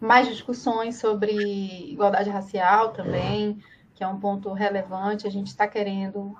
mais 0.00 0.28
discussões 0.28 0.96
sobre 0.98 1.32
igualdade 1.92 2.28
racial 2.28 2.90
também, 2.90 3.62
que 3.94 4.02
é 4.02 4.08
um 4.08 4.18
ponto 4.18 4.52
relevante. 4.52 5.26
A 5.26 5.30
gente 5.30 5.48
está 5.48 5.66
querendo 5.66 6.36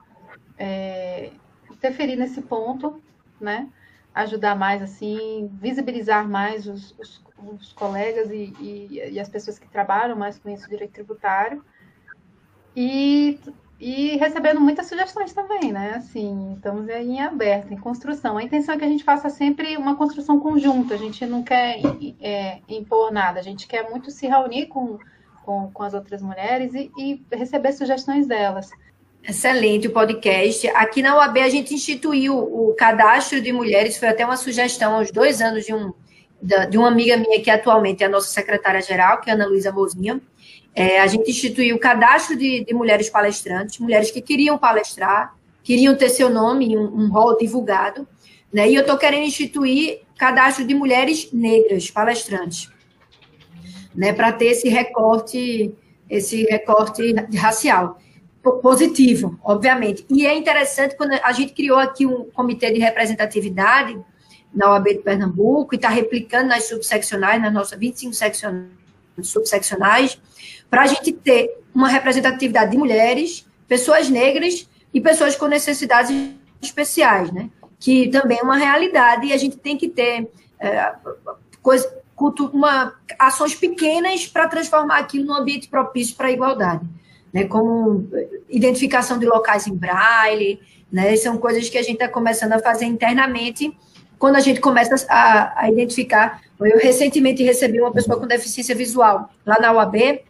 é, 0.58 1.30
interferir 1.70 2.16
nesse 2.16 2.42
ponto, 2.42 3.02
né? 3.40 3.68
Ajudar 4.14 4.54
mais, 4.54 4.82
assim, 4.82 5.50
visibilizar 5.60 6.28
mais 6.28 6.66
os, 6.66 6.94
os, 6.98 7.24
os 7.38 7.72
colegas 7.72 8.30
e, 8.30 8.54
e, 8.60 9.10
e, 9.12 9.20
as 9.20 9.28
pessoas 9.28 9.58
que 9.58 9.68
trabalham 9.68 10.16
mais 10.16 10.38
com 10.38 10.50
isso, 10.50 10.68
direito 10.68 10.92
tributário. 10.92 11.64
E 12.76 13.38
e 13.84 14.16
recebendo 14.16 14.60
muitas 14.60 14.86
sugestões 14.86 15.32
também, 15.32 15.72
né? 15.72 15.94
Assim, 15.96 16.52
estamos 16.54 16.88
aí 16.88 17.10
em 17.10 17.20
aberto, 17.20 17.74
em 17.74 17.76
construção. 17.76 18.38
A 18.38 18.42
intenção 18.44 18.76
é 18.76 18.78
que 18.78 18.84
a 18.84 18.88
gente 18.88 19.02
faça 19.02 19.28
sempre 19.28 19.76
uma 19.76 19.96
construção 19.96 20.38
conjunta, 20.38 20.94
a 20.94 20.96
gente 20.96 21.26
não 21.26 21.42
quer 21.42 21.80
é, 22.20 22.60
impor 22.68 23.10
nada, 23.10 23.40
a 23.40 23.42
gente 23.42 23.66
quer 23.66 23.90
muito 23.90 24.08
se 24.12 24.28
reunir 24.28 24.66
com, 24.66 25.00
com, 25.44 25.70
com 25.72 25.82
as 25.82 25.94
outras 25.94 26.22
mulheres 26.22 26.72
e, 26.74 26.90
e, 26.96 27.22
receber 27.32 27.72
sugestões 27.72 28.26
delas. 28.26 28.70
Excelente 29.22 29.86
o 29.86 29.92
podcast. 29.92 30.68
Aqui 30.70 31.02
na 31.02 31.16
UAB 31.16 31.38
a 31.38 31.48
gente 31.48 31.74
instituiu 31.74 32.36
o 32.36 32.74
cadastro 32.74 33.40
de 33.40 33.52
mulheres, 33.52 33.96
foi 33.96 34.08
até 34.08 34.24
uma 34.24 34.36
sugestão 34.36 35.00
uns 35.00 35.12
dois 35.12 35.40
anos 35.40 35.64
de, 35.64 35.72
um, 35.72 35.92
de 36.42 36.76
uma 36.76 36.88
amiga 36.88 37.16
minha 37.16 37.40
que 37.40 37.50
atualmente 37.50 38.02
é 38.02 38.06
a 38.06 38.10
nossa 38.10 38.28
secretária-geral, 38.28 39.20
que 39.20 39.30
é 39.30 39.34
Ana 39.34 39.46
Luísa 39.46 39.70
Mozinha 39.70 40.20
é, 40.74 41.00
a 41.00 41.06
gente 41.06 41.30
instituiu 41.30 41.76
o 41.76 41.78
cadastro 41.78 42.36
de, 42.36 42.64
de, 42.64 42.74
mulheres 42.74 43.10
palestrantes, 43.10 43.78
mulheres 43.78 44.10
que 44.10 44.22
queriam 44.22 44.56
palestrar, 44.56 45.34
queriam 45.62 45.94
ter 45.94 46.08
seu 46.08 46.30
nome, 46.30 46.76
um, 46.76 46.82
um 46.82 47.08
rol 47.10 47.36
divulgado, 47.36 48.08
né? 48.52 48.68
E 48.68 48.74
eu 48.74 48.80
estou 48.80 48.96
querendo 48.96 49.24
instituir 49.24 50.00
cadastro 50.16 50.66
de 50.66 50.74
mulheres 50.74 51.30
negras 51.32 51.90
palestrantes, 51.90 52.70
né? 53.94 54.12
Para 54.12 54.32
ter 54.32 54.46
esse 54.46 54.68
recorte, 54.68 55.74
esse 56.08 56.44
recorte 56.44 57.14
racial 57.36 57.98
positivo, 58.60 59.38
obviamente. 59.44 60.04
E 60.10 60.26
é 60.26 60.36
interessante 60.36 60.96
quando 60.96 61.12
a 61.12 61.32
gente 61.32 61.52
criou 61.52 61.78
aqui 61.78 62.04
um 62.04 62.24
comitê 62.24 62.72
de 62.72 62.80
representatividade 62.80 63.96
na 64.52 64.70
OAB 64.72 64.88
de 64.88 64.98
Pernambuco 64.98 65.74
e 65.74 65.76
está 65.76 65.88
replicando 65.88 66.48
nas 66.48 66.64
subseccionais, 66.64 67.40
nas 67.40 67.52
nossas 67.52 67.78
25 67.78 68.12
seccionais, 68.12 68.68
subseccionais, 69.22 70.20
para 70.68 70.82
a 70.82 70.86
gente 70.86 71.12
ter 71.12 71.56
uma 71.74 71.88
representatividade 71.88 72.72
de 72.72 72.76
mulheres, 72.76 73.46
pessoas 73.68 74.10
negras 74.10 74.68
e 74.92 75.00
pessoas 75.00 75.36
com 75.36 75.46
necessidades 75.46 76.14
especiais, 76.60 77.32
né? 77.32 77.48
Que 77.78 78.08
também 78.08 78.38
é 78.38 78.42
uma 78.42 78.56
realidade 78.56 79.26
e 79.26 79.32
a 79.32 79.36
gente 79.36 79.56
tem 79.56 79.76
que 79.76 79.88
ter 79.88 80.30
é, 80.60 80.92
uma, 82.52 82.94
ações 83.18 83.54
pequenas 83.54 84.26
para 84.26 84.48
transformar 84.48 84.98
aquilo 84.98 85.26
num 85.26 85.34
ambiente 85.34 85.68
propício 85.68 86.14
para 86.16 86.28
a 86.28 86.32
igualdade, 86.32 86.86
né? 87.32 87.44
Como 87.44 88.08
identificação 88.48 89.18
de 89.18 89.26
locais 89.26 89.66
em 89.66 89.74
braille, 89.74 90.60
né? 90.90 91.16
São 91.16 91.38
coisas 91.38 91.68
que 91.68 91.78
a 91.78 91.82
gente 91.82 91.94
está 91.94 92.08
começando 92.08 92.52
a 92.52 92.58
fazer 92.58 92.84
internamente 92.84 93.76
quando 94.18 94.36
a 94.36 94.40
gente 94.40 94.60
começa 94.60 95.06
a, 95.08 95.62
a 95.62 95.70
identificar. 95.70 96.40
Eu 96.60 96.78
recentemente 96.78 97.42
recebi 97.42 97.80
uma 97.80 97.92
pessoa 97.92 98.18
com 98.18 98.26
deficiência 98.26 98.74
visual 98.74 99.30
lá 99.44 99.58
na 99.60 99.72
UAB 99.72 100.22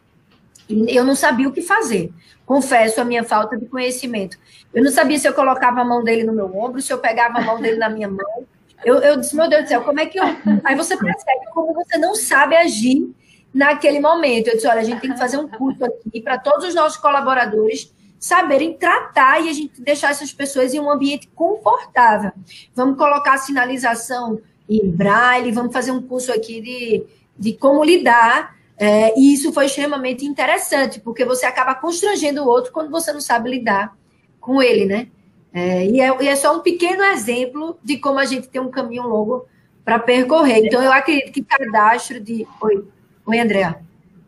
eu 0.89 1.05
não 1.05 1.15
sabia 1.15 1.49
o 1.49 1.53
que 1.53 1.61
fazer. 1.61 2.13
Confesso 2.47 3.01
a 3.01 3.05
minha 3.05 3.25
falta 3.25 3.57
de 3.57 3.67
conhecimento. 3.67 4.39
Eu 4.73 4.83
não 4.83 4.91
sabia 4.91 5.19
se 5.19 5.29
eu 5.29 5.35
colocava 5.35 5.81
a 5.81 5.85
mão 5.85 6.03
dele 6.03 6.25
no 6.25 6.33
meu 6.33 6.57
ombro, 6.57 6.81
se 6.81 6.93
eu 6.93 6.99
pegava 6.99 7.39
a 7.39 7.43
mão 7.43 7.61
dele 7.61 7.77
na 7.77 7.89
minha 7.89 8.09
mão. 8.09 8.47
Eu, 8.85 8.97
eu 8.97 9.21
disse, 9.21 9.37
meu 9.37 9.49
Deus 9.49 9.65
do 9.65 9.69
céu, 9.69 9.83
como 9.83 10.01
é 10.01 10.07
que 10.07 10.19
eu. 10.19 10.25
Aí 10.65 10.75
você 10.75 10.97
percebe 10.97 11.47
como 11.53 11.73
você 11.75 11.99
não 11.99 12.15
sabe 12.15 12.57
agir 12.57 13.11
naquele 13.53 14.01
momento. 14.01 14.49
Eu 14.49 14.55
disse, 14.55 14.67
olha, 14.67 14.81
a 14.81 14.85
gente 14.85 15.01
tem 15.01 15.13
que 15.13 15.19
fazer 15.19 15.37
um 15.37 15.49
curso 15.49 15.85
aqui 15.85 16.21
para 16.21 16.39
todos 16.39 16.67
os 16.67 16.75
nossos 16.75 16.99
colaboradores 16.99 17.93
saberem 18.19 18.75
tratar 18.75 19.41
e 19.41 19.49
a 19.49 19.53
gente 19.53 19.83
deixar 19.83 20.11
essas 20.11 20.33
pessoas 20.33 20.73
em 20.73 20.81
um 20.81 20.91
ambiente 20.91 21.29
confortável. 21.35 22.31
Vamos 22.75 22.97
colocar 22.97 23.37
sinalização 23.39 24.41
em 24.69 24.89
braille, 24.89 25.51
vamos 25.51 25.73
fazer 25.73 25.91
um 25.91 26.01
curso 26.01 26.33
aqui 26.33 26.61
de, 26.61 27.05
de 27.37 27.53
como 27.55 27.83
lidar 27.83 28.57
é, 28.85 29.17
e 29.17 29.35
isso 29.35 29.53
foi 29.53 29.67
extremamente 29.67 30.25
interessante, 30.25 30.99
porque 30.99 31.25
você 31.25 31.47
acaba 31.47 31.75
constrangendo 31.75 32.43
o 32.43 32.49
outro 32.49 32.73
quando 32.73 32.91
você 32.91 33.13
não 33.13 33.21
sabe 33.21 33.51
lidar 33.51 33.97
com 34.41 34.61
ele, 34.61 34.87
né? 34.87 35.09
É, 35.53 35.87
e, 35.87 36.01
é, 36.01 36.23
e, 36.23 36.29
é, 36.29 36.37
só 36.37 36.57
um 36.57 36.61
pequeno 36.61 37.03
exemplo 37.05 37.79
de 37.85 37.99
como 37.99 38.19
a 38.19 38.25
gente 38.25 38.49
tem 38.49 38.61
um 38.61 38.71
caminho 38.71 39.07
longo 39.07 39.47
para 39.85 39.99
percorrer. 39.99 40.65
Então, 40.65 40.83
eu 40.83 40.93
acredito 40.93 41.33
que 41.33 41.43
cadastro 41.43 42.21
de. 42.21 42.47
Oi, 42.61 42.85
Oi 43.27 43.39
Andréa. 43.39 43.81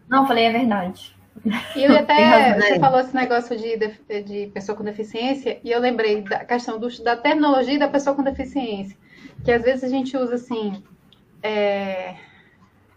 Não, 0.08 0.26
falei 0.26 0.48
a 0.48 0.52
verdade. 0.52 1.14
E 1.74 1.84
eu 1.84 1.94
até, 1.98 2.54
você 2.54 2.78
falou 2.78 3.00
esse 3.00 3.14
negócio 3.14 3.56
de, 3.56 3.76
de, 3.76 4.22
de, 4.22 4.46
pessoa 4.52 4.76
com 4.76 4.84
deficiência, 4.84 5.58
e 5.64 5.70
eu 5.70 5.80
lembrei 5.80 6.22
da 6.22 6.44
questão 6.44 6.78
do, 6.78 6.88
da 7.02 7.16
terminologia 7.16 7.78
da 7.78 7.88
pessoa 7.88 8.14
com 8.14 8.22
deficiência, 8.22 8.96
que 9.44 9.50
às 9.50 9.62
vezes 9.62 9.84
a 9.84 9.88
gente 9.88 10.16
usa 10.16 10.34
assim, 10.34 10.82
é, 11.42 12.14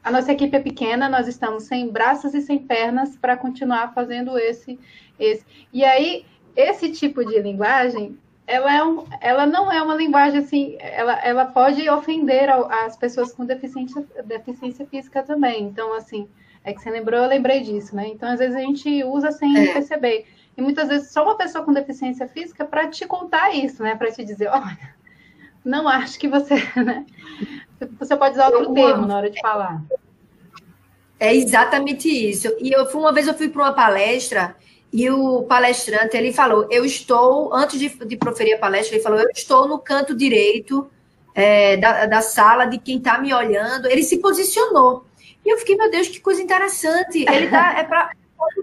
a 0.03 0.11
nossa 0.11 0.31
equipe 0.31 0.55
é 0.55 0.59
pequena, 0.59 1.09
nós 1.09 1.27
estamos 1.27 1.63
sem 1.63 1.89
braços 1.89 2.33
e 2.33 2.41
sem 2.41 2.59
pernas 2.59 3.17
para 3.17 3.35
continuar 3.35 3.93
fazendo 3.93 4.37
esse, 4.37 4.79
esse. 5.19 5.45
E 5.73 5.83
aí, 5.83 6.25
esse 6.57 6.89
tipo 6.91 7.23
de 7.23 7.39
linguagem, 7.39 8.17
ela, 8.47 8.73
é 8.73 8.83
um, 8.83 9.05
ela 9.21 9.45
não 9.45 9.71
é 9.71 9.79
uma 9.81 9.93
linguagem 9.93 10.39
assim, 10.39 10.75
ela, 10.79 11.19
ela 11.23 11.45
pode 11.45 11.87
ofender 11.87 12.49
as 12.49 12.97
pessoas 12.97 13.31
com 13.31 13.45
deficiência, 13.45 14.03
deficiência 14.25 14.87
física 14.87 15.21
também. 15.21 15.63
Então, 15.63 15.93
assim, 15.93 16.27
é 16.63 16.73
que 16.73 16.81
você 16.81 16.89
lembrou, 16.89 17.21
eu 17.21 17.29
lembrei 17.29 17.61
disso, 17.61 17.95
né? 17.95 18.07
Então, 18.07 18.27
às 18.27 18.39
vezes 18.39 18.55
a 18.55 18.61
gente 18.61 19.03
usa 19.03 19.31
sem 19.31 19.55
é. 19.55 19.73
perceber. 19.73 20.25
E 20.57 20.61
muitas 20.61 20.87
vezes 20.87 21.11
só 21.11 21.23
uma 21.23 21.37
pessoa 21.37 21.63
com 21.63 21.71
deficiência 21.71 22.27
física 22.27 22.65
para 22.65 22.87
te 22.87 23.05
contar 23.05 23.53
isso, 23.53 23.83
né? 23.83 23.95
Para 23.95 24.11
te 24.11 24.25
dizer, 24.25 24.47
olha, 24.47 24.95
não 25.63 25.87
acho 25.87 26.17
que 26.17 26.27
você, 26.27 26.55
né? 26.75 27.05
Você 27.99 28.15
pode 28.15 28.33
usar 28.33 28.47
outro 28.47 28.73
termo 28.73 29.05
na 29.05 29.17
hora 29.17 29.29
de 29.29 29.39
falar. 29.39 29.83
É 31.19 31.35
exatamente 31.35 32.07
isso. 32.07 32.47
E 32.59 32.71
eu 32.71 32.85
fui 32.87 33.01
uma 33.01 33.11
vez 33.11 33.27
eu 33.27 33.33
fui 33.33 33.49
para 33.49 33.63
uma 33.63 33.73
palestra 33.73 34.55
e 34.91 35.09
o 35.09 35.43
palestrante 35.43 36.15
ele 36.15 36.31
falou: 36.31 36.67
eu 36.71 36.85
estou 36.85 37.53
antes 37.53 37.79
de, 37.79 37.89
de 37.89 38.17
proferir 38.17 38.55
a 38.55 38.59
palestra 38.59 38.95
ele 38.95 39.03
falou: 39.03 39.19
eu 39.19 39.29
estou 39.35 39.67
no 39.67 39.79
canto 39.79 40.15
direito 40.15 40.89
é, 41.35 41.77
da, 41.77 42.05
da 42.05 42.21
sala 42.21 42.65
de 42.65 42.77
quem 42.77 42.97
está 42.97 43.17
me 43.19 43.33
olhando. 43.33 43.87
Ele 43.87 44.03
se 44.03 44.17
posicionou 44.17 45.05
e 45.45 45.49
eu 45.49 45.57
fiquei 45.57 45.75
meu 45.75 45.89
Deus 45.89 46.07
que 46.07 46.19
coisa 46.19 46.41
interessante. 46.41 47.25
Ele 47.29 47.47
dá 47.47 47.73
é 47.77 47.83
para 47.83 48.11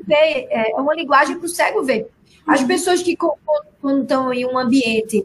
ver 0.06 0.46
é, 0.50 0.72
é 0.72 0.74
uma 0.76 0.94
linguagem 0.94 1.36
para 1.38 1.46
o 1.46 1.48
cego 1.48 1.82
ver. 1.82 2.08
As 2.46 2.60
uhum. 2.60 2.66
pessoas 2.66 3.02
que 3.02 3.16
quando 3.16 4.02
estão 4.02 4.32
em 4.32 4.44
um 4.44 4.58
ambiente 4.58 5.24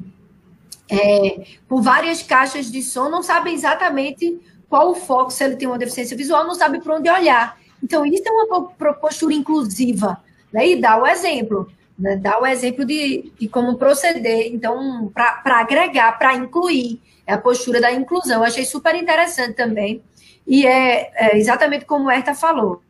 é, 0.90 1.46
com 1.68 1.82
várias 1.82 2.24
caixas 2.24 2.72
de 2.72 2.82
som 2.82 3.10
não 3.10 3.22
sabem 3.22 3.54
exatamente 3.54 4.40
qual 4.70 4.92
o 4.92 4.96
foco, 4.96 5.32
se 5.32 5.44
ele 5.44 5.56
tem 5.56 5.68
uma 5.68 5.78
deficiência 5.78 6.16
visual, 6.16 6.46
não 6.46 6.56
sabe 6.56 6.80
para 6.80 6.96
onde 6.96 7.10
olhar. 7.10 7.60
Então, 7.82 8.06
isso 8.06 8.24
é 8.26 8.32
uma 8.32 8.66
postura 8.94 9.34
inclusiva, 9.34 10.22
né? 10.52 10.68
E 10.68 10.82
dá 10.82 10.98
o 11.02 11.08
exemplo, 11.08 11.72
né? 11.98 12.16
dá 12.16 12.40
o 12.40 12.46
exemplo 12.46 12.86
de, 12.86 13.32
de 13.40 13.48
como 13.48 13.78
proceder, 13.78 14.48
então, 14.54 15.12
para 15.14 15.60
agregar, 15.60 16.18
para 16.18 16.36
incluir, 16.36 17.02
é 17.26 17.34
a 17.34 17.38
postura 17.38 17.80
da 17.80 17.92
inclusão. 17.92 18.40
Eu 18.40 18.46
achei 18.46 18.66
super 18.66 18.96
interessante 18.96 19.56
também, 19.56 20.02
e 20.46 20.66
é, 20.66 21.12
é 21.16 21.38
exatamente 21.38 21.86
como 21.86 22.06
o 22.06 22.12
Herta 22.12 22.34
falou. 22.34 22.82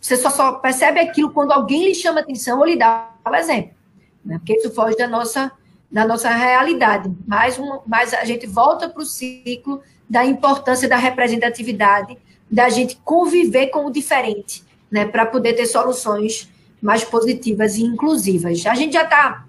Você 0.00 0.16
só, 0.16 0.30
só 0.30 0.52
percebe 0.52 1.00
aquilo 1.00 1.30
quando 1.32 1.52
alguém 1.52 1.84
lhe 1.84 1.94
chama 1.94 2.20
atenção 2.20 2.58
ou 2.58 2.64
lhe 2.64 2.76
dá 2.76 3.10
o 3.26 3.34
exemplo, 3.34 3.72
né? 4.24 4.38
porque 4.38 4.54
isso 4.54 4.72
foge 4.72 4.96
da 4.96 5.06
nossa 5.08 5.52
da 5.90 6.06
nossa 6.06 6.30
realidade. 6.30 7.10
Mais, 7.26 7.58
um, 7.58 7.80
mais 7.86 8.12
a 8.12 8.24
gente 8.24 8.46
volta 8.46 8.88
para 8.88 9.02
o 9.02 9.06
ciclo 9.06 9.82
da 10.08 10.24
importância 10.24 10.88
da 10.88 10.96
representatividade, 10.96 12.16
da 12.50 12.68
gente 12.68 12.96
conviver 13.04 13.68
com 13.68 13.86
o 13.86 13.90
diferente, 13.90 14.64
né, 14.90 15.04
para 15.04 15.26
poder 15.26 15.54
ter 15.54 15.66
soluções 15.66 16.48
mais 16.80 17.04
positivas 17.04 17.76
e 17.76 17.82
inclusivas. 17.82 18.64
A 18.66 18.74
gente 18.74 18.92
já 18.92 19.04
está 19.04 19.44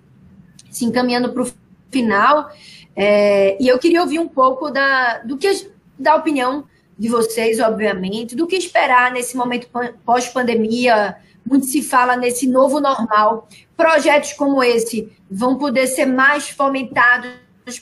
se 0.70 0.86
encaminhando 0.86 1.32
para 1.32 1.44
o 1.44 1.52
final, 1.92 2.50
é, 2.96 3.58
e 3.62 3.68
eu 3.68 3.80
queria 3.80 4.02
ouvir 4.02 4.20
um 4.20 4.28
pouco 4.28 4.70
da, 4.70 5.20
do 5.20 5.38
que, 5.38 5.72
da 5.98 6.16
opinião 6.16 6.66
de 6.98 7.08
vocês, 7.08 7.60
obviamente, 7.62 8.36
do 8.36 8.46
que 8.46 8.58
esperar 8.58 9.12
nesse 9.12 9.38
momento 9.38 9.70
pós-pandemia. 10.06 11.16
Muito 11.46 11.66
se 11.66 11.82
fala 11.82 12.18
nesse 12.18 12.46
novo 12.46 12.82
normal. 12.82 13.48
Projetos 13.78 14.34
como 14.34 14.62
esse 14.62 15.10
vão 15.32 15.58
poder 15.58 15.88
ser 15.88 16.06
mais 16.06 16.50
fomentados, 16.50 17.32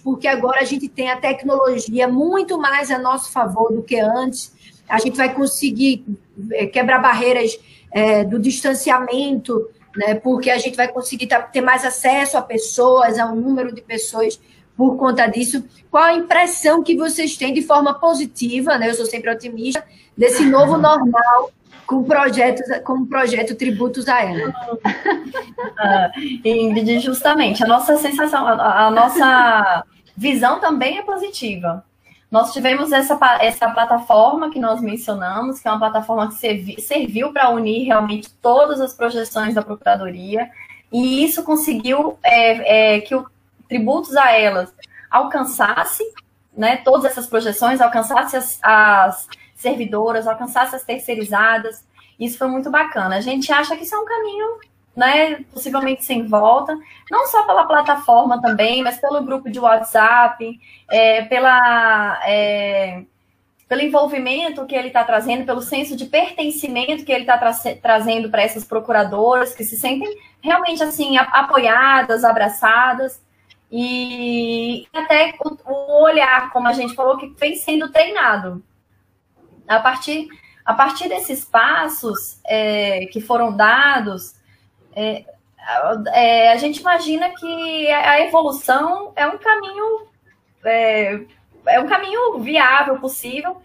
porque 0.03 0.27
agora 0.27 0.61
a 0.61 0.63
gente 0.63 0.87
tem 0.87 1.09
a 1.09 1.17
tecnologia 1.17 2.07
muito 2.07 2.59
mais 2.59 2.91
a 2.91 2.99
nosso 2.99 3.31
favor 3.31 3.73
do 3.73 3.81
que 3.81 3.99
antes. 3.99 4.53
A 4.87 4.99
gente 4.99 5.17
vai 5.17 5.33
conseguir 5.33 6.05
é, 6.51 6.67
quebrar 6.67 6.99
barreiras 6.99 7.57
é, 7.91 8.23
do 8.23 8.39
distanciamento, 8.39 9.69
né, 9.95 10.15
porque 10.15 10.49
a 10.49 10.57
gente 10.57 10.75
vai 10.75 10.87
conseguir 10.87 11.27
ter 11.51 11.61
mais 11.61 11.83
acesso 11.83 12.37
a 12.37 12.41
pessoas, 12.41 13.17
a 13.17 13.25
um 13.25 13.35
número 13.35 13.73
de 13.73 13.81
pessoas 13.81 14.39
por 14.75 14.95
conta 14.95 15.25
disso. 15.25 15.65
Qual 15.89 16.03
a 16.03 16.13
impressão 16.13 16.83
que 16.83 16.95
vocês 16.95 17.35
têm 17.35 17.53
de 17.53 17.63
forma 17.63 17.95
positiva, 17.95 18.77
né? 18.77 18.89
Eu 18.89 18.93
sou 18.93 19.07
sempre 19.07 19.31
otimista, 19.31 19.83
desse 20.15 20.45
novo 20.45 20.77
normal 20.77 21.51
com 21.87 22.03
projetos, 22.03 22.65
com 22.83 22.93
o 22.93 23.07
projeto 23.07 23.55
Tributos 23.55 24.07
a 24.07 24.21
Ela. 24.21 24.53
Ah, 25.79 26.09
Ingrid, 26.43 26.99
justamente, 26.99 27.63
a 27.63 27.67
nossa 27.67 27.97
sensação, 27.97 28.47
a, 28.47 28.87
a 28.87 28.91
nossa 28.91 29.83
visão 30.15 30.59
também 30.59 30.97
é 30.97 31.03
positiva. 31.03 31.85
Nós 32.29 32.51
tivemos 32.51 32.91
essa, 32.91 33.17
essa 33.39 33.69
plataforma 33.69 34.51
que 34.51 34.59
nós 34.59 34.81
mencionamos, 34.81 35.59
que 35.59 35.67
é 35.67 35.71
uma 35.71 35.79
plataforma 35.79 36.27
que 36.27 36.35
servi, 36.35 36.81
serviu 36.81 37.31
para 37.31 37.49
unir 37.49 37.85
realmente 37.85 38.29
todas 38.41 38.81
as 38.81 38.93
projeções 38.93 39.55
da 39.55 39.61
Procuradoria, 39.61 40.49
e 40.91 41.23
isso 41.23 41.43
conseguiu 41.43 42.17
é, 42.23 42.95
é, 42.95 43.01
que 43.01 43.15
o 43.15 43.25
tributos 43.67 44.15
a 44.15 44.31
elas 44.31 44.73
alcançasse, 45.09 46.03
né, 46.55 46.77
todas 46.77 47.05
essas 47.05 47.27
projeções, 47.27 47.81
alcançasse 47.81 48.35
as, 48.35 48.59
as 48.61 49.27
servidoras, 49.55 50.27
alcançasse 50.27 50.75
as 50.75 50.83
terceirizadas. 50.83 51.85
Isso 52.19 52.37
foi 52.37 52.47
muito 52.47 52.71
bacana. 52.71 53.17
A 53.17 53.21
gente 53.21 53.51
acha 53.51 53.75
que 53.75 53.83
isso 53.83 53.95
é 53.95 53.99
um 53.99 54.05
caminho, 54.05 54.59
né, 54.97 55.45
possivelmente 55.53 56.03
sem 56.03 56.25
volta, 56.25 56.75
não 57.11 57.27
só 57.27 57.45
pela 57.45 57.67
plataforma 57.67 58.41
também, 58.41 58.81
mas 58.81 58.99
pelo 58.99 59.21
grupo 59.21 59.47
de 59.47 59.59
WhatsApp, 59.59 60.59
é, 60.89 61.21
pela, 61.25 62.19
é, 62.25 63.03
pelo 63.69 63.81
envolvimento 63.81 64.65
que 64.65 64.73
ele 64.73 64.87
está 64.87 65.03
trazendo, 65.03 65.45
pelo 65.45 65.61
senso 65.61 65.95
de 65.95 66.05
pertencimento 66.05 67.05
que 67.05 67.11
ele 67.11 67.21
está 67.21 67.37
tra 67.37 67.53
trazendo 67.79 68.31
para 68.31 68.41
essas 68.41 68.63
procuradoras 68.63 69.53
que 69.53 69.63
se 69.63 69.77
sentem 69.77 70.17
realmente 70.41 70.81
assim 70.81 71.15
apoiadas, 71.15 72.23
abraçadas 72.23 73.21
e 73.71 74.87
até 74.91 75.35
o 75.43 76.03
olhar, 76.03 76.51
como 76.51 76.67
a 76.67 76.73
gente 76.73 76.95
falou, 76.95 77.17
que 77.17 77.27
vem 77.37 77.53
sendo 77.55 77.91
treinado. 77.91 78.63
A 79.67 79.79
partir, 79.79 80.27
a 80.65 80.73
partir 80.73 81.07
desses 81.07 81.45
passos 81.45 82.39
é, 82.47 83.05
que 83.11 83.21
foram 83.21 83.55
dados, 83.55 84.36
é, 84.97 85.25
é, 86.13 86.51
a 86.51 86.55
gente 86.57 86.79
imagina 86.79 87.29
que 87.29 87.91
a 87.91 88.21
evolução 88.21 89.13
é 89.15 89.27
um 89.27 89.37
caminho 89.37 90.07
é, 90.65 91.21
é 91.67 91.79
um 91.79 91.85
caminho 91.85 92.39
viável, 92.39 92.97
possível. 92.97 93.61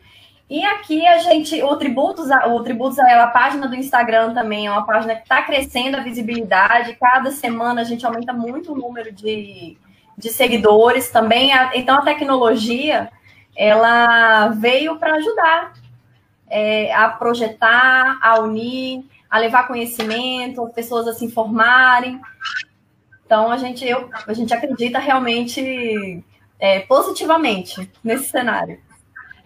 E 0.50 0.62
aqui 0.62 1.06
a 1.06 1.16
gente, 1.18 1.62
o 1.62 1.74
Tributos, 1.76 2.28
o 2.30 2.60
Tributos, 2.60 2.98
a 2.98 3.26
página 3.28 3.66
do 3.66 3.74
Instagram 3.74 4.34
também 4.34 4.66
é 4.66 4.70
uma 4.70 4.84
página 4.84 5.14
que 5.14 5.22
está 5.22 5.40
crescendo 5.40 5.96
a 5.96 6.02
visibilidade. 6.02 6.98
Cada 7.00 7.30
semana 7.30 7.80
a 7.80 7.84
gente 7.84 8.04
aumenta 8.04 8.34
muito 8.34 8.72
o 8.72 8.76
número 8.76 9.10
de, 9.10 9.78
de 10.18 10.28
seguidores 10.28 11.08
também. 11.08 11.50
Então, 11.72 11.98
a 11.98 12.02
tecnologia 12.02 13.10
ela 13.56 14.48
veio 14.48 14.98
para 14.98 15.14
ajudar 15.14 15.72
é, 16.50 16.92
a 16.92 17.08
projetar, 17.08 18.18
a 18.20 18.40
unir, 18.40 19.04
a 19.32 19.38
levar 19.38 19.66
conhecimento, 19.66 20.62
as 20.62 20.72
pessoas 20.72 21.08
a 21.08 21.14
se 21.14 21.24
informarem. 21.24 22.20
Então, 23.26 23.50
a 23.50 23.56
gente, 23.56 23.84
eu, 23.84 24.10
a 24.26 24.32
gente 24.32 24.52
acredita 24.52 25.00
realmente 25.00 26.22
é, 26.60 26.80
positivamente 26.80 27.90
nesse 28.04 28.28
cenário. 28.28 28.78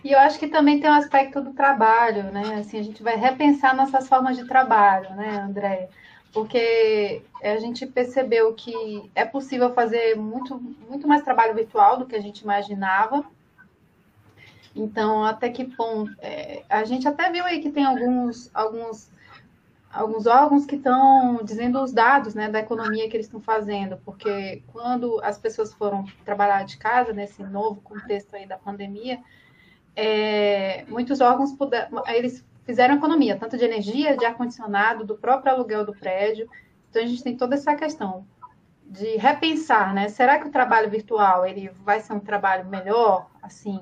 E 0.05 0.13
eu 0.13 0.19
acho 0.19 0.39
que 0.39 0.49
também 0.49 0.81
tem 0.81 0.91
um 0.91 0.95
aspecto 0.95 1.41
do 1.41 1.53
trabalho, 1.53 2.25
né? 2.25 2.57
Assim, 2.61 2.79
a 2.79 2.83
gente 2.83 3.03
vai 3.03 3.17
repensar 3.17 3.75
nossas 3.75 4.09
formas 4.09 4.37
de 4.37 4.45
trabalho, 4.45 5.09
né, 5.15 5.41
André? 5.41 5.89
porque 6.37 7.23
a 7.43 7.57
gente 7.57 7.87
percebeu 7.87 8.53
que 8.53 9.11
é 9.15 9.25
possível 9.25 9.73
fazer 9.73 10.17
muito, 10.17 10.61
muito 10.87 11.09
mais 11.09 11.23
trabalho 11.23 11.55
virtual 11.55 11.99
do 11.99 12.05
que 12.05 12.15
a 12.15 12.21
gente 12.21 12.41
imaginava. 12.41 13.25
Então, 14.75 15.25
até 15.25 15.49
que 15.49 15.65
ponto. 15.65 16.15
É, 16.21 16.63
a 16.69 16.85
gente 16.85 17.09
até 17.09 17.33
viu 17.33 17.43
aí 17.43 17.63
que 17.63 17.71
tem 17.71 17.87
alguns, 17.87 18.51
alguns, 18.53 19.11
alguns 19.97 20.27
órgãos 20.27 20.67
que 20.67 20.77
estão 20.77 21.41
dizendo 21.43 21.83
os 21.83 21.93
dados 21.93 22.35
né, 22.35 22.49
da 22.51 22.61
economia 22.61 23.09
que 23.09 23.17
eles 23.17 23.27
estão 23.27 23.41
fazendo, 23.41 23.97
porque 24.05 24.63
quando 24.69 25.21
as 25.23 25.39
pessoas 25.39 25.73
foram 25.73 26.05
trabalhar 26.25 26.65
de 26.65 26.77
casa, 26.77 27.13
nesse 27.13 27.43
novo 27.43 27.81
contexto 27.81 28.37
aí 28.37 28.47
da 28.47 28.59
pandemia, 28.59 29.19
é, 29.95 30.85
muitos 30.89 31.21
órgãos 31.21 31.57
eles 32.09 32.45
fizeram 32.65 32.97
economia, 32.97 33.39
tanto 33.39 33.57
de 33.57 33.65
energia, 33.65 34.17
de 34.17 34.25
ar-condicionado, 34.25 35.05
do 35.05 35.17
próprio 35.17 35.53
aluguel 35.53 35.87
do 35.87 35.95
prédio. 35.95 36.49
Então, 36.91 37.03
a 37.03 37.07
gente 37.07 37.23
tem 37.23 37.37
toda 37.37 37.55
essa 37.55 37.75
questão 37.75 38.27
de 38.85 39.17
repensar, 39.17 39.95
né? 39.95 40.09
Será 40.09 40.39
que 40.39 40.47
o 40.47 40.53
trabalho 40.53 40.91
virtual 40.91 41.47
ele 41.47 41.71
vai 41.83 42.01
ser 42.01 42.13
um 42.13 42.21
trabalho 42.21 42.67
melhor, 42.67 43.29
assim? 43.43 43.81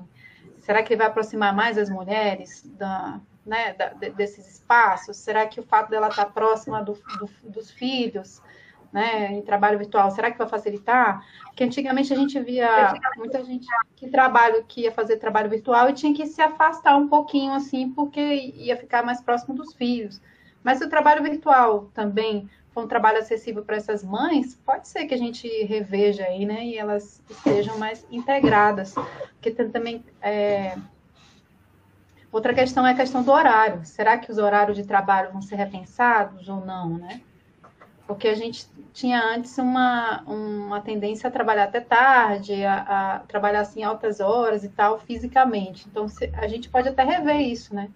Será 0.59 0.81
que 0.81 0.93
ele 0.93 0.99
vai 0.99 1.07
aproximar 1.07 1.53
mais 1.53 1.77
as 1.77 1.89
mulheres 1.89 2.63
da, 2.77 3.19
né, 3.45 3.73
da, 3.73 3.89
desses 3.89 4.47
espaços? 4.47 5.17
Será 5.17 5.45
que 5.45 5.59
o 5.59 5.63
fato 5.63 5.89
dela 5.89 6.07
estar 6.07 6.25
próxima 6.25 6.81
do, 6.81 6.93
do, 6.93 7.49
dos 7.49 7.71
filhos 7.71 8.41
né, 8.95 9.33
em 9.33 9.41
trabalho 9.41 9.77
virtual, 9.77 10.09
será 10.09 10.31
que 10.31 10.37
vai 10.37 10.47
facilitar? 10.47 11.21
Porque 11.47 11.65
antigamente 11.65 12.13
a 12.13 12.15
gente 12.15 12.39
via 12.39 12.93
muita 13.17 13.43
gente 13.43 13.67
que 13.93 14.07
trabalho 14.07 14.63
que 14.65 14.83
ia 14.83 14.91
fazer 14.91 15.17
trabalho 15.17 15.49
virtual 15.49 15.89
e 15.89 15.93
tinha 15.93 16.13
que 16.13 16.25
se 16.25 16.41
afastar 16.41 16.95
um 16.95 17.09
pouquinho 17.09 17.51
assim, 17.51 17.89
porque 17.89 18.21
ia 18.21 18.77
ficar 18.77 19.03
mais 19.03 19.19
próximo 19.19 19.53
dos 19.53 19.73
filhos. 19.73 20.21
Mas 20.63 20.77
se 20.77 20.85
o 20.85 20.89
trabalho 20.89 21.21
virtual 21.21 21.91
também 21.93 22.49
for 22.71 22.85
um 22.85 22.87
trabalho 22.87 23.19
acessível 23.19 23.65
para 23.65 23.75
essas 23.75 24.01
mães, 24.01 24.55
pode 24.65 24.87
ser 24.87 25.05
que 25.05 25.13
a 25.13 25.17
gente 25.17 25.45
reveja 25.65 26.23
aí, 26.23 26.45
né, 26.45 26.65
e 26.65 26.77
elas 26.77 27.21
estejam 27.29 27.77
mais 27.77 28.07
integradas, 28.09 28.95
porque 29.33 29.51
tem 29.51 29.69
também 29.69 30.05
é... 30.21 30.77
outra 32.35 32.53
questão 32.53 32.85
é 32.85 32.91
a 32.91 32.95
questão 32.95 33.23
do 33.23 33.31
horário. 33.31 33.85
Será 33.85 34.17
que 34.17 34.31
os 34.31 34.37
horários 34.37 34.77
de 34.77 34.85
trabalho 34.85 35.31
vão 35.31 35.41
ser 35.41 35.55
repensados 35.55 36.47
ou 36.49 36.65
não, 36.65 36.97
né? 36.97 37.21
porque 38.07 38.27
a 38.27 38.35
gente 38.35 38.67
tinha 38.93 39.21
antes 39.21 39.57
uma, 39.57 40.21
uma 40.27 40.79
tendência 40.81 41.27
a 41.27 41.31
trabalhar 41.31 41.65
até 41.65 41.79
tarde, 41.79 42.63
a, 42.63 42.75
a 43.15 43.19
trabalhar 43.19 43.61
assim 43.61 43.83
altas 43.83 44.19
horas 44.19 44.63
e 44.63 44.69
tal, 44.69 44.99
fisicamente. 44.99 45.85
Então, 45.89 46.07
se, 46.07 46.31
a 46.35 46.47
gente 46.47 46.69
pode 46.69 46.87
até 46.87 47.03
rever 47.03 47.41
isso, 47.41 47.73
né? 47.73 47.89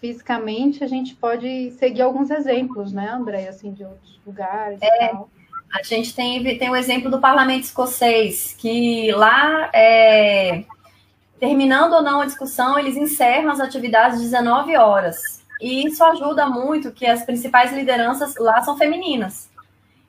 Fisicamente, 0.00 0.84
a 0.84 0.86
gente 0.86 1.14
pode 1.14 1.72
seguir 1.72 2.02
alguns 2.02 2.30
exemplos, 2.30 2.92
né, 2.92 3.10
André, 3.10 3.48
assim, 3.48 3.72
de 3.72 3.84
outros 3.84 4.20
lugares 4.24 4.78
é, 4.80 4.86
e 4.86 5.08
tal. 5.08 5.28
A 5.74 5.82
gente 5.82 6.14
tem, 6.14 6.58
tem 6.58 6.70
o 6.70 6.76
exemplo 6.76 7.10
do 7.10 7.20
parlamento 7.20 7.64
escocês, 7.64 8.54
que 8.58 9.12
lá, 9.12 9.68
é, 9.74 10.64
terminando 11.40 11.94
ou 11.94 12.02
não 12.02 12.20
a 12.20 12.26
discussão, 12.26 12.78
eles 12.78 12.96
encerram 12.96 13.50
as 13.50 13.58
atividades 13.58 14.18
às 14.18 14.22
19 14.22 14.76
horas. 14.76 15.42
E 15.60 15.86
isso 15.86 16.04
ajuda 16.04 16.46
muito 16.46 16.92
que 16.92 17.06
as 17.06 17.24
principais 17.24 17.72
lideranças 17.72 18.36
lá 18.36 18.60
são 18.60 18.76
femininas. 18.76 19.50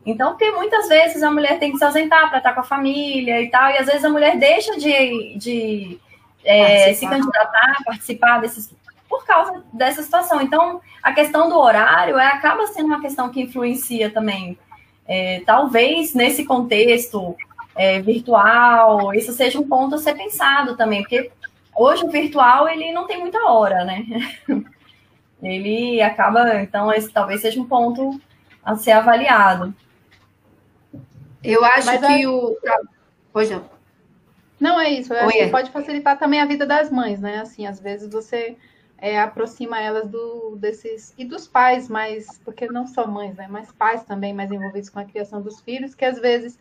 Então, 0.06 0.32
porque 0.32 0.52
muitas 0.52 0.88
vezes 0.90 1.24
a 1.24 1.32
mulher 1.32 1.58
tem 1.60 1.72
que 1.72 1.78
se 1.78 1.84
ausentar 1.84 2.30
para 2.30 2.40
estar 2.40 2.54
com 2.54 2.62
a 2.62 2.64
família 2.64 3.42
e 3.42 3.50
tal, 3.50 3.70
e 3.70 3.78
às 3.78 3.86
vezes 3.86 4.04
a 4.04 4.10
mulher 4.10 4.38
deixa 4.38 4.78
de, 4.78 5.38
de 5.38 6.00
é, 6.44 6.94
se 6.94 7.08
candidatar, 7.08 7.78
participar 7.86 8.40
desses. 8.42 8.74
por 9.08 9.26
causa 9.26 9.64
dessa 9.72 10.02
situação. 10.02 10.42
Então, 10.42 10.82
a 11.02 11.14
questão 11.14 11.50
do 11.50 11.58
horário 11.58 12.18
é, 12.18 12.28
acaba 12.28 12.68
sendo 12.68 12.88
uma 12.88 13.02
questão 13.02 13.30
que 13.30 13.42
influencia 13.42 14.10
também. 14.10 14.58
É, 15.08 15.42
talvez 15.46 16.14
nesse 16.14 16.46
contexto 16.46 17.36
é, 17.76 18.02
virtual, 18.02 19.14
isso 19.14 19.32
seja 19.32 19.60
um 19.60 19.68
ponto 19.68 19.96
a 19.96 19.98
ser 19.98 20.16
pensado 20.16 20.76
também, 20.76 21.02
porque 21.02 21.32
hoje 21.76 22.04
o 22.04 22.12
virtual 22.12 22.68
ele 22.68 22.92
não 22.92 23.08
tem 23.08 23.20
muita 23.20 23.40
hora, 23.50 23.86
né? 23.86 24.06
ele 25.42 26.02
acaba, 26.02 26.62
então, 26.62 26.92
esse 26.94 27.12
talvez 27.12 27.42
seja 27.42 27.60
um 27.60 27.66
ponto 27.66 28.20
a 28.64 28.76
ser 28.76 28.92
avaliado. 28.92 29.74
Eu 31.44 31.64
acho 31.66 31.88
Mas 31.88 32.06
que 32.06 32.28
o. 32.28 32.58
Pois 33.34 33.50
não. 33.50 33.70
Não 34.60 34.80
é 34.80 34.92
isso. 34.92 35.12
Eu 35.14 35.26
acho 35.26 35.38
que 35.38 35.48
pode 35.48 35.72
facilitar 35.72 36.20
também 36.20 36.40
a 36.40 36.46
vida 36.46 36.66
das 36.66 36.92
mães, 36.92 37.20
né? 37.20 37.40
Assim, 37.40 37.66
às 37.66 37.80
vezes 37.80 38.12
você 38.12 38.56
é, 38.98 39.20
aproxima 39.20 39.82
elas 39.82 40.08
do, 40.08 40.56
desses. 40.58 41.14
E 41.18 41.26
dos 41.26 41.48
pais, 41.48 41.90
mas. 41.90 42.40
Porque 42.46 42.68
não 42.68 42.86
só 42.86 43.08
mães, 43.08 43.36
né? 43.36 43.48
Mas 43.50 43.72
pais 43.72 44.04
também 44.04 44.34
mais 44.34 44.52
envolvidos 44.52 44.90
com 44.90 45.00
a 45.00 45.06
criação 45.06 45.42
dos 45.42 45.60
filhos, 45.62 45.96
que 45.96 46.06
às 46.06 46.20
vezes. 46.20 46.60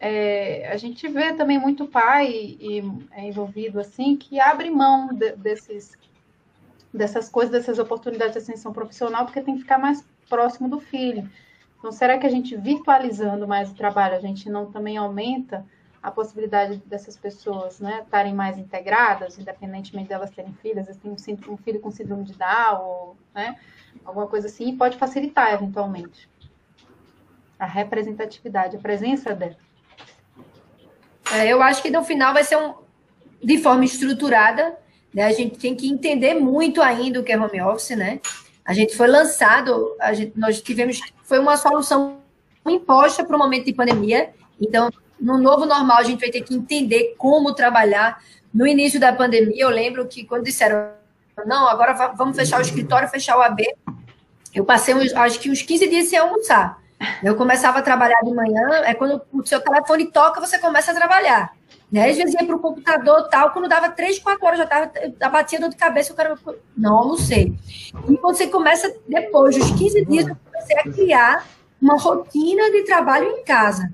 É, 0.00 0.70
a 0.70 0.76
gente 0.76 1.08
vê 1.08 1.32
também 1.32 1.58
muito 1.58 1.86
pai 1.86 2.28
e, 2.30 2.82
é 3.10 3.26
envolvido 3.26 3.80
assim 3.80 4.16
que 4.16 4.38
abre 4.38 4.70
mão 4.70 5.08
de, 5.08 5.32
desses 5.32 5.96
dessas 6.92 7.28
coisas, 7.28 7.52
dessas 7.52 7.78
oportunidades 7.78 8.32
de 8.32 8.38
ascensão 8.38 8.72
profissional, 8.72 9.24
porque 9.24 9.42
tem 9.42 9.54
que 9.54 9.60
ficar 9.60 9.78
mais 9.78 10.04
próximo 10.28 10.68
do 10.68 10.80
filho. 10.80 11.28
Então, 11.78 11.92
será 11.92 12.18
que 12.18 12.26
a 12.26 12.30
gente 12.30 12.56
virtualizando 12.56 13.46
mais 13.46 13.70
o 13.70 13.74
trabalho, 13.74 14.16
a 14.16 14.20
gente 14.20 14.48
não 14.48 14.70
também 14.70 14.96
aumenta 14.96 15.64
a 16.02 16.10
possibilidade 16.10 16.78
dessas 16.86 17.16
pessoas 17.16 17.80
né, 17.80 18.00
estarem 18.04 18.34
mais 18.34 18.56
integradas, 18.56 19.38
independentemente 19.38 20.08
delas 20.08 20.30
terem 20.30 20.52
filhas, 20.54 20.96
tem 20.96 21.10
um, 21.10 21.56
filho 21.56 21.80
com 21.80 21.90
síndrome 21.90 22.24
de 22.24 22.34
Down, 22.34 22.82
ou 22.82 23.16
né, 23.34 23.58
alguma 24.04 24.26
coisa 24.26 24.46
assim, 24.46 24.76
pode 24.76 24.96
facilitar 24.96 25.52
eventualmente 25.52 26.28
a 27.58 27.66
representatividade, 27.66 28.76
a 28.76 28.80
presença 28.80 29.34
dela. 29.34 29.56
É, 31.34 31.48
eu 31.48 31.62
acho 31.62 31.82
que 31.82 31.90
no 31.90 32.02
final 32.04 32.32
vai 32.32 32.44
ser 32.44 32.56
um, 32.56 32.74
de 33.42 33.58
forma 33.58 33.84
estruturada, 33.84 34.76
né? 35.12 35.24
A 35.24 35.32
gente 35.32 35.58
tem 35.58 35.74
que 35.74 35.88
entender 35.88 36.34
muito 36.34 36.80
ainda 36.80 37.20
o 37.20 37.22
que 37.22 37.32
é 37.32 37.38
home 37.38 37.60
office, 37.60 37.96
né? 37.96 38.20
A 38.64 38.72
gente 38.72 38.96
foi 38.96 39.08
lançado, 39.08 39.96
a 40.00 40.12
gente, 40.12 40.38
nós 40.38 40.60
tivemos, 40.60 41.00
foi 41.24 41.38
uma 41.38 41.56
solução 41.56 42.18
imposta 42.66 43.24
para 43.24 43.34
o 43.34 43.38
momento 43.38 43.64
de 43.66 43.72
pandemia. 43.72 44.30
Então, 44.60 44.90
no 45.20 45.38
novo 45.38 45.64
normal, 45.64 45.98
a 45.98 46.02
gente 46.02 46.20
vai 46.20 46.30
ter 46.30 46.42
que 46.42 46.54
entender 46.54 47.14
como 47.16 47.54
trabalhar. 47.54 48.22
No 48.52 48.66
início 48.66 48.98
da 49.00 49.12
pandemia, 49.12 49.62
eu 49.62 49.70
lembro 49.70 50.06
que 50.06 50.24
quando 50.24 50.44
disseram, 50.44 50.90
não, 51.46 51.68
agora 51.68 52.12
vamos 52.16 52.36
fechar 52.36 52.58
o 52.58 52.62
escritório, 52.62 53.08
fechar 53.08 53.38
o 53.38 53.42
AB, 53.42 53.66
eu 54.54 54.64
passei, 54.64 54.94
uns, 54.94 55.12
acho 55.14 55.38
que 55.38 55.50
uns 55.50 55.62
15 55.62 55.88
dias 55.88 56.08
sem 56.08 56.18
almoçar. 56.18 56.82
Eu 57.22 57.36
começava 57.36 57.78
a 57.78 57.82
trabalhar 57.82 58.20
de 58.22 58.34
manhã, 58.34 58.82
é 58.84 58.94
quando 58.94 59.22
o 59.32 59.46
seu 59.46 59.60
telefone 59.60 60.10
toca, 60.10 60.40
você 60.40 60.58
começa 60.58 60.90
a 60.90 60.94
trabalhar. 60.94 61.52
Né? 61.90 62.10
Às 62.10 62.16
vezes 62.16 62.34
ia 62.34 62.46
para 62.46 62.56
o 62.56 62.60
computador 62.60 63.28
tal, 63.28 63.50
quando 63.50 63.68
dava 63.68 63.90
três, 63.90 64.18
quatro 64.18 64.44
horas, 64.44 64.58
já 64.58 64.64
estava 64.64 65.30
batia 65.30 65.60
dor 65.60 65.70
de 65.70 65.76
cabeça, 65.76 66.12
o 66.12 66.16
cara 66.16 66.34
não 66.76 66.96
almocei. 66.96 67.54
E 68.08 68.16
quando 68.16 68.36
você 68.36 68.46
começa, 68.46 68.92
depois 69.08 69.56
dos 69.56 69.70
15 69.70 70.04
dias, 70.04 70.28
eu 70.28 70.36
comecei 70.44 70.78
a 70.78 70.82
criar 70.82 71.46
uma 71.80 71.96
rotina 71.96 72.70
de 72.70 72.82
trabalho 72.84 73.28
em 73.30 73.44
casa. 73.44 73.88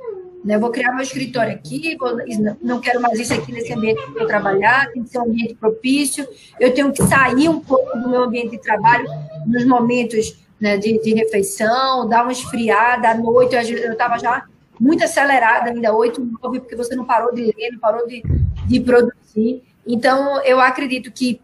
Né? 0.44 0.56
Eu 0.56 0.60
vou 0.60 0.70
criar 0.70 0.92
meu 0.92 1.02
escritório 1.02 1.54
aqui, 1.54 1.96
vou, 1.96 2.16
não 2.60 2.80
quero 2.80 3.00
mais 3.00 3.18
isso 3.18 3.32
aqui 3.32 3.52
nesse 3.52 3.72
ambiente 3.72 4.02
que 4.12 4.18
eu 4.18 4.26
trabalhar, 4.26 4.90
tem 4.92 5.02
que 5.02 5.10
ser 5.10 5.18
um 5.18 5.24
ambiente 5.24 5.54
propício, 5.54 6.26
eu 6.58 6.74
tenho 6.74 6.92
que 6.92 7.02
sair 7.04 7.48
um 7.48 7.60
pouco 7.60 7.96
do 7.98 8.08
meu 8.08 8.24
ambiente 8.24 8.50
de 8.50 8.58
trabalho 8.58 9.06
nos 9.46 9.64
momentos 9.64 10.43
né, 10.64 10.78
de, 10.78 10.98
de 10.98 11.12
refeição, 11.12 12.08
dar 12.08 12.22
uma 12.22 12.32
esfriada 12.32 13.10
à 13.10 13.14
noite, 13.14 13.54
eu 13.54 13.92
estava 13.92 14.18
já 14.18 14.46
muito 14.80 15.04
acelerada 15.04 15.68
ainda, 15.68 15.94
8, 15.94 16.26
9, 16.42 16.60
porque 16.60 16.74
você 16.74 16.96
não 16.96 17.04
parou 17.04 17.34
de 17.34 17.42
ler, 17.42 17.72
não 17.72 17.78
parou 17.78 18.06
de, 18.06 18.22
de 18.66 18.80
produzir. 18.80 19.62
Então, 19.86 20.42
eu 20.42 20.58
acredito 20.58 21.12
que 21.12 21.38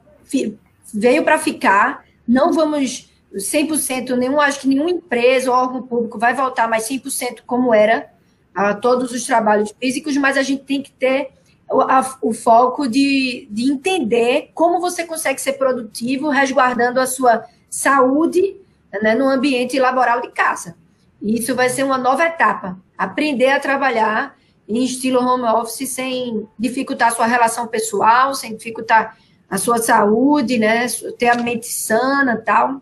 veio 0.95 1.23
para 1.23 1.39
ficar, 1.39 2.03
não 2.27 2.51
vamos 2.51 3.11
100%, 3.35 4.17
nenhum, 4.17 4.41
acho 4.41 4.61
que 4.61 4.69
nenhuma 4.69 4.91
empresa 4.91 5.51
ou 5.51 5.57
órgão 5.59 5.83
público 5.83 6.19
vai 6.19 6.33
voltar 6.33 6.67
mais 6.67 6.89
100% 6.89 7.41
como 7.47 7.75
era 7.75 8.09
a 8.55 8.73
todos 8.73 9.13
os 9.13 9.25
trabalhos 9.25 9.71
físicos, 9.79 10.17
mas 10.17 10.39
a 10.39 10.43
gente 10.43 10.63
tem 10.63 10.81
que 10.81 10.93
ter 10.93 11.29
o, 11.71 11.83
a, 11.83 12.19
o 12.23 12.33
foco 12.33 12.89
de, 12.89 13.47
de 13.51 13.71
entender 13.71 14.51
como 14.55 14.81
você 14.81 15.05
consegue 15.05 15.43
ser 15.43 15.53
produtivo, 15.53 16.31
resguardando 16.31 16.99
a 16.99 17.07
sua 17.07 17.45
saúde 17.69 18.57
né, 19.03 19.15
no 19.15 19.29
ambiente 19.29 19.79
laboral 19.79 20.21
de 20.21 20.31
casa. 20.31 20.77
Isso 21.23 21.55
vai 21.55 21.69
ser 21.69 21.83
uma 21.85 21.99
nova 21.99 22.25
etapa. 22.25 22.79
Aprender 22.97 23.51
a 23.51 23.61
trabalhar 23.61 24.37
em 24.69 24.85
estilo 24.85 25.21
home 25.21 25.45
office 25.45 25.89
sem 25.91 26.49
dificultar 26.59 27.09
a 27.09 27.11
sua 27.11 27.27
relação 27.27 27.67
pessoal, 27.67 28.35
sem 28.35 28.57
dificultar 28.57 29.17
a 29.49 29.59
sua 29.59 29.79
saúde, 29.79 30.59
né? 30.59 30.87
Ter 31.19 31.29
a 31.29 31.35
mente 31.35 31.67
sana 31.67 32.41
tal. 32.41 32.81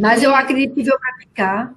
Mas 0.00 0.22
eu 0.22 0.34
acredito 0.34 0.74
que 0.74 0.82
veio 0.82 0.98
para 0.98 1.16
ficar. 1.18 1.74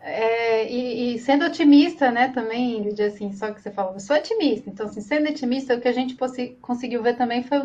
É, 0.00 0.72
e, 0.72 1.16
e, 1.16 1.18
sendo 1.18 1.44
otimista, 1.44 2.12
né, 2.12 2.28
também, 2.28 2.80
Lidia, 2.80 3.08
assim, 3.08 3.32
só 3.32 3.52
que 3.52 3.60
você 3.60 3.72
falou, 3.72 3.94
eu 3.94 4.00
sou 4.00 4.16
otimista. 4.16 4.70
Então, 4.70 4.86
assim, 4.86 5.00
sendo 5.00 5.28
otimista, 5.28 5.74
o 5.74 5.80
que 5.80 5.88
a 5.88 5.92
gente 5.92 6.16
conseguiu 6.62 7.02
ver 7.02 7.16
também 7.16 7.42
foi 7.42 7.58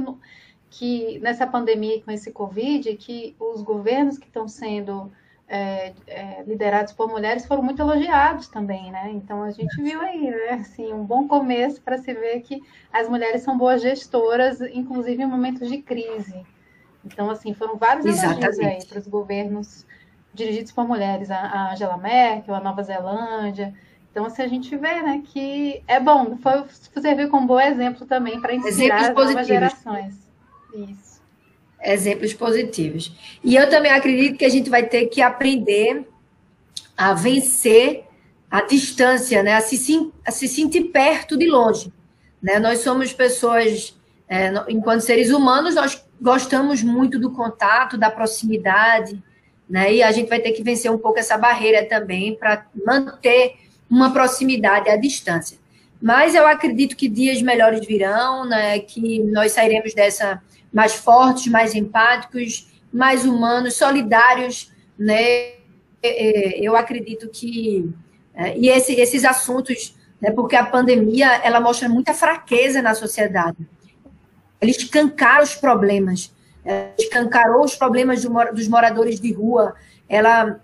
que 0.71 1.19
nessa 1.19 1.45
pandemia 1.45 2.01
com 2.01 2.09
esse 2.09 2.31
Covid, 2.31 2.95
que 2.95 3.35
os 3.37 3.61
governos 3.61 4.17
que 4.17 4.25
estão 4.25 4.47
sendo 4.47 5.11
é, 5.47 5.91
é, 6.07 6.43
liderados 6.47 6.93
por 6.93 7.09
mulheres 7.09 7.45
foram 7.45 7.61
muito 7.61 7.81
elogiados 7.81 8.47
também, 8.47 8.89
né? 8.89 9.11
Então 9.11 9.43
a 9.43 9.51
gente 9.51 9.75
viu 9.83 9.99
aí, 9.99 10.31
né? 10.31 10.53
Assim, 10.61 10.93
um 10.93 11.03
bom 11.03 11.27
começo 11.27 11.81
para 11.81 11.97
se 11.97 12.13
ver 12.13 12.39
que 12.39 12.63
as 12.91 13.09
mulheres 13.09 13.41
são 13.41 13.57
boas 13.57 13.81
gestoras, 13.81 14.61
inclusive 14.61 15.21
em 15.21 15.27
momentos 15.27 15.67
de 15.67 15.79
crise. 15.79 16.41
Então, 17.03 17.29
assim, 17.29 17.53
foram 17.53 17.75
vários 17.75 18.05
Exatamente. 18.05 18.43
elogios 18.43 18.65
aí 18.65 18.85
para 18.85 18.99
os 18.99 19.07
governos 19.07 19.85
dirigidos 20.33 20.71
por 20.71 20.87
mulheres, 20.87 21.29
a 21.29 21.73
Angela 21.73 21.97
Merkel, 21.97 22.55
a 22.55 22.61
Nova 22.61 22.81
Zelândia. 22.81 23.73
Então, 24.09 24.25
assim, 24.25 24.43
a 24.43 24.47
gente 24.47 24.73
vê, 24.77 25.01
né, 25.01 25.21
que 25.25 25.83
é 25.85 25.99
bom, 25.99 26.37
foi 26.37 26.63
servir 27.01 27.27
como 27.27 27.45
bom 27.45 27.59
exemplo 27.59 28.05
também 28.05 28.39
para 28.39 28.53
inspirar 28.55 29.09
as 29.09 29.13
novas 29.13 29.47
gerações. 29.47 30.30
Isso 30.73 31.11
exemplos 31.83 32.33
positivos. 32.33 33.11
E 33.43 33.55
eu 33.55 33.69
também 33.69 33.91
acredito 33.91 34.37
que 34.37 34.45
a 34.45 34.49
gente 34.49 34.69
vai 34.69 34.83
ter 34.85 35.07
que 35.07 35.21
aprender 35.21 36.07
a 36.95 37.13
vencer 37.13 38.03
a 38.49 38.61
distância, 38.61 39.41
né? 39.41 39.55
a, 39.55 39.61
se, 39.61 40.11
a 40.25 40.31
se 40.31 40.47
sentir 40.47 40.85
perto 40.85 41.37
de 41.37 41.47
longe. 41.47 41.91
Né? 42.41 42.59
Nós 42.59 42.79
somos 42.79 43.13
pessoas, 43.13 43.97
é, 44.27 44.51
enquanto 44.67 45.01
seres 45.01 45.31
humanos, 45.31 45.75
nós 45.75 46.03
gostamos 46.21 46.83
muito 46.83 47.17
do 47.17 47.31
contato, 47.31 47.97
da 47.97 48.11
proximidade, 48.11 49.21
né? 49.69 49.93
e 49.93 50.03
a 50.03 50.11
gente 50.11 50.29
vai 50.29 50.39
ter 50.39 50.51
que 50.51 50.61
vencer 50.61 50.91
um 50.91 50.97
pouco 50.97 51.17
essa 51.17 51.37
barreira 51.37 51.85
também 51.85 52.35
para 52.35 52.65
manter 52.85 53.55
uma 53.89 54.11
proximidade 54.11 54.89
à 54.89 54.97
distância. 54.97 55.57
Mas 56.01 56.35
eu 56.35 56.45
acredito 56.45 56.95
que 56.95 57.07
dias 57.07 57.41
melhores 57.41 57.85
virão, 57.85 58.45
né? 58.45 58.79
que 58.79 59.19
nós 59.23 59.53
sairemos 59.53 59.93
dessa 59.93 60.41
mais 60.71 60.93
fortes, 60.93 61.51
mais 61.51 61.75
empáticos, 61.75 62.71
mais 62.91 63.25
humanos, 63.25 63.75
solidários, 63.75 64.71
né? 64.97 65.59
É, 66.03 66.59
é, 66.59 66.59
eu 66.59 66.75
acredito 66.75 67.29
que 67.29 67.93
é, 68.33 68.57
e 68.57 68.69
esse, 68.69 68.93
esses 68.93 69.23
assuntos, 69.23 69.95
né, 70.19 70.31
porque 70.31 70.55
a 70.55 70.65
pandemia 70.65 71.27
ela 71.43 71.59
mostra 71.59 71.87
muita 71.87 72.13
fraqueza 72.13 72.81
na 72.81 72.95
sociedade. 72.95 73.57
Ele 74.59 74.71
escancara 74.71 75.43
os 75.43 75.55
problemas, 75.55 76.33
escancarou 76.97 77.63
os 77.63 77.75
problemas 77.75 78.23
dos 78.23 78.67
moradores 78.67 79.19
de 79.19 79.33
rua. 79.33 79.75
Ela 80.07 80.59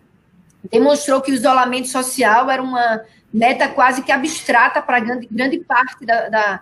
demonstrou 0.72 1.20
que 1.20 1.32
o 1.32 1.34
isolamento 1.34 1.88
social 1.88 2.50
era 2.50 2.62
uma 2.62 3.02
meta 3.34 3.68
quase 3.68 4.04
que 4.04 4.12
abstrata 4.12 4.82
para 4.82 5.00
grande, 5.00 5.28
grande 5.30 5.60
parte 5.60 6.06
da, 6.06 6.30
da, 6.30 6.62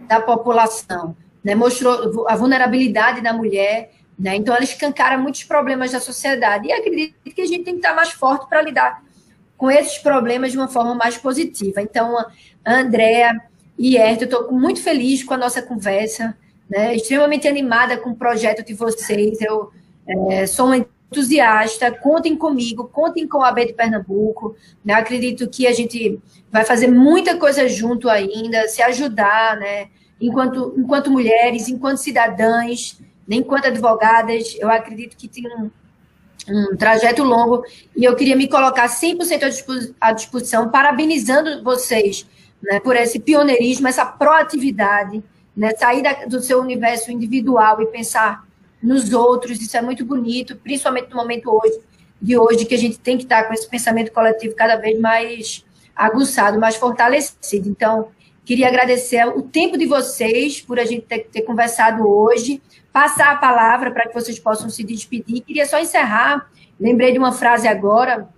da 0.00 0.20
população 0.20 1.16
né, 1.46 1.54
mostrou 1.54 2.26
a 2.28 2.34
vulnerabilidade 2.34 3.20
da 3.20 3.32
mulher, 3.32 3.92
né, 4.18 4.34
então 4.34 4.52
ela 4.52 4.64
escancara 4.64 5.16
muitos 5.16 5.44
problemas 5.44 5.92
da 5.92 6.00
sociedade. 6.00 6.66
E 6.66 6.72
acredito 6.72 7.14
que 7.22 7.40
a 7.40 7.46
gente 7.46 7.62
tem 7.62 7.74
que 7.74 7.78
estar 7.78 7.94
mais 7.94 8.10
forte 8.10 8.48
para 8.48 8.62
lidar 8.62 9.00
com 9.56 9.70
esses 9.70 9.96
problemas 9.98 10.50
de 10.50 10.58
uma 10.58 10.66
forma 10.66 10.92
mais 10.96 11.16
positiva. 11.16 11.80
Então, 11.80 12.18
a 12.18 12.74
Andrea 12.74 13.40
e 13.78 13.96
Herta, 13.96 14.24
eu 14.24 14.40
estou 14.40 14.52
muito 14.52 14.82
feliz 14.82 15.22
com 15.22 15.34
a 15.34 15.36
nossa 15.36 15.62
conversa, 15.62 16.36
né, 16.68 16.96
extremamente 16.96 17.46
animada 17.46 17.96
com 17.96 18.10
o 18.10 18.16
projeto 18.16 18.66
de 18.66 18.74
vocês. 18.74 19.40
Eu 19.40 19.70
é, 20.32 20.48
sou 20.48 20.66
uma 20.66 20.78
entusiasta, 20.78 21.92
contem 21.92 22.34
comigo, 22.36 22.88
contem 22.88 23.24
com 23.28 23.40
a 23.40 23.50
AB 23.50 23.66
de 23.66 23.72
Pernambuco. 23.72 24.56
Né? 24.84 24.94
Acredito 24.94 25.48
que 25.48 25.64
a 25.68 25.72
gente 25.72 26.18
vai 26.50 26.64
fazer 26.64 26.88
muita 26.88 27.36
coisa 27.36 27.68
junto 27.68 28.10
ainda, 28.10 28.66
se 28.66 28.82
ajudar, 28.82 29.56
né? 29.58 29.90
Enquanto, 30.20 30.74
enquanto 30.76 31.10
mulheres, 31.10 31.68
enquanto 31.68 31.98
cidadãs, 31.98 32.98
né, 33.26 33.36
enquanto 33.36 33.66
advogadas, 33.66 34.56
eu 34.58 34.70
acredito 34.70 35.16
que 35.16 35.28
tem 35.28 35.44
um, 35.46 35.70
um 36.48 36.76
trajeto 36.76 37.22
longo 37.22 37.64
e 37.96 38.04
eu 38.04 38.14
queria 38.14 38.36
me 38.36 38.48
colocar 38.48 38.88
100% 38.88 39.94
à 40.00 40.12
disposição, 40.12 40.70
parabenizando 40.70 41.62
vocês 41.62 42.26
né, 42.62 42.80
por 42.80 42.96
esse 42.96 43.18
pioneirismo, 43.18 43.88
essa 43.88 44.06
proatividade, 44.06 45.22
né, 45.56 45.74
sair 45.76 46.02
da, 46.02 46.24
do 46.26 46.40
seu 46.40 46.60
universo 46.60 47.10
individual 47.10 47.80
e 47.82 47.86
pensar 47.86 48.46
nos 48.82 49.12
outros, 49.12 49.60
isso 49.60 49.76
é 49.76 49.82
muito 49.82 50.04
bonito, 50.04 50.56
principalmente 50.56 51.10
no 51.10 51.16
momento 51.16 51.50
hoje 51.50 51.80
de 52.20 52.38
hoje, 52.38 52.64
que 52.64 52.74
a 52.74 52.78
gente 52.78 52.98
tem 52.98 53.16
que 53.16 53.24
estar 53.24 53.44
com 53.44 53.52
esse 53.52 53.68
pensamento 53.68 54.12
coletivo 54.12 54.54
cada 54.54 54.76
vez 54.76 54.98
mais 54.98 55.64
aguçado, 55.94 56.58
mais 56.58 56.76
fortalecido. 56.76 57.68
Então, 57.68 58.08
queria 58.46 58.68
agradecer 58.68 59.26
o 59.26 59.42
tempo 59.42 59.76
de 59.76 59.86
vocês 59.86 60.60
por 60.60 60.78
a 60.78 60.84
gente 60.84 61.02
ter, 61.02 61.26
ter 61.26 61.42
conversado 61.42 62.08
hoje, 62.08 62.62
passar 62.92 63.32
a 63.32 63.36
palavra 63.36 63.90
para 63.90 64.06
que 64.06 64.14
vocês 64.14 64.38
possam 64.38 64.70
se 64.70 64.84
despedir. 64.84 65.42
Queria 65.42 65.66
só 65.66 65.80
encerrar, 65.80 66.48
lembrei 66.78 67.10
de 67.10 67.18
uma 67.18 67.32
frase 67.32 67.66
agora 67.66 68.28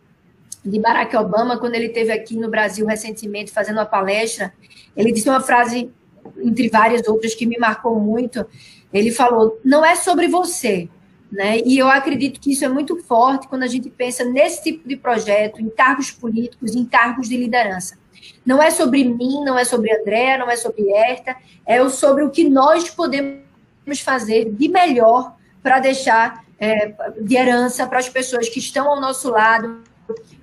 de 0.65 0.81
Barack 0.81 1.15
Obama, 1.15 1.59
quando 1.59 1.75
ele 1.75 1.87
esteve 1.87 2.11
aqui 2.11 2.37
no 2.37 2.49
Brasil 2.49 2.87
recentemente 2.87 3.53
fazendo 3.53 3.77
uma 3.77 3.87
palestra, 3.87 4.53
ele 4.97 5.13
disse 5.13 5.29
uma 5.29 5.41
frase, 5.41 5.91
entre 6.39 6.69
várias 6.71 7.07
outras, 7.07 7.35
que 7.35 7.47
me 7.47 7.59
marcou 7.59 8.01
muito. 8.01 8.47
Ele 8.93 9.11
falou: 9.11 9.61
não 9.63 9.85
é 9.85 9.95
sobre 9.95 10.27
você, 10.27 10.89
né? 11.31 11.61
E 11.65 11.77
eu 11.77 11.87
acredito 11.89 12.41
que 12.41 12.53
isso 12.53 12.65
é 12.65 12.69
muito 12.69 12.97
forte 13.05 13.47
quando 13.47 13.63
a 13.63 13.69
gente 13.69 13.91
pensa 13.91 14.25
nesse 14.25 14.63
tipo 14.65 14.89
de 14.89 14.97
projeto, 14.97 15.61
em 15.61 15.69
cargos 15.69 16.11
políticos, 16.11 16.75
em 16.75 16.85
cargos 16.85 17.29
de 17.29 17.37
liderança. 17.37 17.97
Não 18.45 18.63
é 18.63 18.71
sobre 18.71 19.05
mim, 19.05 19.45
não 19.45 19.59
é 19.59 19.65
sobre 19.65 19.93
André, 19.95 20.39
não 20.39 20.51
é 20.51 20.57
sobre 20.57 20.91
Herta, 20.91 21.37
é 21.67 21.87
sobre 21.89 22.25
o 22.25 22.31
que 22.31 22.49
nós 22.49 22.89
podemos 22.91 24.01
fazer 24.03 24.51
de 24.51 24.69
melhor 24.69 25.35
para 25.63 25.79
deixar 25.79 26.45
é, 26.59 26.93
de 27.21 27.37
herança 27.37 27.87
para 27.87 27.99
as 27.99 28.09
pessoas 28.09 28.49
que 28.49 28.59
estão 28.59 28.89
ao 28.89 29.01
nosso 29.01 29.31
lado, 29.31 29.83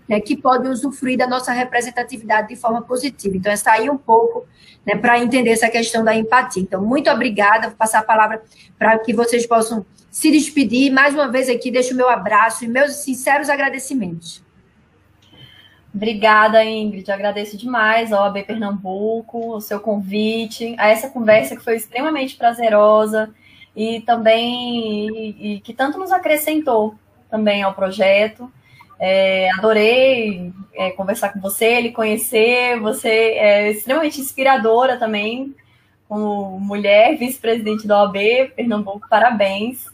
né, 0.08 0.20
que 0.20 0.38
podem 0.38 0.72
usufruir 0.72 1.18
da 1.18 1.28
nossa 1.28 1.52
representatividade 1.52 2.50
de 2.50 2.56
forma 2.56 2.82
positiva. 2.82 3.36
Então, 3.36 3.52
é 3.52 3.56
sair 3.56 3.90
um 3.90 3.98
pouco 3.98 4.46
né, 4.86 4.96
para 4.96 5.20
entender 5.20 5.50
essa 5.50 5.70
questão 5.70 6.04
da 6.04 6.16
empatia. 6.16 6.62
Então, 6.62 6.82
muito 6.82 7.10
obrigada, 7.10 7.70
vou 7.70 7.78
passar 7.78 8.00
a 8.00 8.04
palavra 8.04 8.42
para 8.78 8.98
que 9.00 9.14
vocês 9.14 9.46
possam 9.48 9.86
se 10.12 10.32
despedir. 10.32 10.92
Mais 10.92 11.14
uma 11.14 11.28
vez 11.30 11.50
aqui, 11.50 11.72
deixo 11.72 11.94
o 11.94 11.98
meu 11.98 12.10
abraço 12.10 12.64
e 12.64 12.68
meus 12.68 12.98
sinceros 12.98 13.50
agradecimentos. 13.50 14.45
Obrigada, 15.96 16.62
Ingrid. 16.62 17.10
Agradeço 17.10 17.56
demais 17.56 18.12
ao 18.12 18.26
AB 18.26 18.44
Pernambuco, 18.44 19.56
o 19.56 19.62
seu 19.62 19.80
convite, 19.80 20.76
a 20.78 20.90
essa 20.90 21.10
conversa 21.10 21.56
que 21.56 21.64
foi 21.64 21.78
extremamente 21.78 22.36
prazerosa 22.36 23.34
e 23.74 24.02
também 24.02 25.08
e, 25.08 25.54
e 25.54 25.60
que 25.62 25.74
tanto 25.74 25.98
nos 25.98 26.12
acrescentou 26.12 26.96
também 27.30 27.64
ao 27.64 27.74
projeto. 27.74 28.52
É, 29.00 29.50
adorei 29.54 30.52
é, 30.74 30.92
conversar 30.92 31.32
com 31.32 31.40
você, 31.40 31.80
lhe 31.80 31.92
conhecer. 31.94 32.78
Você 32.82 33.08
é 33.08 33.72
extremamente 33.72 34.20
inspiradora 34.20 34.98
também, 34.98 35.56
como 36.10 36.60
mulher, 36.60 37.18
vice-presidente 37.18 37.88
da 37.88 38.04
OAB 38.04 38.18
Pernambuco. 38.54 39.08
Parabéns. 39.10 39.86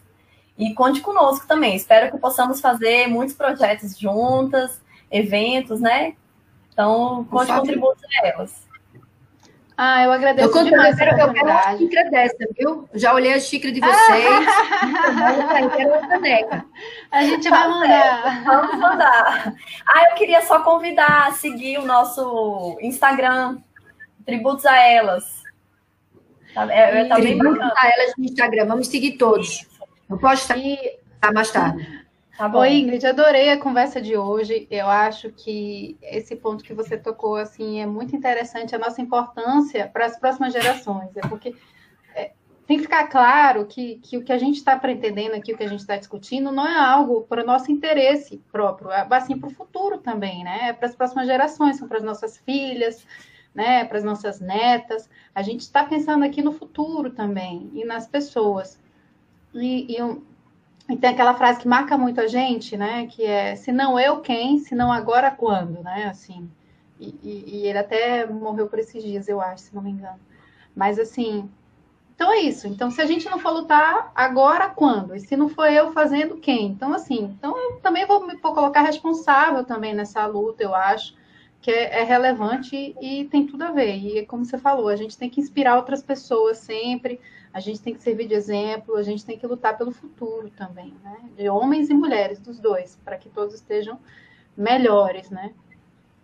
E 0.58 0.74
conte 0.74 1.00
conosco 1.00 1.46
também. 1.48 1.76
Espero 1.76 2.12
que 2.12 2.18
possamos 2.18 2.60
fazer 2.60 3.06
muitos 3.06 3.36
projetos 3.36 3.96
juntas, 3.96 4.81
eventos, 5.12 5.80
né? 5.82 6.16
Então, 6.72 7.26
conte 7.30 7.52
contributos 7.52 8.04
a 8.04 8.28
elas. 8.28 8.72
Ah, 9.84 10.04
eu 10.04 10.12
agradeço 10.12 10.58
eu 10.58 10.64
demais. 10.64 11.00
Eu, 11.00 11.34
quero 11.34 11.50
uma 11.50 11.78
xícara 11.78 12.10
dessa, 12.12 12.38
viu? 12.56 12.88
Já 12.94 13.14
olhei 13.14 13.34
a 13.34 13.40
xícara 13.40 13.74
de 13.74 13.80
vocês. 13.80 14.26
eu 15.60 15.70
quero 15.72 15.90
uma 15.90 16.08
caneca. 16.08 16.66
A 17.12 17.24
gente 17.24 17.50
vai 17.50 17.68
mandar. 17.68 18.44
Vamos 18.44 18.80
mandar. 18.80 19.56
Ah, 19.88 20.10
eu 20.10 20.16
queria 20.16 20.42
só 20.44 20.62
convidar 20.62 21.28
a 21.28 21.32
seguir 21.32 21.80
o 21.80 21.86
nosso 21.86 22.78
Instagram, 22.80 23.58
Tributos 24.24 24.68
a 24.68 24.78
Elas. 24.78 25.42
Tá, 26.54 26.72
é, 26.72 27.06
tá 27.06 27.16
Tributos 27.16 27.72
a 27.76 27.92
Elas 27.92 28.14
no 28.18 28.26
Instagram. 28.26 28.68
Vamos 28.68 28.88
seguir 28.88 29.14
todos. 29.14 29.68
Eu 30.08 30.20
posso 30.20 30.54
estar 30.54 30.60
tá 31.20 31.32
mais 31.34 31.50
tarde. 31.50 32.01
Tá 32.42 32.50
bom. 32.50 32.58
Oi, 32.58 32.74
Ingrid, 32.74 33.06
adorei 33.06 33.52
a 33.52 33.60
conversa 33.60 34.02
de 34.02 34.18
hoje. 34.18 34.68
Eu 34.72 34.90
acho 34.90 35.30
que 35.30 35.96
esse 36.02 36.36
ponto 36.36 36.64
que 36.64 36.74
você 36.74 36.98
tocou 36.98 37.36
assim 37.36 37.80
é 37.80 37.86
muito 37.86 38.16
interessante, 38.16 38.74
a 38.74 38.80
nossa 38.80 39.00
importância 39.00 39.88
para 39.94 40.08
as 40.08 40.18
próximas 40.18 40.52
gerações. 40.52 41.16
É 41.16 41.22
porque 41.22 41.54
é, 42.16 42.32
tem 42.66 42.78
que 42.78 42.84
ficar 42.86 43.08
claro 43.10 43.68
que, 43.68 44.00
que 44.00 44.18
o 44.18 44.24
que 44.24 44.34
a 44.34 44.40
gente 44.40 44.56
está 44.56 44.76
pretendendo 44.76 45.36
aqui, 45.36 45.54
o 45.54 45.56
que 45.56 45.64
a 45.64 45.68
gente 45.68 45.82
está 45.82 45.96
discutindo, 45.96 46.52
não 46.52 46.68
é 46.68 46.80
algo 46.80 47.28
para 47.30 47.44
o 47.44 47.46
nosso 47.46 47.72
interesse 47.72 48.42
próprio, 48.52 48.90
é 48.90 49.06
assim 49.12 49.38
para 49.38 49.48
o 49.48 49.54
futuro 49.54 50.00
também, 50.00 50.44
né? 50.44 50.70
É 50.70 50.74
para 50.74 50.88
as 50.88 50.96
próximas 50.96 51.28
gerações, 51.28 51.78
são 51.78 51.88
para 51.88 52.00
as 52.00 52.04
nossas 52.04 52.40
filhas, 52.40 53.06
né? 53.54 53.86
Para 53.86 54.00
as 54.00 54.04
nossas 54.04 54.40
netas. 54.40 55.08
A 55.36 55.44
gente 55.44 55.60
está 55.60 55.84
pensando 55.84 56.26
aqui 56.26 56.42
no 56.42 56.54
futuro 56.54 57.12
também 57.12 57.70
e 57.76 57.86
nas 57.86 58.08
pessoas. 58.08 58.82
E, 59.54 59.96
e, 59.96 60.02
e, 60.90 60.98
tem 60.98 61.10
aquela 61.10 61.34
frase 61.34 61.60
que 61.60 61.68
marca 61.68 61.98
muito 61.98 62.20
a 62.20 62.28
gente, 62.28 62.76
né? 62.76 63.08
Que 63.08 63.24
é 63.24 63.56
se 63.56 63.72
não 63.72 64.00
eu 64.00 64.20
quem, 64.22 64.60
se 64.60 64.76
não 64.76 64.92
agora 64.92 65.32
quando, 65.32 65.82
né? 65.84 66.06
Assim. 66.06 66.50
E, 67.00 67.16
e, 67.24 67.44
e, 67.48 67.68
ele 67.68 67.78
até 67.78 68.26
morreu 68.26 68.68
por 68.68 68.80
esses 68.80 69.04
dias, 69.04 69.28
eu 69.28 69.42
acho, 69.42 69.64
se 69.64 69.76
não 69.76 69.82
me 69.82 69.92
engano. 69.92 70.20
Mas 70.76 71.00
assim, 71.00 71.50
então 72.16 72.32
é 72.32 72.40
isso. 72.40 72.68
Então, 72.68 72.92
se 72.92 73.02
a 73.02 73.06
gente 73.06 73.28
não 73.30 73.40
for 73.40 73.52
lutar, 73.52 74.12
agora 74.14 74.70
quando? 74.70 75.16
E 75.16 75.20
se 75.20 75.36
não 75.36 75.50
for 75.50 75.72
eu 75.72 75.92
fazendo, 75.92 76.38
quem? 76.38 76.68
Então, 76.68 76.94
assim, 76.94 77.24
então 77.38 77.58
eu 77.58 77.80
também 77.82 78.06
vou 78.06 78.28
me 78.28 78.38
colocar 78.38 78.82
responsável 78.82 79.64
também 79.64 79.94
nessa 79.94 80.26
luta, 80.28 80.62
eu 80.62 80.76
acho 80.76 81.16
que 81.62 81.70
é, 81.70 82.02
é, 82.02 82.04
relevante 82.04 82.96
e 83.00 83.26
tem 83.26 83.46
tudo 83.46 83.64
a 83.64 83.72
ver. 83.72 83.96
E 83.96 84.26
como 84.26 84.44
você 84.44 84.58
falou, 84.58 84.88
a 84.88 84.96
gente 84.96 85.18
tem 85.18 85.30
que 85.30 85.40
inspirar 85.40 85.78
outras 85.78 86.02
pessoas 86.02 86.58
sempre, 86.58 87.22
a 87.54 87.60
gente 87.60 87.80
tem 87.82 87.94
que 87.94 88.02
servir 88.02 88.28
de 88.28 88.34
exemplo, 88.34 88.96
a 88.96 89.04
gente 89.04 89.24
tem 89.24 89.38
que 89.38 89.46
lutar 89.46 89.78
pelo 89.78 89.92
futuro 89.92 90.50
também, 90.50 90.94
né? 91.04 91.18
De 91.38 91.48
homens 91.48 91.90
e 91.90 91.94
mulheres, 91.94 92.40
dos 92.40 92.60
dois, 92.60 93.00
para 93.06 93.18
que 93.18 93.30
todos 93.30 93.54
estejam 93.54 94.00
melhores, 94.58 95.30
né? 95.30 95.54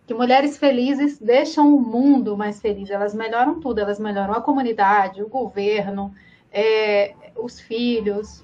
Que 0.07 0.13
mulheres 0.13 0.57
felizes 0.57 1.19
deixam 1.19 1.75
o 1.75 1.79
mundo 1.79 2.35
mais 2.35 2.59
feliz, 2.59 2.89
elas 2.89 3.13
melhoram 3.13 3.59
tudo, 3.59 3.79
elas 3.79 3.99
melhoram 3.99 4.33
a 4.33 4.41
comunidade, 4.41 5.21
o 5.21 5.29
governo, 5.29 6.15
é, 6.51 7.13
os 7.35 7.59
filhos. 7.59 8.43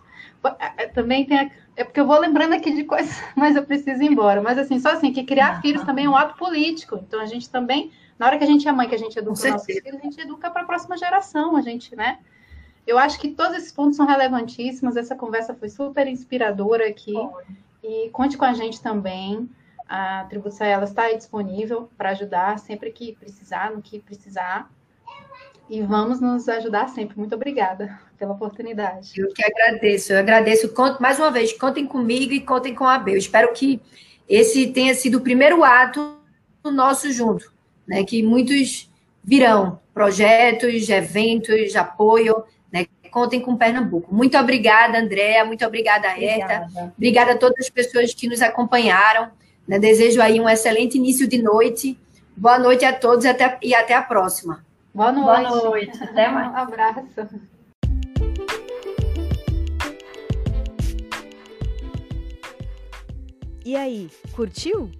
É, 0.78 0.88
também 0.88 1.26
tem 1.26 1.39
a 1.39 1.50
é 1.76 1.84
porque 1.84 2.00
eu 2.00 2.06
vou 2.06 2.20
lembrando 2.20 2.54
aqui 2.54 2.74
de 2.74 2.84
coisas, 2.84 3.16
mas 3.36 3.56
eu 3.56 3.64
preciso 3.64 4.02
ir 4.04 4.12
embora. 4.12 4.42
Mas 4.42 4.58
assim, 4.58 4.80
só 4.80 4.92
assim, 4.92 5.12
que 5.12 5.24
criar 5.24 5.62
filhos 5.62 5.84
também 5.84 6.06
é 6.06 6.10
um 6.10 6.16
ato 6.16 6.38
político. 6.38 7.00
Então 7.08 7.20
a 7.20 7.26
gente 7.26 7.50
também, 7.50 7.92
na 8.18 8.28
hora 8.28 8.38
que 8.38 8.44
a 8.44 8.48
gente 8.48 8.68
é 8.68 8.72
mãe, 8.72 8.88
que 8.88 8.96
a 8.96 9.00
gente 9.00 9.18
educa 9.18 9.50
nossos 9.50 9.66
filhos, 9.66 9.94
a 9.94 9.98
gente 9.98 10.20
educa 10.20 10.50
para 10.50 10.62
a 10.62 10.66
próxima 10.66 10.98
geração, 10.98 11.56
a 11.56 11.62
gente, 11.62 11.96
né? 11.96 12.20
Eu 12.86 12.98
acho 12.98 13.20
que 13.20 13.30
todos 13.30 13.58
esses 13.58 13.72
pontos 13.72 13.96
são 13.96 14.06
relevantíssimos. 14.06 14.98
Essa 14.98 15.16
conversa 15.16 15.54
foi 15.54 15.70
super 15.70 16.06
inspiradora 16.08 16.88
aqui. 16.88 17.16
E 17.82 18.10
conte 18.10 18.38
com 18.38 18.46
a 18.46 18.54
gente 18.54 18.82
também. 18.82 19.50
A 19.88 20.26
Tributa 20.26 20.66
ela 20.66 20.84
está 20.84 21.12
disponível 21.12 21.90
para 21.98 22.10
ajudar 22.10 22.60
sempre 22.60 22.92
que 22.92 23.14
precisar, 23.14 23.72
no 23.72 23.82
que 23.82 24.00
precisar 24.00 24.70
e 25.74 25.82
vamos 25.82 26.22
nos 26.22 26.48
ajudar 26.48 26.88
sempre. 26.90 27.18
Muito 27.18 27.34
obrigada 27.34 28.00
pela 28.16 28.34
oportunidade. 28.34 29.12
Eu 29.18 29.34
que 29.34 29.44
agradeço. 29.44 30.14
Eu 30.14 30.20
agradeço. 30.20 30.72
Mais 31.00 31.18
uma 31.18 31.32
vez, 31.32 31.52
contem 31.52 31.88
comigo 31.88 32.32
e 32.32 32.42
contem 32.42 32.76
com 32.76 32.86
a 32.86 33.00
B. 33.00 33.14
Eu 33.14 33.18
espero 33.18 33.52
que 33.54 33.82
esse 34.30 34.68
tenha 34.68 34.94
sido 34.94 35.18
o 35.18 35.22
primeiro 35.22 35.64
ato 35.64 36.16
do 36.62 36.72
nosso 36.72 37.12
junto, 37.12 37.52
né? 37.88 38.04
Que 38.04 38.22
muitos 38.22 38.88
virão, 39.24 39.80
projetos, 39.92 40.88
eventos 40.90 41.76
apoio, 41.76 42.44
né? 42.72 42.86
Contem 43.10 43.42
com 43.42 43.58
Pernambuco. 43.58 44.14
Muito 44.14 44.38
obrigada, 44.38 45.00
Andréa. 45.00 45.44
Muito 45.44 45.66
obrigada, 45.66 46.08
Herta. 46.10 46.66
Obrigada. 46.66 46.94
obrigada 46.96 47.32
a 47.32 47.38
todas 47.38 47.66
as 47.66 47.70
pessoas 47.72 48.14
que 48.14 48.28
nos 48.28 48.44
acompanharam. 48.44 49.32
Né? 49.68 49.80
Desejo 49.80 50.22
aí 50.22 50.40
um 50.40 50.48
excelente 50.48 51.00
início 51.00 51.28
de 51.28 51.42
noite. 51.42 52.00
Boa 52.38 52.60
noite 52.60 52.86
a 52.86 52.94
todos 52.94 53.26
e 53.26 53.28
até, 53.28 53.58
e 53.64 53.74
até 53.74 53.96
a 53.96 54.04
próxima. 54.04 54.64
Boa 54.94 55.12
noite. 55.12 55.50
Boa 55.50 55.64
noite. 55.64 56.04
Até 56.04 56.30
mais. 56.30 56.52
Um 56.52 56.56
abraço. 56.56 57.02
E 63.66 63.76
aí, 63.76 64.08
curtiu? 64.36 64.91